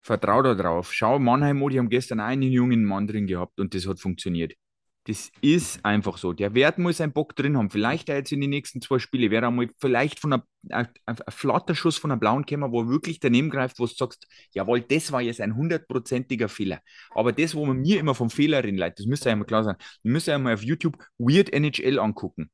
Vertrau 0.02 0.42
da 0.42 0.54
drauf. 0.54 0.92
Schau, 0.92 1.18
Mannheim, 1.18 1.62
oh, 1.62 1.68
die 1.68 1.78
haben 1.78 1.88
gestern 1.88 2.20
einen 2.20 2.42
jungen 2.42 2.84
Mann 2.84 3.06
drin 3.06 3.26
gehabt 3.26 3.60
und 3.60 3.74
das 3.74 3.86
hat 3.86 4.00
funktioniert. 4.00 4.54
Das 5.04 5.32
ist 5.40 5.84
einfach 5.84 6.16
so. 6.16 6.32
Der 6.32 6.54
Wert 6.54 6.78
muss 6.78 6.98
seinen 6.98 7.12
Bock 7.12 7.34
drin 7.34 7.56
haben. 7.56 7.70
Vielleicht 7.70 8.08
er 8.08 8.18
jetzt 8.18 8.30
in 8.30 8.40
den 8.40 8.50
nächsten 8.50 8.80
zwei 8.80 9.00
Spiele 9.00 9.32
wäre 9.32 9.48
einmal 9.48 9.68
vielleicht 9.78 10.20
von 10.20 10.32
einer, 10.32 10.46
ein, 10.70 10.88
Flatterschuss 11.28 11.98
von 11.98 12.12
einer 12.12 12.20
blauen 12.20 12.46
Kämmer, 12.46 12.70
wo 12.70 12.82
er 12.82 12.88
wirklich 12.88 13.18
daneben 13.18 13.50
greift, 13.50 13.80
wo 13.80 13.86
du 13.86 13.92
sagst, 13.92 14.28
jawohl, 14.52 14.80
das 14.80 15.10
war 15.10 15.20
jetzt 15.20 15.40
ein 15.40 15.56
hundertprozentiger 15.56 16.48
Fehler. 16.48 16.80
Aber 17.10 17.32
das, 17.32 17.56
wo 17.56 17.66
man 17.66 17.78
mir 17.78 17.98
immer 17.98 18.14
vom 18.14 18.30
Fehler 18.30 18.62
reden 18.62 18.78
leitet, 18.78 19.00
das 19.00 19.06
müsste 19.06 19.30
ja 19.30 19.36
mal 19.36 19.44
klar 19.44 19.64
sein. 19.64 19.76
Ihr 20.04 20.12
müsst 20.12 20.28
ja 20.28 20.38
mal 20.38 20.54
auf 20.54 20.62
YouTube 20.62 20.96
Weird 21.18 21.52
NHL 21.52 21.98
angucken. 21.98 22.52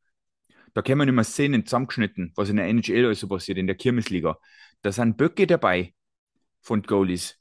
Da 0.72 0.80
kann 0.80 0.96
man 0.96 1.08
immer 1.08 1.24
Szenen 1.24 1.66
zusammengeschnitten, 1.66 2.32
was 2.34 2.48
in 2.48 2.56
der 2.56 2.66
NHL 2.66 3.06
also 3.06 3.28
passiert, 3.28 3.58
in 3.58 3.66
der 3.66 3.76
Kirmesliga. 3.76 4.38
Da 4.80 4.92
sind 4.92 5.18
Böcke 5.18 5.46
dabei 5.46 5.92
von 6.60 6.82
Goalies. 6.82 7.36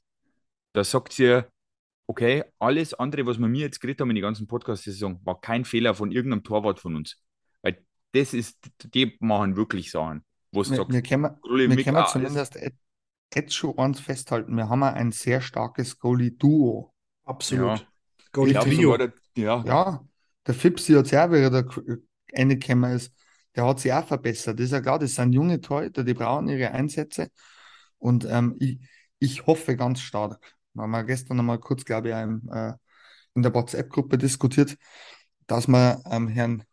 Da 0.72 0.84
sagt 0.84 1.12
sie, 1.12 1.42
okay, 2.06 2.44
alles 2.58 2.94
andere, 2.94 3.26
was 3.26 3.38
wir 3.38 3.48
mir 3.48 3.62
jetzt 3.62 3.80
geredet 3.80 4.00
haben 4.00 4.10
in 4.10 4.16
die 4.16 4.22
ganzen 4.22 4.46
Podcast-Saison, 4.46 5.20
war 5.24 5.40
kein 5.40 5.64
Fehler 5.64 5.94
von 5.94 6.10
irgendeinem 6.10 6.44
Torwart 6.44 6.78
von 6.80 6.96
uns. 6.96 7.20
Weil 7.62 7.84
das 8.12 8.34
ist, 8.34 8.58
die 8.94 9.16
machen 9.20 9.56
wirklich 9.56 9.90
Sachen, 9.90 10.24
wo 10.52 10.62
es 10.62 10.70
Wir, 10.70 10.76
sagt, 10.78 10.92
wir 10.92 11.02
können, 11.02 11.36
wir 11.44 11.68
Mick, 11.68 11.84
können 11.84 12.04
zumindest 12.06 12.56
et- 12.56 12.74
jetzt 13.34 13.54
schon 13.54 13.76
eins 13.78 14.00
festhalten. 14.00 14.54
Wir 14.56 14.68
haben 14.68 14.82
ein 14.82 15.12
sehr 15.12 15.40
starkes 15.40 15.98
Goalie-Duo. 15.98 16.94
absolut. 17.24 17.80
Ja. 17.80 17.86
Goalie 18.32 18.50
ich 18.52 18.54
glaub 18.54 18.64
Trio. 18.64 18.92
sogar, 18.92 18.98
der, 18.98 19.12
ja, 19.36 19.64
Ja, 19.66 20.04
der 20.46 20.54
Fipsi 20.54 20.92
hat 20.94 21.06
auch 21.14 21.30
wieder 21.32 21.50
da 21.50 21.64
reingekommen 22.34 22.92
ist. 22.92 23.12
Der 23.54 23.66
hat 23.66 23.80
sich 23.80 23.92
auch 23.92 24.06
verbessert. 24.06 24.58
Das 24.58 24.66
ist 24.66 24.72
ja 24.72 24.80
klar, 24.80 24.98
das 24.98 25.14
sind 25.14 25.32
junge 25.32 25.60
Torhüter, 25.60 26.04
die 26.04 26.14
brauchen 26.14 26.48
ihre 26.48 26.70
Einsätze. 26.70 27.30
Und 27.98 28.24
ähm, 28.26 28.56
ich, 28.60 28.78
ich 29.18 29.46
hoffe 29.46 29.76
ganz 29.76 30.00
stark, 30.00 30.40
wir 30.74 30.82
haben 30.82 30.92
ja 30.94 31.02
gestern 31.02 31.38
einmal 31.40 31.58
kurz, 31.58 31.84
glaube 31.84 32.08
ich, 32.10 32.14
im, 32.14 32.48
äh, 32.52 32.72
in 33.34 33.42
der 33.42 33.54
WhatsApp-Gruppe 33.54 34.18
diskutiert, 34.18 34.76
dass 35.46 35.68
man 35.68 36.02
ähm, 36.10 36.28
Herrn 36.28 36.64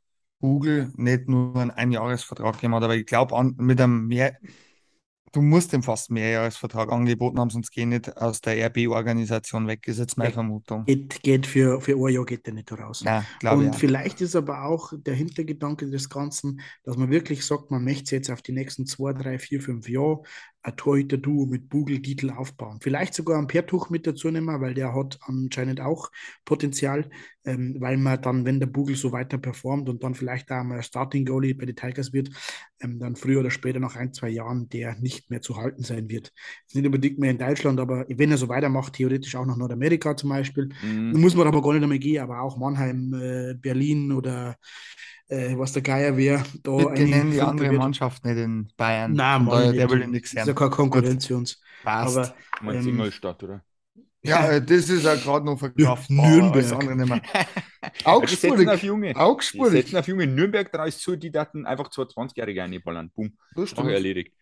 Google 0.41 0.91
nicht 0.95 1.27
nur 1.27 1.55
einen 1.57 1.71
Einjahresvertrag 1.71 2.55
gegeben 2.55 2.75
hat, 2.75 2.83
aber 2.83 2.95
ich 2.95 3.05
glaube, 3.05 3.35
mit 3.57 3.81
einem 3.81 4.07
mehr, 4.07 4.37
du 5.31 5.41
musst 5.41 5.73
ihm 5.73 5.83
fast 5.83 6.09
einen 6.09 6.15
Mehrjahresvertrag 6.15 6.91
angeboten 6.91 7.39
haben, 7.39 7.49
sonst 7.49 7.71
geh 7.71 7.85
nicht 7.85 8.15
aus 8.17 8.41
der 8.41 8.67
RB-Organisation 8.67 9.67
weg, 9.67 9.87
ist 9.87 9.99
jetzt 9.99 10.17
meine 10.17 10.29
Ja. 10.29 10.33
Vermutung. 10.35 10.85
Geht, 10.85 11.23
geht 11.23 11.47
für, 11.47 11.81
für 11.81 11.93
ein 11.95 12.13
Jahr 12.13 12.25
geht 12.25 12.45
der 12.45 12.53
nicht 12.53 12.71
raus. 12.71 13.03
Nein, 13.03 13.25
Und 13.49 13.75
auch. 13.75 13.79
vielleicht 13.79 14.21
ist 14.21 14.35
aber 14.35 14.63
auch 14.65 14.93
der 14.95 15.15
Hintergedanke 15.15 15.89
des 15.89 16.09
Ganzen, 16.09 16.61
dass 16.83 16.95
man 16.97 17.09
wirklich 17.09 17.45
sagt, 17.45 17.71
man 17.71 17.83
möchte 17.83 18.15
jetzt 18.15 18.29
auf 18.29 18.41
die 18.41 18.51
nächsten 18.53 18.85
zwei, 18.85 19.13
drei, 19.13 19.39
vier, 19.39 19.61
fünf 19.61 19.89
Jahre 19.89 20.21
ein 20.65 20.75
Torhüter-Duo 20.75 21.45
mit 21.45 21.69
Bugel, 21.69 21.99
Dietl 21.99 22.31
aufbauen. 22.31 22.79
Vielleicht 22.81 23.13
sogar 23.13 23.37
ein 23.37 23.47
Pertuch 23.47 23.89
mit 23.91 24.07
dazu 24.07 24.31
nehmen, 24.31 24.61
weil 24.61 24.73
der 24.73 24.95
hat 24.95 25.19
anscheinend 25.21 25.79
auch 25.79 26.09
Potenzial, 26.43 27.07
ähm, 27.45 27.75
weil 27.79 27.97
man 27.97 28.19
dann, 28.21 28.45
wenn 28.45 28.59
der 28.59 28.67
Bugel 28.67 28.95
so 28.95 29.11
weiter 29.11 29.37
performt 29.37 29.89
und 29.89 30.03
dann 30.03 30.15
vielleicht 30.15 30.51
auch 30.51 30.63
mal 30.63 30.81
Starting 30.81 31.25
Goalie 31.25 31.53
bei 31.53 31.65
den 31.65 31.75
Tigers 31.75 32.13
wird, 32.13 32.31
ähm, 32.81 32.97
dann 32.99 33.15
früher 33.15 33.41
oder 33.41 33.51
später 33.51 33.79
nach 33.79 33.95
ein, 33.95 34.11
zwei 34.13 34.29
Jahren 34.29 34.67
der 34.69 34.95
nicht 34.99 35.29
mehr 35.29 35.41
zu 35.41 35.55
halten 35.55 35.83
sein 35.83 36.09
wird. 36.09 36.33
Ist 36.65 36.75
nicht 36.75 36.85
unbedingt 36.85 37.19
mehr 37.19 37.31
in 37.31 37.37
Deutschland, 37.37 37.79
aber 37.79 38.05
wenn 38.09 38.31
er 38.31 38.37
so 38.37 38.49
weitermacht, 38.49 38.93
theoretisch 38.93 39.35
auch 39.35 39.45
nach 39.45 39.57
Nordamerika 39.57 40.17
zum 40.17 40.29
Beispiel, 40.29 40.69
mh, 40.83 41.13
da 41.13 41.19
muss 41.19 41.35
man 41.35 41.47
aber 41.47 41.61
gar 41.61 41.73
nicht 41.73 41.83
einmal 41.83 41.99
gehen, 41.99 42.23
aber 42.23 42.41
auch 42.41 42.57
Mannheim, 42.57 43.13
äh, 43.13 43.53
Berlin 43.53 44.11
oder 44.11 44.55
äh, 45.27 45.57
was 45.57 45.73
der 45.73 45.81
Geier 45.81 46.15
wäre, 46.17 46.43
da 46.63 46.75
Bitte 46.75 47.03
nennen 47.03 47.31
die 47.31 47.41
andere 47.41 47.69
wird. 47.69 47.79
Mannschaft 47.79 48.23
nicht 48.25 48.37
in 48.37 48.71
Bayern. 48.77 49.13
Nein, 49.13 49.45
Mann, 49.45 49.73
der 49.73 49.89
will 49.89 50.01
ich 50.01 50.07
nichts 50.07 50.33
ist 50.33 50.47
ja 50.47 50.53
keine 50.53 50.69
Konkurrenz 50.69 51.25
für 51.25 51.37
uns. 51.37 51.59
Passt. 51.83 52.17
Aber 52.17 52.35
du 52.59 52.65
meinst 52.65 52.87
ähm, 52.87 52.93
Ingolstadt, 52.93 53.43
oder? 53.43 53.63
ja, 54.23 54.51
äh, 54.51 54.61
das 54.61 54.89
ist 54.89 55.03
ja 55.03 55.15
gerade 55.15 55.45
noch 55.45 55.57
verkraftbar. 55.57 56.29
Nürnberg. 56.29 56.55
Alles 56.55 56.73
andere 56.73 56.95
nicht 56.95 57.09
mehr. 57.09 57.21
Augsburg. 58.03 58.67
auf 58.67 58.83
Junge. 58.83 59.15
Augsburg. 59.15 59.93
auf 59.93 60.07
Junge. 60.07 60.27
Nürnberg 60.27 60.71
traue 60.71 60.89
ich 60.89 60.97
zu, 60.97 61.15
die 61.15 61.31
daten 61.31 61.65
einfach 61.65 61.89
zwei 61.89 62.03
20-Jährige 62.03 62.63
einballern. 62.63 63.11
Boom. 63.15 63.37
Das 63.55 63.69
stimmt. 63.69 63.89
erledigt. 63.89 64.33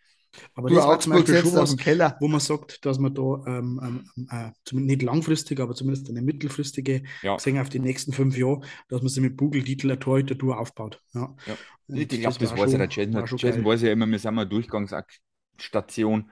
Aber 0.56 0.70
Du, 0.70 0.76
das 0.76 0.86
war 0.86 1.00
zum 1.00 1.14
Beispiel 1.14 1.38
schon 1.38 1.54
was, 1.54 1.78
Keller. 1.78 2.18
wo 2.20 2.28
man 2.28 2.40
sagt, 2.40 2.86
dass 2.86 3.00
man 3.00 3.14
da 3.14 3.22
ähm, 3.48 3.80
ähm, 4.18 4.28
äh, 4.30 4.52
zumindest 4.66 4.98
nicht 4.98 5.02
langfristig, 5.04 5.60
aber 5.60 5.76
zumindest 5.76 6.10
eine 6.10 6.22
mittelfristige, 6.22 7.04
Ja. 7.22 7.36
gesehen 7.36 7.60
auf 7.60 7.70
die 7.70 7.80
nächsten 7.80 8.14
fünf 8.14 8.38
Jahre, 8.38 8.62
dass 8.90 9.02
man 9.02 9.10
sich 9.10 9.22
mit 9.22 9.38
Bugel, 9.38 9.64
Titel, 9.64 9.92
ein 9.92 10.00
Torhüter-Tour 10.00 10.58
aufbaut. 10.60 11.02
Ja. 11.14 11.36
Ja. 11.46 11.58
Ich 11.88 12.08
glaube, 12.08 12.38
das 12.40 12.52
war 12.52 12.58
weiß 12.60 12.72
ja 12.74 12.78
der 12.80 12.90
Jason. 12.90 13.14
war 13.14 13.66
weiß 13.66 13.82
ja 13.84 13.92
immer, 13.92 14.08
wir 14.08 14.20
sind 14.20 14.34
mal 14.34 14.46
Durchgangsstation. 14.46 16.32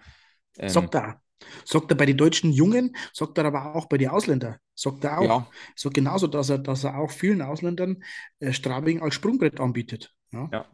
Ähm, 0.58 0.70
Sagt 0.70 0.96
er. 0.96 1.22
Sagt 1.66 1.92
er 1.92 1.98
bei 1.98 2.06
den 2.06 2.18
deutschen 2.18 2.52
Jungen, 2.52 2.96
sagt 3.14 3.38
er 3.40 3.46
aber 3.46 3.76
auch 3.76 3.88
bei 3.88 3.98
den 3.98 4.10
Ausländern. 4.10 4.58
Sagt 4.76 5.04
er 5.04 5.18
auch. 5.20 5.24
ja, 5.24 5.48
So 5.76 5.90
genauso, 5.90 6.28
dass 6.28 6.50
er, 6.50 6.60
dass 6.60 6.84
er 6.84 6.98
auch 6.98 7.10
vielen 7.12 7.42
Ausländern 7.42 8.04
äh, 8.40 8.54
Straubing 8.54 9.02
als 9.02 9.16
Sprungbrett 9.16 9.60
anbietet. 9.60 10.14
Ja? 10.32 10.50
Ja. 10.52 10.66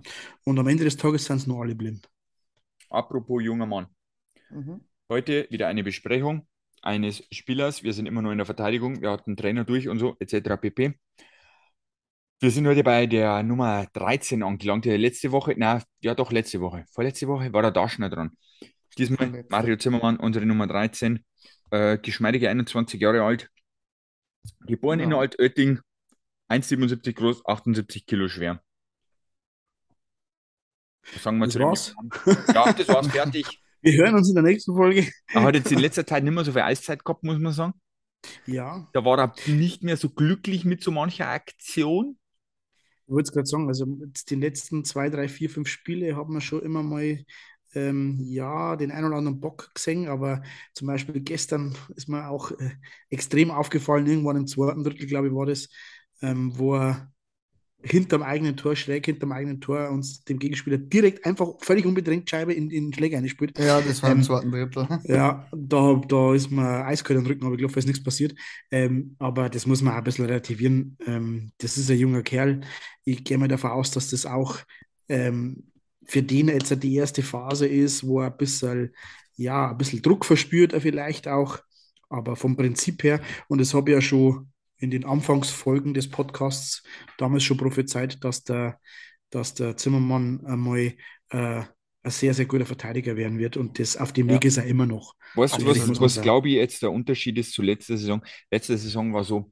Und 0.43 0.59
am 0.59 0.67
Ende 0.67 0.83
des 0.83 0.97
Tages 0.97 1.25
sind 1.25 1.37
es 1.37 1.47
nur 1.47 1.61
alle 1.61 1.73
blind. 1.75 2.09
Apropos 2.89 3.41
junger 3.43 3.65
Mann. 3.65 3.87
Mhm. 4.49 4.81
Heute 5.09 5.47
wieder 5.49 5.67
eine 5.67 5.83
Besprechung 5.83 6.47
eines 6.81 7.23
Spielers. 7.31 7.83
Wir 7.83 7.93
sind 7.93 8.05
immer 8.05 8.21
noch 8.21 8.31
in 8.31 8.37
der 8.37 8.45
Verteidigung. 8.45 9.01
Wir 9.01 9.11
hatten 9.11 9.35
Trainer 9.35 9.63
durch 9.63 9.87
und 9.87 9.99
so, 9.99 10.15
etc. 10.19 10.57
pp. 10.57 10.93
Wir 12.39 12.51
sind 12.51 12.67
heute 12.67 12.83
bei 12.83 13.07
der 13.07 13.41
Nummer 13.43 13.87
13 13.93 14.43
angelangt. 14.43 14.85
Ja, 14.85 14.95
letzte 14.95 15.31
Woche, 15.31 15.55
na, 15.57 15.81
ja 16.01 16.13
doch, 16.13 16.31
letzte 16.31 16.61
Woche. 16.61 16.85
Vorletzte 16.91 17.27
Woche 17.27 17.51
war 17.51 17.63
der 17.63 17.71
Daschner 17.71 18.09
dran. 18.09 18.31
Diesmal. 18.97 19.45
Mario 19.49 19.77
Zimmermann, 19.77 20.17
unsere 20.17 20.45
Nummer 20.45 20.67
13. 20.67 21.23
Äh, 21.71 21.97
geschmeidige 21.97 22.49
21 22.49 23.01
Jahre 23.01 23.23
alt. 23.23 23.49
Geboren 24.65 24.99
in 24.99 25.11
Ja. 25.11 25.17
Altötting. 25.17 25.79
1,77 26.47 27.13
groß, 27.13 27.45
78 27.45 28.05
Kilo 28.05 28.27
schwer. 28.27 28.61
Sagen 31.15 31.39
wir 31.39 31.47
Das 31.47 31.59
war's. 31.59 31.95
Ja, 32.53 32.73
das 32.73 32.87
war's, 32.89 33.07
fertig. 33.07 33.45
Wir 33.81 33.93
hören 33.93 34.15
uns 34.15 34.27
in 34.27 34.35
der 34.35 34.43
nächsten 34.43 34.75
Folge. 34.75 35.07
Er 35.27 35.43
hat 35.43 35.55
jetzt 35.55 35.71
in 35.71 35.79
letzter 35.79 36.05
Zeit 36.05 36.23
nicht 36.23 36.33
mehr 36.33 36.43
so 36.43 36.51
viel 36.51 36.61
Eiszeit 36.61 37.05
gehabt, 37.05 37.23
muss 37.23 37.37
man 37.37 37.53
sagen. 37.53 37.73
Ja, 38.45 38.89
Da 38.91 39.05
war 39.05 39.19
er 39.19 39.35
nicht 39.45 39.83
mehr 39.83 39.97
so 39.97 40.09
glücklich 40.09 40.65
mit 40.65 40.83
so 40.83 40.91
mancher 40.91 41.29
Aktion. 41.29 42.17
ich 43.05 43.13
wollte 43.13 43.27
es 43.27 43.33
gerade 43.33 43.45
sagen, 43.45 43.67
also 43.67 43.85
die 43.85 44.35
letzten 44.35 44.83
zwei, 44.83 45.09
drei, 45.09 45.27
vier, 45.27 45.49
fünf 45.49 45.67
Spiele 45.69 46.15
haben 46.15 46.33
wir 46.33 46.41
schon 46.41 46.63
immer 46.63 46.83
mal 46.83 47.23
ähm, 47.75 48.17
ja, 48.19 48.75
den 48.75 48.91
einen 48.91 49.07
oder 49.07 49.17
anderen 49.17 49.39
Bock 49.39 49.71
gesehen, 49.75 50.07
aber 50.07 50.41
zum 50.73 50.87
Beispiel 50.87 51.21
gestern 51.21 51.75
ist 51.95 52.09
mir 52.09 52.27
auch 52.29 52.51
äh, 52.51 52.71
extrem 53.09 53.51
aufgefallen, 53.51 54.07
irgendwann 54.07 54.37
im 54.37 54.47
zweiten 54.47 54.83
Drittel, 54.83 55.05
glaube 55.07 55.27
ich, 55.27 55.33
war 55.33 55.45
das, 55.45 55.69
ähm, 56.21 56.57
wo 56.57 56.75
er 56.75 57.11
hinterm 57.83 58.23
eigenen 58.23 58.57
Tor, 58.57 58.75
schräg 58.75 59.05
hinterm 59.05 59.31
eigenen 59.31 59.61
Tor 59.61 59.89
uns 59.91 60.23
dem 60.23 60.39
Gegenspieler 60.39 60.77
direkt 60.77 61.25
einfach 61.25 61.49
völlig 61.61 61.85
unbedrängt 61.85 62.29
Scheibe 62.29 62.53
in, 62.53 62.69
in 62.71 62.85
den 62.87 62.93
Schläger 62.93 63.17
eingespielt. 63.17 63.53
Ja, 63.57 63.81
das 63.81 64.01
war 64.03 64.11
im 64.11 64.21
Ähm, 64.21 64.23
zweiten 64.23 64.51
Drittel. 64.51 64.87
Ja, 65.03 65.47
da, 65.51 65.95
da 66.07 66.33
ist 66.33 66.51
mir 66.51 66.85
eiskalt 66.85 67.19
am 67.19 67.25
Rücken, 67.25 67.45
aber 67.45 67.53
ich 67.55 67.59
glaube, 67.59 67.73
da 67.73 67.79
ist 67.79 67.87
nichts 67.87 68.03
passiert. 68.03 68.35
Ähm, 68.71 69.15
aber 69.19 69.49
das 69.49 69.65
muss 69.65 69.81
man 69.81 69.93
auch 69.93 69.99
ein 69.99 70.03
bisschen 70.03 70.25
relativieren. 70.25 70.97
Ähm, 71.05 71.51
das 71.59 71.77
ist 71.77 71.89
ein 71.89 71.97
junger 71.97 72.23
Kerl. 72.23 72.61
Ich 73.05 73.23
gehe 73.23 73.37
mal 73.37 73.47
davon 73.47 73.71
aus, 73.71 73.91
dass 73.91 74.09
das 74.09 74.25
auch 74.25 74.59
ähm, 75.09 75.71
für 76.05 76.23
den 76.23 76.49
jetzt 76.49 76.83
die 76.83 76.95
erste 76.95 77.23
Phase 77.23 77.67
ist, 77.67 78.05
wo 78.05 78.21
er 78.21 78.27
ein 78.31 78.37
bisschen, 78.37 78.93
ja, 79.35 79.71
ein 79.71 79.77
bisschen 79.77 80.01
Druck 80.01 80.25
verspürt, 80.25 80.73
er 80.73 80.81
vielleicht 80.81 81.27
auch. 81.27 81.59
Aber 82.09 82.35
vom 82.35 82.55
Prinzip 82.55 83.03
her, 83.03 83.21
und 83.49 83.59
das 83.59 83.73
habe 83.73 83.91
ich 83.91 83.95
ja 83.95 84.01
schon 84.01 84.51
in 84.79 84.91
den 84.91 85.05
Anfangsfolgen 85.05 85.93
des 85.93 86.09
Podcasts 86.09 86.83
damals 87.17 87.43
schon 87.43 87.57
prophezeit, 87.57 88.23
dass 88.23 88.43
der, 88.43 88.79
dass 89.29 89.53
der 89.53 89.77
Zimmermann 89.77 90.45
einmal 90.45 90.93
äh, 91.29 91.63
ein 92.03 92.11
sehr, 92.11 92.33
sehr 92.33 92.45
guter 92.45 92.65
Verteidiger 92.65 93.15
werden 93.17 93.39
wird. 93.39 93.57
Und 93.57 93.79
das 93.79 93.97
auf 93.97 94.13
dem 94.13 94.27
Ja. 94.29 94.35
Weg 94.35 94.45
ist 94.45 94.57
er 94.57 94.65
immer 94.65 94.85
noch. 94.85 95.15
Weißt 95.35 95.57
du, 95.57 95.63
Ehrlich 95.65 95.87
was, 95.87 95.99
was 96.01 96.21
glaube 96.21 96.49
ich 96.49 96.55
jetzt 96.55 96.81
der 96.81 96.91
Unterschied 96.91 97.37
ist 97.37 97.53
zu 97.53 97.61
letzter 97.61 97.97
Saison? 97.97 98.23
Letzte 98.51 98.77
Saison 98.77 99.13
war 99.13 99.23
so, 99.23 99.51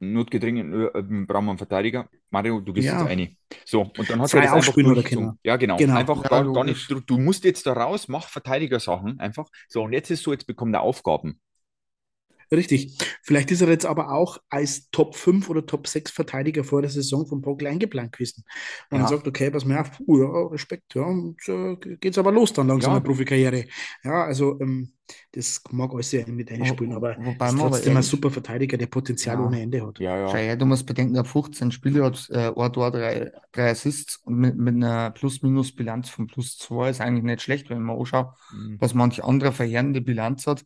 notgedrungen 0.00 0.72
äh, 0.72 1.02
brauchen 1.26 1.46
wir 1.46 1.50
einen 1.50 1.58
Verteidiger. 1.58 2.08
Mario, 2.30 2.60
du 2.60 2.72
gehst 2.72 2.86
Ja. 2.86 3.00
jetzt 3.00 3.10
eine. 3.10 3.30
So, 3.64 3.82
und 3.82 4.10
dann 4.10 4.20
hat 4.20 4.30
Frei 4.30 4.38
er 4.38 4.42
das 4.44 4.52
einfach 4.52 4.68
aufspielen 4.68 4.92
oder. 4.92 5.02
Kinder. 5.02 5.36
Ja, 5.42 5.56
genau. 5.56 5.76
Genau. 5.76 5.96
Einfach 5.96 6.22
Ja, 6.22 6.28
gar, 6.28 6.52
gar 6.52 6.64
nicht, 6.64 6.90
du, 6.90 7.00
du 7.00 7.18
musst 7.18 7.44
jetzt 7.44 7.66
da 7.66 7.72
raus, 7.72 8.08
mach 8.08 8.28
Verteidigersachen 8.28 9.18
einfach. 9.20 9.48
So, 9.68 9.82
und 9.82 9.92
jetzt 9.92 10.10
ist 10.10 10.22
so, 10.22 10.32
jetzt 10.32 10.46
bekommt 10.46 10.74
er 10.74 10.82
Aufgaben. 10.82 11.40
Richtig. 12.50 12.96
Vielleicht 13.22 13.50
ist 13.50 13.60
er 13.60 13.68
jetzt 13.68 13.86
aber 13.86 14.10
auch 14.12 14.38
als 14.48 14.90
Top 14.90 15.14
5 15.14 15.48
oder 15.50 15.66
Top 15.66 15.86
6 15.86 16.10
Verteidiger 16.10 16.64
vor 16.64 16.80
der 16.82 16.90
Saison 16.90 17.26
von 17.26 17.42
Pogel 17.42 17.68
eingeplant 17.68 18.12
gewesen. 18.12 18.44
Und 18.90 18.96
Ja. 18.98 19.02
man 19.04 19.08
sagt, 19.08 19.26
okay, 19.28 19.50
pass 19.50 19.64
mir 19.64 19.80
auf, 19.80 19.90
uh, 20.06 20.18
ja, 20.18 20.46
Respekt, 20.48 20.94
ja, 20.94 21.02
und 21.02 21.36
äh, 21.48 21.96
geht's 21.96 22.18
aber 22.18 22.32
los 22.32 22.52
dann 22.52 22.68
langsam 22.68 22.92
Ja. 22.92 22.96
eine 22.96 23.04
Profikarriere. 23.04 23.64
Ja, 24.04 24.24
also 24.24 24.58
ähm, 24.60 24.92
das 25.32 25.62
mag 25.70 25.90
alles 25.92 26.12
ja 26.12 26.26
mit 26.26 26.50
einspielen, 26.50 26.92
aber 26.92 27.16
wobei 27.18 27.46
ist 27.48 27.52
aber 27.54 27.70
trotzdem 27.70 27.96
ein 27.96 28.02
super 28.02 28.30
Verteidiger, 28.30 28.76
der 28.76 28.86
Potenzial 28.88 29.38
Ja. 29.38 29.46
ohne 29.46 29.60
Ende 29.62 29.86
hat. 29.86 29.98
Ja, 30.00 30.18
ja. 30.18 30.28
Schau 30.28 30.36
her, 30.36 30.56
du 30.56 30.66
musst 30.66 30.86
bedenken, 30.86 31.14
er 31.14 31.20
hat 31.20 31.28
15 31.28 31.70
Spiele, 31.70 32.04
hat 32.04 32.28
äh, 32.30 32.52
ein 32.54 32.72
Tor, 32.72 32.90
drei, 32.90 33.30
drei 33.52 33.70
Assists 33.70 34.16
und 34.24 34.36
mit, 34.36 34.56
mit 34.56 34.74
einer 34.74 35.10
Plus-Minus-Bilanz 35.10 36.08
von 36.10 36.26
plus 36.26 36.58
2 36.58 36.90
ist 36.90 37.00
eigentlich 37.00 37.24
nicht 37.24 37.42
schlecht, 37.42 37.70
wenn 37.70 37.82
man 37.82 37.98
anschaut, 37.98 38.34
Mhm. 38.52 38.76
was 38.80 38.94
manch 38.94 39.22
anderer 39.24 39.52
verheerende 39.52 40.00
Bilanz 40.00 40.46
hat. 40.46 40.64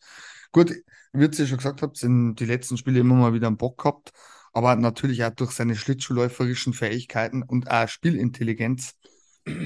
Gut, 0.52 0.72
wie 1.12 1.24
ihr 1.24 1.46
schon 1.46 1.56
gesagt 1.56 1.82
habt, 1.82 1.96
sind 1.96 2.36
die 2.36 2.44
letzten 2.44 2.76
Spiele 2.76 3.00
immer 3.00 3.14
mal 3.14 3.34
wieder 3.34 3.46
einen 3.46 3.56
Bock 3.56 3.78
gehabt, 3.78 4.12
aber 4.52 4.76
natürlich 4.76 5.24
auch 5.24 5.30
durch 5.30 5.52
seine 5.52 5.76
schlittschuhläuferischen 5.76 6.72
Fähigkeiten 6.72 7.42
und 7.42 7.70
auch 7.70 7.88
Spielintelligenz 7.88 8.94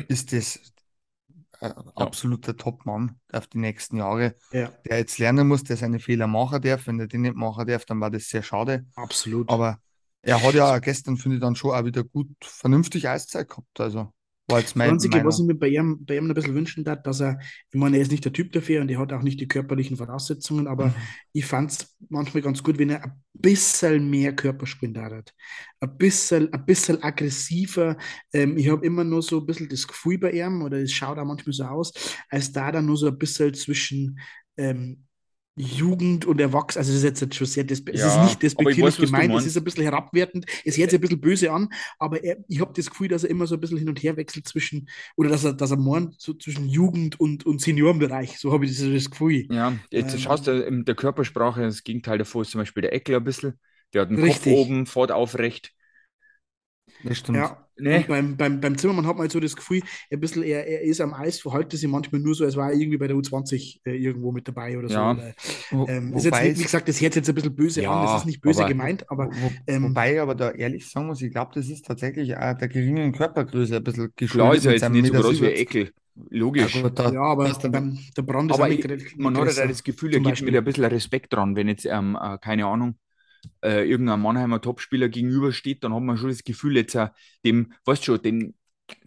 ist 0.08 0.32
das 0.32 0.60
ein 1.60 1.72
absoluter 1.94 2.56
Topmann 2.56 3.18
auf 3.32 3.46
die 3.46 3.58
nächsten 3.58 3.96
Jahre, 3.96 4.36
Ja, 4.52 4.70
der 4.84 4.98
jetzt 4.98 5.18
lernen 5.18 5.48
muss, 5.48 5.64
der 5.64 5.76
seine 5.76 5.98
Fehler 5.98 6.26
machen 6.26 6.60
darf. 6.62 6.86
Wenn 6.86 7.00
er 7.00 7.06
die 7.06 7.18
nicht 7.18 7.34
machen 7.34 7.66
darf, 7.66 7.84
dann 7.86 8.00
war 8.00 8.10
das 8.10 8.28
sehr 8.28 8.42
schade. 8.42 8.84
absolut. 8.96 9.48
Aber 9.50 9.78
er 10.22 10.42
hat 10.42 10.54
ja 10.54 10.78
gestern, 10.78 11.16
finde 11.16 11.36
ich, 11.36 11.40
dann 11.42 11.56
schon 11.56 11.72
auch 11.72 11.84
wieder 11.84 12.04
gut, 12.04 12.28
vernünftig 12.42 13.08
Eiszeit 13.08 13.48
gehabt. 13.48 13.80
Also 13.80 14.12
war 14.48 14.60
jetzt 14.60 14.76
Das 14.76 14.84
Einzige, 14.84 15.24
was 15.24 15.38
ich 15.40 15.46
mir 15.46 15.54
bei 15.54 15.68
ihm, 15.68 16.04
bei 16.06 16.16
ihm 16.16 16.30
ein 16.30 16.34
bisschen 16.34 16.54
wünschen 16.54 16.84
darf, 16.84 17.02
dass 17.02 17.20
er, 17.20 17.38
ich 17.70 17.78
meine, 17.80 17.96
er 17.96 18.02
ist 18.02 18.12
nicht 18.12 18.24
der 18.24 18.32
Typ 18.32 18.52
dafür 18.52 18.80
und 18.82 18.90
er 18.90 18.98
hat 18.98 19.12
auch 19.12 19.22
nicht 19.22 19.40
die 19.40 19.48
körperlichen 19.48 19.96
Voraussetzungen, 19.96 20.66
aber 20.68 20.94
Mhm. 20.94 21.16
ich 21.32 21.46
fand 21.46 21.70
es 21.72 21.96
manchmal 22.08 22.42
ganz 22.42 22.62
gut, 22.62 22.78
wenn 22.78 22.90
er 22.90 23.04
ein 23.04 23.22
bisschen 23.34 24.08
mehr 24.10 24.34
Körpersprint 24.36 24.98
hat. 24.98 25.34
Ein 25.80 25.96
bisschen, 25.98 26.52
ein 26.52 26.64
bisschen 26.66 27.02
aggressiver. 27.02 27.96
Ähm, 28.32 28.56
ich 28.56 28.68
habe 28.68 28.84
immer 28.86 29.04
nur 29.04 29.22
so 29.22 29.40
ein 29.40 29.46
bisschen 29.46 29.68
das 29.68 29.86
Gefühl 29.86 30.18
bei 30.18 30.32
ihm, 30.32 30.62
oder 30.62 30.78
es 30.78 30.92
schaut 30.92 31.18
auch 31.18 31.24
manchmal 31.24 31.52
so 31.52 31.64
aus, 31.64 31.92
als 32.30 32.52
da 32.52 32.70
dann 32.72 32.86
nur 32.86 32.96
so 32.96 33.08
ein 33.08 33.18
bisschen 33.18 33.54
zwischen 33.54 34.18
ähm, 34.56 35.05
Jugend 35.58 36.26
und 36.26 36.38
Erwachsen, 36.40 36.78
also 36.78 36.92
das 36.92 37.02
ist 37.02 37.20
jetzt 37.22 37.34
schon 37.34 37.46
sehr, 37.46 37.64
despe 37.64 37.90
es 37.92 38.04
ist 38.04 38.18
Ja, 38.18 38.18
nicht 38.18 38.42
aber 38.54 38.70
ich 38.70 38.78
despektierlich 38.78 38.80
weiß, 38.80 39.00
gemeint, 39.00 39.34
es 39.34 39.46
ist 39.46 39.56
ein 39.56 39.64
bisschen 39.64 39.84
herabwertend, 39.84 40.44
es 40.64 40.76
hört 40.76 40.90
sich 40.90 40.98
ein 40.98 41.00
bisschen 41.00 41.20
böse 41.20 41.50
an, 41.50 41.70
aber 41.98 42.22
er, 42.22 42.36
ich 42.48 42.60
habe 42.60 42.74
das 42.74 42.90
Gefühl, 42.90 43.08
dass 43.08 43.24
er 43.24 43.30
immer 43.30 43.46
so 43.46 43.54
ein 43.54 43.60
bisschen 43.60 43.78
hin 43.78 43.88
und 43.88 44.02
her 44.02 44.16
wechselt 44.18 44.46
zwischen, 44.46 44.88
oder 45.16 45.30
dass 45.30 45.44
er, 45.44 45.54
dass 45.54 45.70
er 45.70 45.78
meint, 45.78 46.20
so 46.20 46.34
zwischen 46.34 46.68
Jugend 46.68 47.18
und, 47.18 47.46
und 47.46 47.60
Seniorenbereich, 47.62 48.38
so 48.38 48.52
habe 48.52 48.66
ich 48.66 48.76
das, 48.78 48.86
das 48.92 49.10
Gefühl. 49.10 49.48
Ja, 49.48 49.78
jetzt 49.90 50.18
Ähm, 50.18 50.20
schaust 50.20 50.46
du 50.48 50.60
in 50.64 50.84
der 50.84 50.94
Körpersprache, 50.96 51.62
das 51.62 51.84
Gegenteil 51.84 52.18
davor 52.18 52.42
ist 52.42 52.50
zum 52.50 52.60
Beispiel 52.60 52.82
der 52.82 52.92
Eckler 52.92 53.18
ein 53.18 53.24
bisschen. 53.24 53.58
Der 53.92 54.02
hat 54.02 54.10
den 54.10 54.18
Kopf 54.20 54.46
Richtig. 54.46 54.46
oben, 54.46 54.86
fährt 54.86 55.12
aufrecht. 55.12 55.72
Das 57.02 57.16
stimmt. 57.18 57.54
Ja, 57.56 57.65
Ne? 57.78 57.96
und 57.98 58.06
beim, 58.08 58.36
beim, 58.36 58.60
beim 58.60 58.78
Zimmermann 58.78 59.06
hat 59.06 59.16
man 59.16 59.22
halt 59.22 59.32
so 59.32 59.40
das 59.40 59.54
Gefühl, 59.54 59.82
ein 60.10 60.20
bisschen, 60.20 60.42
er, 60.42 60.66
er 60.66 60.80
ist 60.82 61.00
am 61.00 61.12
Eis, 61.12 61.40
verhält 61.40 61.70
sich 61.72 61.86
manchmal 61.86 62.20
nur 62.20 62.34
so, 62.34 62.44
als 62.44 62.56
war 62.56 62.70
er 62.70 62.78
irgendwie 62.78 62.96
bei 62.96 63.06
der 63.06 63.16
U20 63.16 63.80
äh, 63.84 63.96
irgendwo 63.96 64.32
mit 64.32 64.48
dabei 64.48 64.78
oder 64.78 64.88
so. 64.88 64.94
Ja. 64.94 65.10
Oder, 65.12 65.34
Wo, 65.70 65.86
ähm, 65.88 66.12
ist 66.14 66.24
jetzt, 66.24 66.42
wie, 66.58 66.62
gesagt, 66.62 66.88
das 66.88 67.00
hört 67.00 67.12
sich 67.14 67.20
jetzt 67.20 67.28
ein 67.28 67.34
bisschen 67.34 67.54
böse 67.54 67.82
Ja, 67.82 67.92
an, 67.92 68.06
das 68.06 68.20
ist 68.20 68.26
nicht 68.26 68.40
böse 68.40 68.60
aber- 68.60 68.68
gemeint, 68.68 69.10
aber 69.10 69.26
wo, 69.30 69.50
ähm, 69.66 69.84
wobei 69.84 70.14
ich 70.14 70.20
aber 70.20 70.34
da 70.34 70.50
ehrlich 70.52 70.88
sagen 70.88 71.06
muss, 71.06 71.20
ich 71.20 71.30
glaube, 71.30 71.50
das 71.54 71.68
ist 71.68 71.84
tatsächlich 71.84 72.36
auch 72.36 72.54
der 72.56 72.68
geringen 72.68 73.12
Körpergröße 73.12 73.76
ein 73.76 73.84
bisschen 73.84 74.14
Klar 74.14 74.54
ist 74.54 74.64
er 74.66 74.72
jetzt 74.72 74.88
nicht 74.90 75.06
so 75.06 75.12
groß 75.12 75.32
wie 75.42 75.46
70. 75.46 75.60
Eckel. 75.60 75.90
Logisch. 76.30 76.76
Ja, 76.76 76.88
da, 76.88 77.12
ja, 77.12 77.20
aber 77.20 77.48
dann- 77.50 77.72
beim, 77.72 77.98
der 78.16 78.22
Brand 78.22 78.50
ist 78.50 78.58
Aber 78.58 78.70
ich, 78.70 79.16
man 79.18 79.36
hat 79.36 79.54
ja 79.54 79.66
das 79.66 79.84
Gefühl, 79.84 80.10
er 80.10 80.14
zum 80.14 80.22
gibt 80.22 80.32
Beispiel. 80.32 80.50
mir 80.52 80.58
ein 80.58 80.64
bisschen 80.64 80.84
Respekt 80.86 81.32
dran, 81.34 81.54
wenn 81.56 81.68
jetzt, 81.68 81.84
ähm, 81.84 82.16
äh, 82.18 82.38
keine 82.38 82.64
Ahnung, 82.66 82.94
äh, 83.62 83.88
irgendein 83.88 84.20
Mannheimer 84.20 84.60
Topspieler 84.60 85.08
gegenübersteht, 85.08 85.84
dann 85.84 85.94
hat 85.94 86.02
man 86.02 86.16
schon 86.16 86.28
das 86.30 86.44
Gefühl, 86.44 86.76
jetzt 86.76 86.94
äh, 86.94 87.08
dem, 87.44 87.72
weißt 87.84 88.02
du 88.02 88.04
schon, 88.04 88.22
den, 88.22 88.54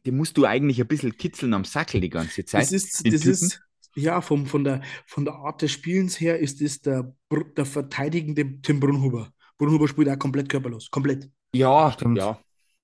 dem 0.06 0.18
musst 0.18 0.38
du 0.38 0.46
eigentlich 0.46 0.80
ein 0.82 0.88
bisschen 0.88 1.18
kitzeln 1.18 1.54
am 1.54 1.66
Sackel 1.66 2.02
die 2.02 2.10
ganze 2.10 2.46
Zeit. 2.46 2.62
Das 2.62 2.72
ist, 2.72 3.06
das 3.06 3.22
Typen. 3.22 3.32
ist, 3.32 3.62
ja, 3.96 4.22
vom, 4.22 4.46
von, 4.46 4.64
der, 4.64 4.82
von 5.06 5.26
der 5.26 5.36
Art 5.36 5.62
des 5.62 5.72
Spielens 5.72 6.20
her 6.20 6.40
ist 6.40 6.62
das 6.62 6.82
der, 6.82 7.14
der 7.58 7.66
verteidigende 7.66 8.62
Tim 8.62 8.80
Brunhuber. 8.80 9.32
Brunhuber 9.58 9.88
spielt 9.88 10.10
auch 10.10 10.20
komplett 10.20 10.50
körperlos. 10.50 10.90
Komplett. 10.90 11.30
Ja, 11.54 11.92
Stimmt. 11.92 12.18
ja. 12.18 12.40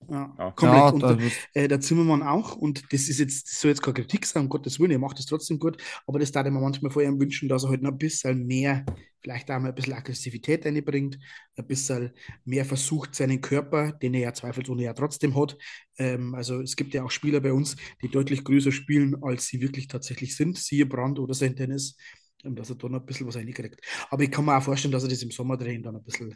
Ja, 0.07 0.35
Ja. 0.37 0.51
komplett. 0.51 0.85
ja, 0.85 0.89
und 0.89 1.01
da, 1.01 1.17
äh, 1.53 1.67
der 1.67 1.79
Zimmermann 1.81 2.21
auch. 2.23 2.55
Und 2.55 2.83
das 2.93 3.09
ist 3.09 3.19
jetzt, 3.19 3.47
das 3.51 3.61
soll 3.61 3.69
jetzt 3.69 3.81
keine 3.81 3.95
Kritik 3.95 4.25
sein, 4.25 4.43
um 4.43 4.49
Gottes 4.49 4.79
Willen, 4.79 4.91
er 4.91 4.99
macht 4.99 5.17
das 5.17 5.25
trotzdem 5.25 5.57
gut. 5.59 5.81
Aber 6.05 6.19
das 6.19 6.31
darf 6.31 6.45
ich 6.45 6.51
mir 6.53 6.59
manchmal 6.59 6.91
vor 6.91 7.01
ihm 7.01 7.19
wünschen, 7.19 7.49
dass 7.49 7.63
er 7.63 7.69
halt 7.71 7.81
noch 7.81 7.91
ein 7.91 7.97
bisschen 7.97 8.45
mehr, 8.45 8.85
vielleicht 9.21 9.49
auch 9.49 9.59
mal 9.59 9.69
ein 9.69 9.75
bisschen 9.75 9.93
Aggressivität 9.93 10.65
reinbringt, 10.65 11.17
ein 11.57 11.65
bisschen 11.67 12.11
mehr 12.43 12.65
versucht, 12.65 13.15
seinen 13.15 13.41
Körper, 13.41 13.93
den 13.93 14.13
er 14.13 14.19
ja 14.21 14.33
zweifelsohne 14.33 14.83
ja 14.83 14.93
trotzdem 14.93 15.35
hat. 15.35 15.57
Ähm, 15.97 16.35
also 16.35 16.61
es 16.61 16.75
gibt 16.75 16.93
ja 16.93 17.03
auch 17.03 17.11
Spieler 17.11 17.39
bei 17.39 17.51
uns, 17.53 17.75
die 18.03 18.09
deutlich 18.09 18.43
größer 18.43 18.71
spielen, 18.71 19.15
als 19.23 19.47
sie 19.47 19.61
wirklich 19.61 19.87
tatsächlich 19.87 20.35
sind, 20.35 20.57
siehe 20.57 20.85
Brand 20.85 21.17
oder 21.19 21.33
St. 21.33 21.57
Dennis, 21.57 21.97
ähm, 22.43 22.55
dass 22.55 22.69
er 22.69 22.75
da 22.75 22.87
noch 22.89 22.99
ein 22.99 23.05
bisschen 23.05 23.27
was 23.27 23.35
reinkriegt. 23.37 23.81
Aber 24.11 24.23
ich 24.23 24.31
kann 24.31 24.45
mir 24.45 24.55
auch 24.57 24.63
vorstellen, 24.63 24.91
dass 24.91 25.03
er 25.03 25.09
das 25.09 25.23
im 25.23 25.31
Sommer-Drehen 25.31 25.81
dann 25.83 25.95
ein 25.95 26.03
bisschen 26.03 26.35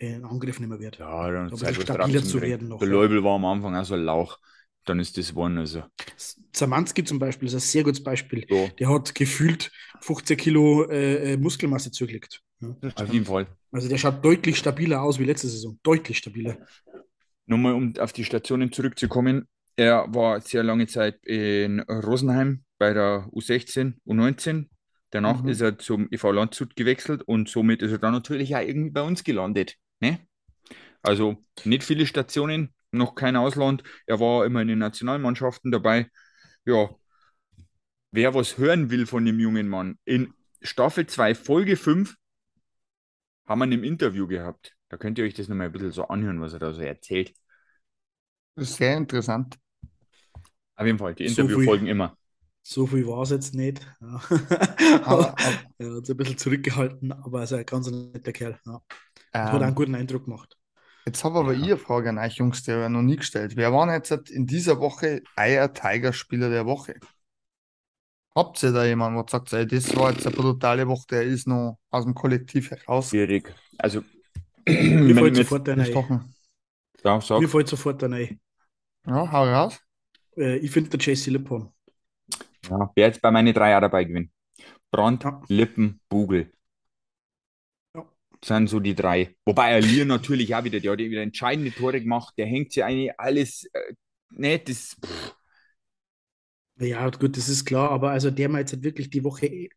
in 0.00 0.24
Angriff 0.24 0.58
nehmen 0.60 0.80
wird. 0.80 0.98
Ja, 0.98 1.30
dann 1.30 1.52
was 1.52 1.60
drauf 1.60 1.74
stabiler 1.82 2.22
zu 2.24 2.40
werden 2.40 2.68
noch, 2.68 2.78
Der. 2.78 2.88
Leubel 2.88 3.22
war 3.22 3.36
am 3.36 3.44
Anfang 3.44 3.76
auch 3.76 3.84
so 3.84 3.94
ein 3.94 4.02
Lauch. 4.04 4.38
Dann 4.86 4.98
ist 4.98 5.16
das 5.18 5.28
geworden. 5.28 5.58
Also, 5.58 5.82
Zamanski 6.52 7.04
zum 7.04 7.18
Beispiel 7.18 7.48
ist 7.48 7.54
ein 7.54 7.60
sehr 7.60 7.84
gutes 7.84 8.02
Beispiel. 8.02 8.46
so, 8.48 8.70
Der 8.78 8.88
hat 8.88 9.14
gefühlt 9.14 9.70
15 10.00 10.36
Kilo 10.38 10.88
äh, 10.90 11.34
äh, 11.34 11.36
Muskelmasse 11.36 11.90
zugelegt. 11.92 12.40
Ja. 12.60 12.74
auf 12.96 13.12
jeden 13.12 13.26
Fall. 13.26 13.46
Also 13.72 13.88
der 13.88 13.98
schaut 13.98 14.24
deutlich 14.24 14.56
stabiler 14.58 15.02
aus 15.02 15.18
wie 15.18 15.24
letzte 15.24 15.48
Saison. 15.48 15.78
Deutlich 15.82 16.18
stabiler. 16.18 16.56
Nochmal, 17.46 17.74
um 17.74 17.94
auf 17.98 18.12
die 18.12 18.24
Stationen 18.24 18.72
zurückzukommen. 18.72 19.48
Er 19.76 20.06
war 20.14 20.40
sehr 20.40 20.62
lange 20.62 20.86
Zeit 20.86 21.24
in 21.26 21.80
Rosenheim 21.80 22.64
bei 22.78 22.92
der 22.92 23.28
U16, 23.32 23.94
U19. 24.04 24.68
Danach 25.10 25.42
Mhm. 25.42 25.48
ist 25.48 25.60
er 25.60 25.78
zum 25.78 26.08
EV 26.10 26.32
Landshut 26.32 26.76
gewechselt 26.76 27.22
und 27.22 27.48
somit 27.48 27.82
ist 27.82 27.92
er 27.92 27.98
dann 27.98 28.12
natürlich 28.12 28.54
auch 28.54 28.60
irgendwie 28.60 28.90
bei 28.90 29.02
uns 29.02 29.24
gelandet. 29.24 29.76
Ne? 30.00 30.20
Also 31.02 31.38
nicht 31.64 31.84
viele 31.84 32.06
Stationen, 32.06 32.74
noch 32.92 33.14
kein 33.16 33.36
Ausland. 33.36 33.84
Er 34.06 34.20
war 34.20 34.46
immer 34.46 34.62
in 34.62 34.68
den 34.68 34.78
Nationalmannschaften 34.80 35.70
dabei. 35.72 36.08
Ja, 36.66 36.90
wer 38.12 38.34
was 38.34 38.58
hören 38.58 38.90
will 38.90 39.06
von 39.06 39.24
dem 39.24 39.40
jungen 39.40 39.68
Mann, 39.68 39.98
in 40.04 40.32
Staffel 40.62 41.06
2, 41.06 41.34
Folge 41.34 41.76
5 41.76 42.16
haben 43.46 43.58
wir 43.60 43.66
ihn 43.66 43.72
im 43.72 43.84
Interview 43.84 44.26
gehabt. 44.26 44.76
Da 44.88 44.96
könnt 44.96 45.18
ihr 45.18 45.24
euch 45.26 45.34
das 45.34 45.48
nochmal 45.48 45.66
ein 45.66 45.72
bisschen 45.72 45.92
so 45.92 46.08
anhören, 46.08 46.40
was 46.40 46.52
er 46.54 46.58
da 46.60 46.72
so 46.72 46.80
erzählt. 46.82 47.34
sehr 48.56 48.96
interessant. 48.96 49.58
Auf 50.76 50.86
jeden 50.86 50.98
Fall, 50.98 51.14
die 51.14 51.24
So 51.24 51.26
Interview 51.26 51.48
viel. 51.48 51.60
folgen 51.60 51.86
immer. 51.86 52.16
So 52.62 52.86
viel 52.86 53.06
war 53.06 53.22
es 53.22 53.30
jetzt 53.30 53.54
nicht. 53.54 53.80
Ja. 54.00 54.22
Aber, 55.04 55.34
aber 55.36 55.36
er 55.78 55.96
hat 55.96 56.06
sich 56.06 56.14
ein 56.14 56.18
bisschen 56.18 56.38
zurückgehalten, 56.38 57.12
aber 57.12 57.40
er 57.40 57.44
ist 57.44 57.52
ein 57.52 57.66
ganz 57.66 57.90
netter 57.90 58.32
Kerl. 58.32 58.58
Ja. 58.66 58.82
Hat 59.32 59.54
auch 59.54 59.60
einen 59.60 59.68
ähm, 59.70 59.74
guten 59.74 59.94
Eindruck 59.94 60.24
gemacht. 60.24 60.56
jetzt 61.06 61.24
habe 61.24 61.38
aber 61.40 61.52
Ja. 61.52 61.58
ich 61.60 61.64
eine 61.64 61.76
Frage 61.78 62.08
an 62.10 62.18
euch 62.18 62.34
Jungs, 62.36 62.62
die 62.62 62.72
ich 62.72 62.88
noch 62.88 63.02
nie 63.02 63.16
gestellt. 63.16 63.56
Wer 63.56 63.72
war 63.72 63.92
jetzt 63.92 64.10
in 64.30 64.46
dieser 64.46 64.80
Woche 64.80 65.22
euer 65.36 65.72
Tiger-Spieler 65.72 66.50
der 66.50 66.66
Woche? 66.66 66.94
Habt 68.36 68.62
ihr 68.62 68.72
da 68.72 68.84
jemanden, 68.84 69.18
wo 69.18 69.26
sagt, 69.28 69.52
ey, 69.52 69.66
das 69.66 69.94
war 69.96 70.12
jetzt 70.12 70.26
eine 70.26 70.36
brutale 70.36 70.86
Woche, 70.86 71.06
der 71.10 71.22
ist 71.24 71.48
noch 71.48 71.78
aus 71.90 72.04
dem 72.04 72.14
Kollektiv 72.14 72.70
heraus 72.70 73.10
Schwierig. 73.10 73.52
Also, 73.78 74.02
Mir 74.66 75.14
fällt 75.14 75.34
mir 75.36 75.42
sofort 75.44 75.68
einer 75.68 75.82
ein. 75.82 75.86
gestochen? 75.86 76.34
ja, 77.04 77.14
Mir 77.16 77.20
sag, 77.22 77.48
fällt 77.48 77.68
sofort 77.68 78.04
einer 78.04 78.16
ein. 78.16 78.40
Ja, 79.06 79.32
hau 79.32 79.44
raus. 79.44 79.80
Äh, 80.36 80.58
ich 80.58 80.70
finde 80.70 80.90
der 80.90 81.00
Jesse 81.00 81.30
Lippon. 81.30 81.72
ja, 82.68 82.90
wer 82.94 83.06
jetzt 83.06 83.20
bei 83.20 83.30
meinen 83.30 83.52
drei 83.52 83.76
auch 83.76 83.80
dabei 83.80 84.04
gewinnt. 84.04 84.30
Brand, 84.92 85.24
Ja. 85.24 85.42
Lippen, 85.48 86.00
Bugel. 86.08 86.52
Sind 88.44 88.68
so 88.68 88.80
die 88.80 88.94
drei. 88.94 89.34
Wobei 89.44 89.74
Alier 89.74 90.04
natürlich 90.06 90.54
auch 90.54 90.64
wieder, 90.64 90.80
der 90.80 90.92
hat 90.92 91.00
ja 91.00 91.10
wieder 91.10 91.22
entscheidende 91.22 91.72
Tore 91.74 92.00
gemacht, 92.00 92.34
der 92.38 92.46
hängt 92.46 92.72
sich 92.72 92.82
eigentlich 92.84 93.18
alles, 93.20 93.64
äh, 93.72 93.92
ne, 94.30 94.58
das, 94.58 94.96
pff, 95.04 95.34
Ja, 96.78 97.10
gut, 97.10 97.36
das 97.36 97.48
ist 97.48 97.66
klar, 97.66 97.90
aber 97.90 98.10
also 98.10 98.30
der 98.30 98.48
mir 98.48 98.60
jetzt 98.60 98.72
halt 98.72 98.84
wirklich 98.84 99.10
die 99.10 99.22
Woche 99.24 99.46
eh 99.46 99.68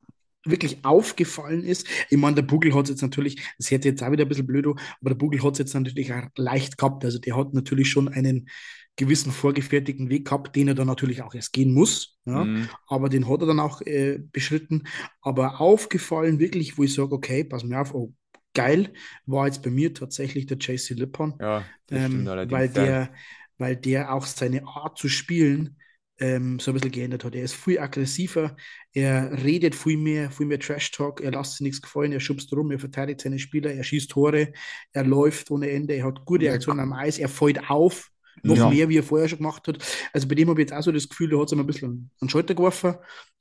wirklich 0.46 0.84
aufgefallen 0.86 1.64
ist. 1.64 1.88
Ich 2.10 2.18
meine, 2.18 2.36
der 2.36 2.42
Bugel 2.44 2.74
hat 2.74 2.84
es 2.86 2.90
jetzt 2.92 3.02
natürlich, 3.02 3.42
das 3.58 3.72
hätte 3.72 3.88
jetzt 3.90 4.04
auch 4.04 4.12
wieder 4.12 4.26
ein 4.26 4.30
bisschen 4.30 4.46
blöd, 4.48 4.66
aber 4.68 5.10
der 5.10 5.16
Bugel 5.16 5.42
hat 5.44 5.54
es 5.54 5.60
jetzt 5.60 5.74
natürlich 5.74 6.14
auch 6.14 6.24
leicht 6.38 6.78
gehabt. 6.78 7.04
Also 7.06 7.20
der 7.20 7.36
hat 7.38 7.54
natürlich 7.54 7.90
schon 7.90 8.10
einen 8.10 8.50
gewissen 8.98 9.32
vorgefertigten 9.32 10.10
Weg 10.10 10.26
gehabt, 10.26 10.56
den 10.56 10.68
er 10.68 10.76
dann 10.76 10.88
natürlich 10.88 11.22
auch 11.22 11.34
erst 11.34 11.54
gehen 11.54 11.74
muss. 11.74 12.18
Ja. 12.26 12.54
mh, 12.54 12.68
Aber 12.88 13.10
den 13.10 13.28
hat 13.30 13.42
er 13.42 13.48
dann 13.48 13.60
auch 13.60 13.82
äh, 13.82 14.20
beschritten. 14.32 14.84
Aber 15.22 15.60
aufgefallen 15.62 16.40
wirklich, 16.40 16.78
wo 16.78 16.84
ich 16.84 16.94
sage, 16.94 17.14
okay, 17.14 17.44
pass 17.44 17.64
mir 17.64 17.80
auf, 17.82 17.94
oh, 17.94 18.14
geil 18.54 18.94
war 19.26 19.48
jetzt 19.48 19.64
bei 19.64 19.70
mir 19.70 19.94
tatsächlich 19.94 20.46
der 20.46 20.58
JC 20.58 20.94
Lippon, 20.96 21.40
Ja, 21.40 21.72
ähm, 21.92 22.38
weil, 22.42 22.70
ja. 22.74 22.86
der, 22.86 23.14
weil 23.58 23.76
der 23.76 24.14
auch 24.14 24.26
seine 24.26 24.66
Art 24.68 24.98
zu 24.98 25.10
spielen 25.10 25.78
ähm, 26.20 26.60
so 26.60 26.72
ein 26.72 26.76
bisschen 26.76 26.92
geändert 26.92 27.24
hat. 27.26 27.36
Er 27.36 27.44
ist 27.44 27.56
viel 27.56 27.80
aggressiver, 27.80 28.56
er 28.94 29.44
redet 29.44 29.76
viel 29.76 29.98
mehr, 29.98 30.32
viel 30.32 30.46
mehr 30.46 30.60
Trash-Talk, 30.60 31.22
er 31.22 31.32
lässt 31.32 31.54
sich 31.54 31.62
nichts 31.62 31.82
gefallen, 31.82 32.12
er 32.12 32.20
schubst 32.20 32.52
rum, 32.54 32.72
er 32.72 32.80
verteidigt 32.80 33.22
seine 33.22 33.40
Spieler, 33.40 33.72
er 33.74 33.84
schießt 33.84 34.12
Tore, 34.12 34.54
er 34.92 35.04
läuft 35.04 35.50
ohne 35.52 35.70
Ende, 35.72 35.96
er 35.96 36.06
hat 36.06 36.26
gute 36.26 36.52
Aktionen 36.52 36.80
am 36.82 36.94
Eis, 36.94 37.18
er 37.18 37.30
fällt 37.30 37.70
auf, 37.70 38.10
noch 38.46 38.58
Ja. 38.58 38.70
mehr, 38.70 38.90
wie 38.90 38.98
er 38.98 39.04
vorher 39.04 39.28
schon 39.30 39.40
gemacht 39.40 39.68
hat. 39.68 39.78
Also 40.12 40.28
bei 40.28 40.36
dem 40.36 40.50
habe 40.50 40.62
ich 40.62 40.70
jetzt 40.70 40.78
auch 40.78 40.84
so 40.84 40.92
das 40.92 41.10
Gefühl, 41.10 41.30
der 41.30 41.40
hat 41.40 41.50
sich 41.50 41.56
mal 41.58 41.64
ein 41.64 41.68
bisschen 41.68 41.90
an 41.90 42.12
den 42.22 42.30
Schalter 42.30 42.54
geworfen 42.56 42.96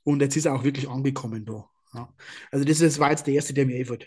und 0.05 0.21
jetzt 0.23 0.37
ist 0.37 0.47
er 0.47 0.55
auch 0.55 0.65
wirklich 0.65 0.89
angekommen 0.89 1.45
da. 1.45 1.69
Ja. 1.95 2.09
Also 2.51 2.65
das 2.65 2.81
ist, 2.81 2.99
war 2.99 3.11
jetzt 3.11 3.27
der 3.27 3.35
erste, 3.35 3.53
der 3.53 3.67
mir 3.67 3.77
einfällt. 3.77 4.07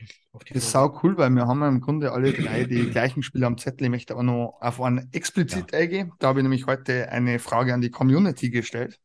Das 0.49 0.63
ist 0.63 0.71
sau 0.71 0.99
cool, 1.03 1.17
weil 1.17 1.29
wir 1.29 1.47
haben 1.47 1.61
ja 1.61 1.67
im 1.67 1.81
Grunde 1.81 2.11
alle 2.11 2.33
drei 2.33 2.63
die 2.63 2.89
gleichen 2.89 3.21
Spieler 3.21 3.47
am 3.47 3.57
Zettel. 3.57 3.85
Ich 3.85 3.91
möchte 3.91 4.13
aber 4.13 4.23
noch 4.23 4.57
auf 4.59 4.81
einen 4.81 5.07
explizit 5.13 5.73
eingehen. 5.73 6.11
Da 6.19 6.29
habe 6.29 6.39
ich 6.39 6.43
nämlich 6.43 6.65
heute 6.65 7.09
eine 7.09 7.37
Frage 7.37 7.73
an 7.73 7.81
die 7.81 7.91
Community 7.91 8.49
gestellt, 8.49 8.99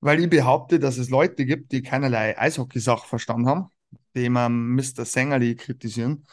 weil 0.00 0.20
ich 0.20 0.30
behaupte, 0.30 0.78
dass 0.78 0.96
es 0.96 1.10
Leute 1.10 1.44
gibt, 1.44 1.72
die 1.72 1.82
keinerlei 1.82 2.38
Eishockey-Sachverstand 2.38 3.46
haben, 3.46 3.68
die 4.16 4.24
immer 4.24 4.48
Mr. 4.48 5.04
Sängerli 5.04 5.54
kritisieren, 5.54 6.26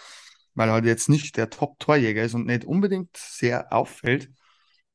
weil 0.56 0.70
er 0.70 0.74
halt 0.76 0.86
jetzt 0.86 1.10
nicht 1.10 1.36
der 1.36 1.50
Top-Torjäger 1.50 2.24
ist 2.24 2.36
und 2.36 2.48
nicht 2.48 2.64
unbedingt 2.64 3.16
sehr 3.18 3.74
auffällt. 3.74 4.32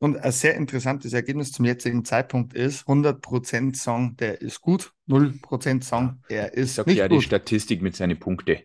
Und 0.04 0.18
ein 0.18 0.32
sehr 0.32 0.54
interessantes 0.54 1.14
Ergebnis 1.14 1.50
zum 1.52 1.64
jetzigen 1.64 2.04
Zeitpunkt 2.04 2.52
ist, 2.52 2.86
100% 2.86 3.74
sagen, 3.74 4.16
der 4.18 4.40
ist 4.42 4.60
gut, 4.60 4.92
0% 5.08 5.82
sagen, 5.82 6.20
er 6.28 6.52
ist 6.52 6.74
Sagt 6.74 6.88
nicht 6.88 6.98
ja 6.98 7.08
die 7.08 7.14
gut. 7.16 7.24
Statistik 7.24 7.80
mit 7.80 7.96
seinen 7.96 8.18
Punkten. 8.18 8.58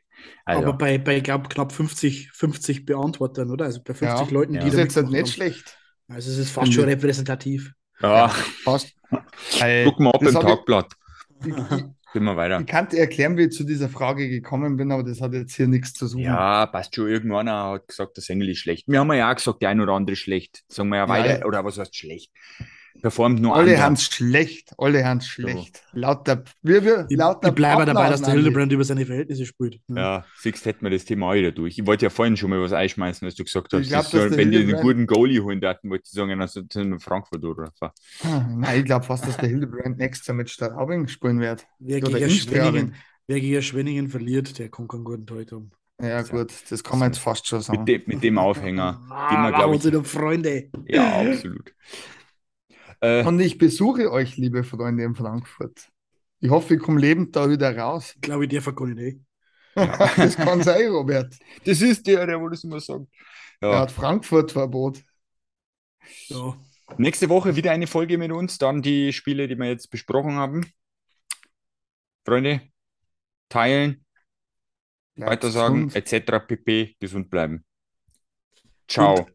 Also, 0.44 0.64
Aber 0.64 0.74
bei, 0.78 0.98
bei 0.98 1.18
ich 1.18 1.24
glaube, 1.24 1.48
knapp 1.48 1.72
50, 1.72 2.32
50 2.34 2.86
Beantwortern, 2.86 3.52
oder? 3.52 3.66
Also 3.66 3.82
bei 3.82 3.94
50 3.94 4.28
Ja. 4.28 4.34
Leuten, 4.34 4.54
Ja. 4.56 4.60
die 4.60 4.66
Das 4.66 4.76
ist 4.76 4.96
jetzt 4.96 5.10
nicht 5.10 5.18
haben. 5.20 5.28
schlecht. 5.28 5.78
Also 6.10 6.30
es 6.32 6.38
ist 6.38 6.52
fast 6.52 6.74
schon 6.74 6.84
repräsentativ. 6.86 7.72
ja. 8.02 8.34
Weil 8.66 9.86
guck 9.86 10.00
mal 10.00 10.12
ab 10.12 10.22
im 10.22 10.34
Tagblatt. 10.34 10.94
Ich, 11.46 11.54
Gehen 12.14 12.24
wir 12.24 12.36
weiter. 12.38 12.60
ich 12.60 12.66
kann 12.66 12.88
dir 12.90 12.98
erklären, 13.00 13.38
wie 13.38 13.44
ich 13.44 13.52
zu 13.52 13.64
dieser 13.64 13.88
Frage 13.90 14.28
gekommen 14.30 14.78
bin, 14.78 14.92
aber 14.92 15.04
das 15.04 15.22
hat 15.22 15.34
jetzt 15.34 15.56
hier 15.56 15.68
nichts 15.68 15.94
zu 15.94 16.08
suchen. 16.08 16.24
Ja, 16.24 16.66
passt 16.66 16.96
schon. 16.96 17.08
Irgendeiner 17.08 17.72
hat 17.72 17.88
gesagt, 17.88 18.18
der 18.18 18.24
Sängel 18.24 18.50
ist 18.50 18.58
schlecht. 18.60 18.88
Wir 18.88 19.00
haben 19.00 19.14
ja 19.14 19.30
auch 19.32 19.36
gesagt, 19.36 19.62
der 19.62 19.70
ein 19.70 19.80
oder 19.80 19.94
andere 19.94 20.14
ist 20.14 20.20
schlecht. 20.20 20.64
Sagen 20.68 20.90
wir 20.90 20.98
ja 20.98 21.04
Ja, 21.04 21.10
weiter. 21.10 21.40
ja. 21.40 21.46
Oder 21.46 21.64
was 21.66 21.78
heißt 21.78 21.96
schlecht? 21.96 22.32
Performt 23.02 23.42
nur 23.42 23.56
Alle 23.56 23.82
haben 23.82 23.94
es 23.94 24.04
schlecht, 24.04 24.74
alle 24.78 25.06
haben 25.06 25.20
es 25.20 25.28
schlecht. 25.28 25.84
Lauter, 25.94 26.44
wir, 26.62 26.84
wir, 26.84 27.06
Ich, 27.10 27.18
lauter 27.18 27.50
ich 27.50 27.56
bleibe 27.56 27.86
dabei, 27.86 28.10
dass 28.10 28.22
der 28.22 28.34
Hildebrand 28.34 28.72
über 28.72 28.84
seine 28.84 29.06
Verhältnisse 29.06 29.46
spielt. 29.46 29.80
Ja, 29.88 30.26
siehst, 30.38 30.66
hätten 30.66 30.84
wir 30.84 30.90
das 30.90 31.06
Thema 31.06 31.30
auch 31.30 31.34
wieder 31.34 31.52
durch. 31.52 31.78
Ich 31.78 31.86
wollte 31.86 32.06
ja 32.06 32.10
vorhin 32.10 32.36
schon 32.36 32.50
mal 32.50 32.62
was 32.62 32.74
einschmeißen, 32.74 33.26
als 33.26 33.36
du 33.36 33.44
gesagt 33.44 33.72
hast, 33.74 33.82
Ich 33.82 33.90
glaub, 33.90 34.06
soll, 34.06 34.32
wenn 34.36 34.52
die 34.52 34.58
einen 34.58 34.82
guten 34.82 35.08
Goalie 35.08 35.40
holen 35.42 35.62
daten, 35.62 35.90
wollte 35.90 36.04
ich 36.06 36.12
sagen, 36.12 36.40
also 36.42 36.62
sind 36.72 36.92
wir 36.92 37.00
Frankfurt 37.00 37.44
oder 37.44 37.72
so. 37.74 37.86
Ah, 38.28 38.46
Nein, 38.50 38.80
ich 38.80 38.86
glaube 38.86 39.06
fast, 39.06 39.26
dass 39.26 39.38
der 39.38 39.50
Hildebrand 39.50 39.98
nächstes 39.98 40.28
Jahr 40.28 40.36
mit 40.36 40.50
Straubing 40.50 41.08
spielen 41.08 41.40
wird. 41.40 41.66
Wer 41.80 42.00
Oder 42.00 42.20
gegen, 42.20 42.24
in 42.26 42.30
Schwenningen, 42.32 42.96
wer 43.28 43.40
gegen 43.40 43.62
Schwenningen 43.62 44.10
verliert, 44.10 44.60
der 44.60 44.70
kann 44.70 44.88
keinen 44.88 45.06
guten 45.06 45.26
haben. 45.52 45.72
Ja, 46.02 46.22
gut, 46.22 46.54
das 46.70 46.84
kann 46.84 47.00
man 47.00 47.10
jetzt 47.10 47.20
fast 47.20 47.46
schon 47.48 47.62
sagen. 47.62 47.80
Mit 47.80 47.88
dem, 47.88 48.02
mit 48.06 48.24
dem 48.24 48.38
Aufhänger. 48.38 49.02
Ah, 49.10 49.50
den 49.50 49.54
wir, 49.54 49.60
ich, 49.60 49.66
uns 49.66 49.86
wieder 49.86 50.04
Freunde. 50.04 50.70
ja, 50.88 51.20
absolut. 51.22 51.74
Äh, 53.02 53.24
Und 53.26 53.40
ich 53.40 53.58
besuche 53.58 54.12
euch, 54.12 54.38
liebe 54.38 54.64
Freunde 54.64 55.04
in 55.04 55.16
Frankfurt. 55.16 55.90
Ich 56.40 56.50
hoffe, 56.50 56.76
ich 56.76 56.80
komme 56.82 57.00
lebend 57.00 57.36
da 57.36 57.50
wieder 57.50 57.76
raus. 57.78 58.14
Ich 58.16 58.22
glaube, 58.22 58.48
der 58.48 58.62
kann 58.62 58.90
ich 58.90 58.96
nicht. 58.96 59.20
Das 60.18 60.36
kann 60.36 60.62
sein, 60.64 60.90
Robert. 60.90 61.38
das 61.64 61.82
ist 61.82 62.06
der, 62.08 62.26
der 62.26 62.40
wohl 62.42 62.50
das 62.52 62.64
immer 62.64 62.80
sagt. 62.80 63.06
Er 63.62 63.70
Ja. 63.72 63.80
hat 63.80 63.92
Frankfurt-Verbot. 63.92 65.02
Ja. 66.28 66.58
Nächste 66.98 67.30
Woche 67.30 67.56
wieder 67.56 67.72
eine 67.72 67.88
Folge 67.88 68.18
mit 68.18 68.32
uns, 68.32 68.58
dann 68.58 68.82
die 68.82 69.14
Spiele, 69.14 69.48
die 69.48 69.56
wir 69.56 69.68
jetzt 69.68 69.90
besprochen 69.92 70.34
haben. 70.36 70.66
Freunde, 72.26 72.62
teilen, 73.48 74.06
Bleibt 75.16 75.32
weitersagen, 75.32 75.92
etc. 75.94 76.40
pp. 76.48 76.96
Gesund 77.00 77.30
bleiben. 77.30 77.64
Ciao. 78.88 79.20
Und- 79.20 79.32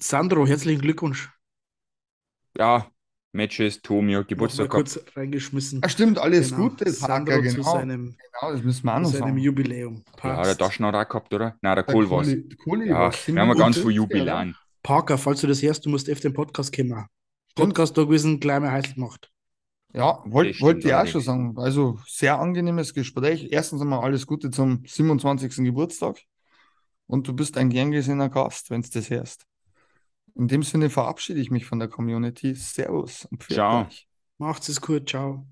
Sandro, 0.00 0.46
herzlichen 0.46 0.80
Glückwunsch. 0.82 1.30
Ja, 2.58 2.86
Matches, 3.32 3.80
Tomio, 3.82 4.24
Geburtstag 4.24 4.70
gehabt. 4.70 4.94
kurz 4.94 5.16
reingeschmissen. 5.16 5.80
Ah, 5.82 5.88
stimmt, 5.88 6.18
alles 6.18 6.50
Genau. 6.50 6.68
Gute, 6.70 6.90
Sandro 6.90 7.34
Parker, 7.34 7.48
zu 7.50 7.56
genau. 7.56 7.72
seinem, 7.72 8.16
genau. 8.40 8.52
Das 8.52 8.62
müssen 8.62 8.84
wir 8.86 8.94
auch 8.96 9.00
noch 9.00 9.10
seinem 9.10 9.20
sagen. 9.20 9.38
Jubiläum. 9.38 10.04
Ja, 10.22 10.42
der 10.42 10.50
hat 10.52 10.62
auch 10.62 10.72
gehabt, 11.08 11.34
oder? 11.34 11.56
Nein, 11.60 11.74
der 11.76 11.84
Kohl. 11.84 12.06
Kohli- 12.06 12.56
Kohli 12.56 12.88
Ja, 12.88 13.10
wir 13.12 13.40
haben 13.40 13.48
ja 13.48 13.54
ganz 13.54 13.76
viel 13.76 13.90
ja, 13.90 13.96
Jubiläen. 13.96 14.56
Parker, 14.82 15.18
falls 15.18 15.40
du 15.42 15.46
das 15.46 15.62
hörst, 15.62 15.84
du 15.84 15.90
musst 15.90 16.10
auf 16.10 16.20
den 16.20 16.32
Podcast 16.32 16.74
kommen. 16.74 17.06
Stimmt. 17.50 17.68
Podcast 17.68 17.98
da 17.98 18.04
gewesen, 18.04 18.40
gleich 18.40 18.60
mal 18.60 18.70
heiß 18.72 18.94
gemacht. 18.94 19.30
Ja, 19.92 20.22
wollte 20.26 20.58
wollt 20.60 20.84
ich 20.84 20.94
auch 20.94 21.06
schon 21.06 21.20
sagen. 21.20 21.54
Also 21.58 21.98
sehr 22.06 22.38
angenehmes 22.38 22.94
Gespräch. 22.94 23.48
Erstens 23.50 23.80
einmal 23.80 24.00
alles 24.00 24.26
Gute 24.26 24.50
zum 24.50 24.82
27. 24.86 25.64
Geburtstag. 25.64 26.18
Und 27.06 27.26
du 27.26 27.32
bist 27.34 27.56
ein 27.56 27.70
gern 27.70 27.90
gesehener 27.90 28.28
Gast, 28.28 28.70
wenn 28.70 28.82
du 28.82 28.88
das 28.92 29.08
hörst. 29.10 29.46
In 30.38 30.48
dem 30.48 30.62
Sinne 30.62 30.88
verabschiede 30.88 31.40
ich 31.40 31.50
mich 31.50 31.66
von 31.66 31.78
der 31.80 31.88
Community. 31.88 32.54
Servus 32.54 33.26
und 33.26 33.42
Ciao. 33.48 33.82
euch. 33.86 34.08
Macht's 34.38 34.68
es 34.68 34.80
gut, 34.80 35.08
ciao. 35.08 35.46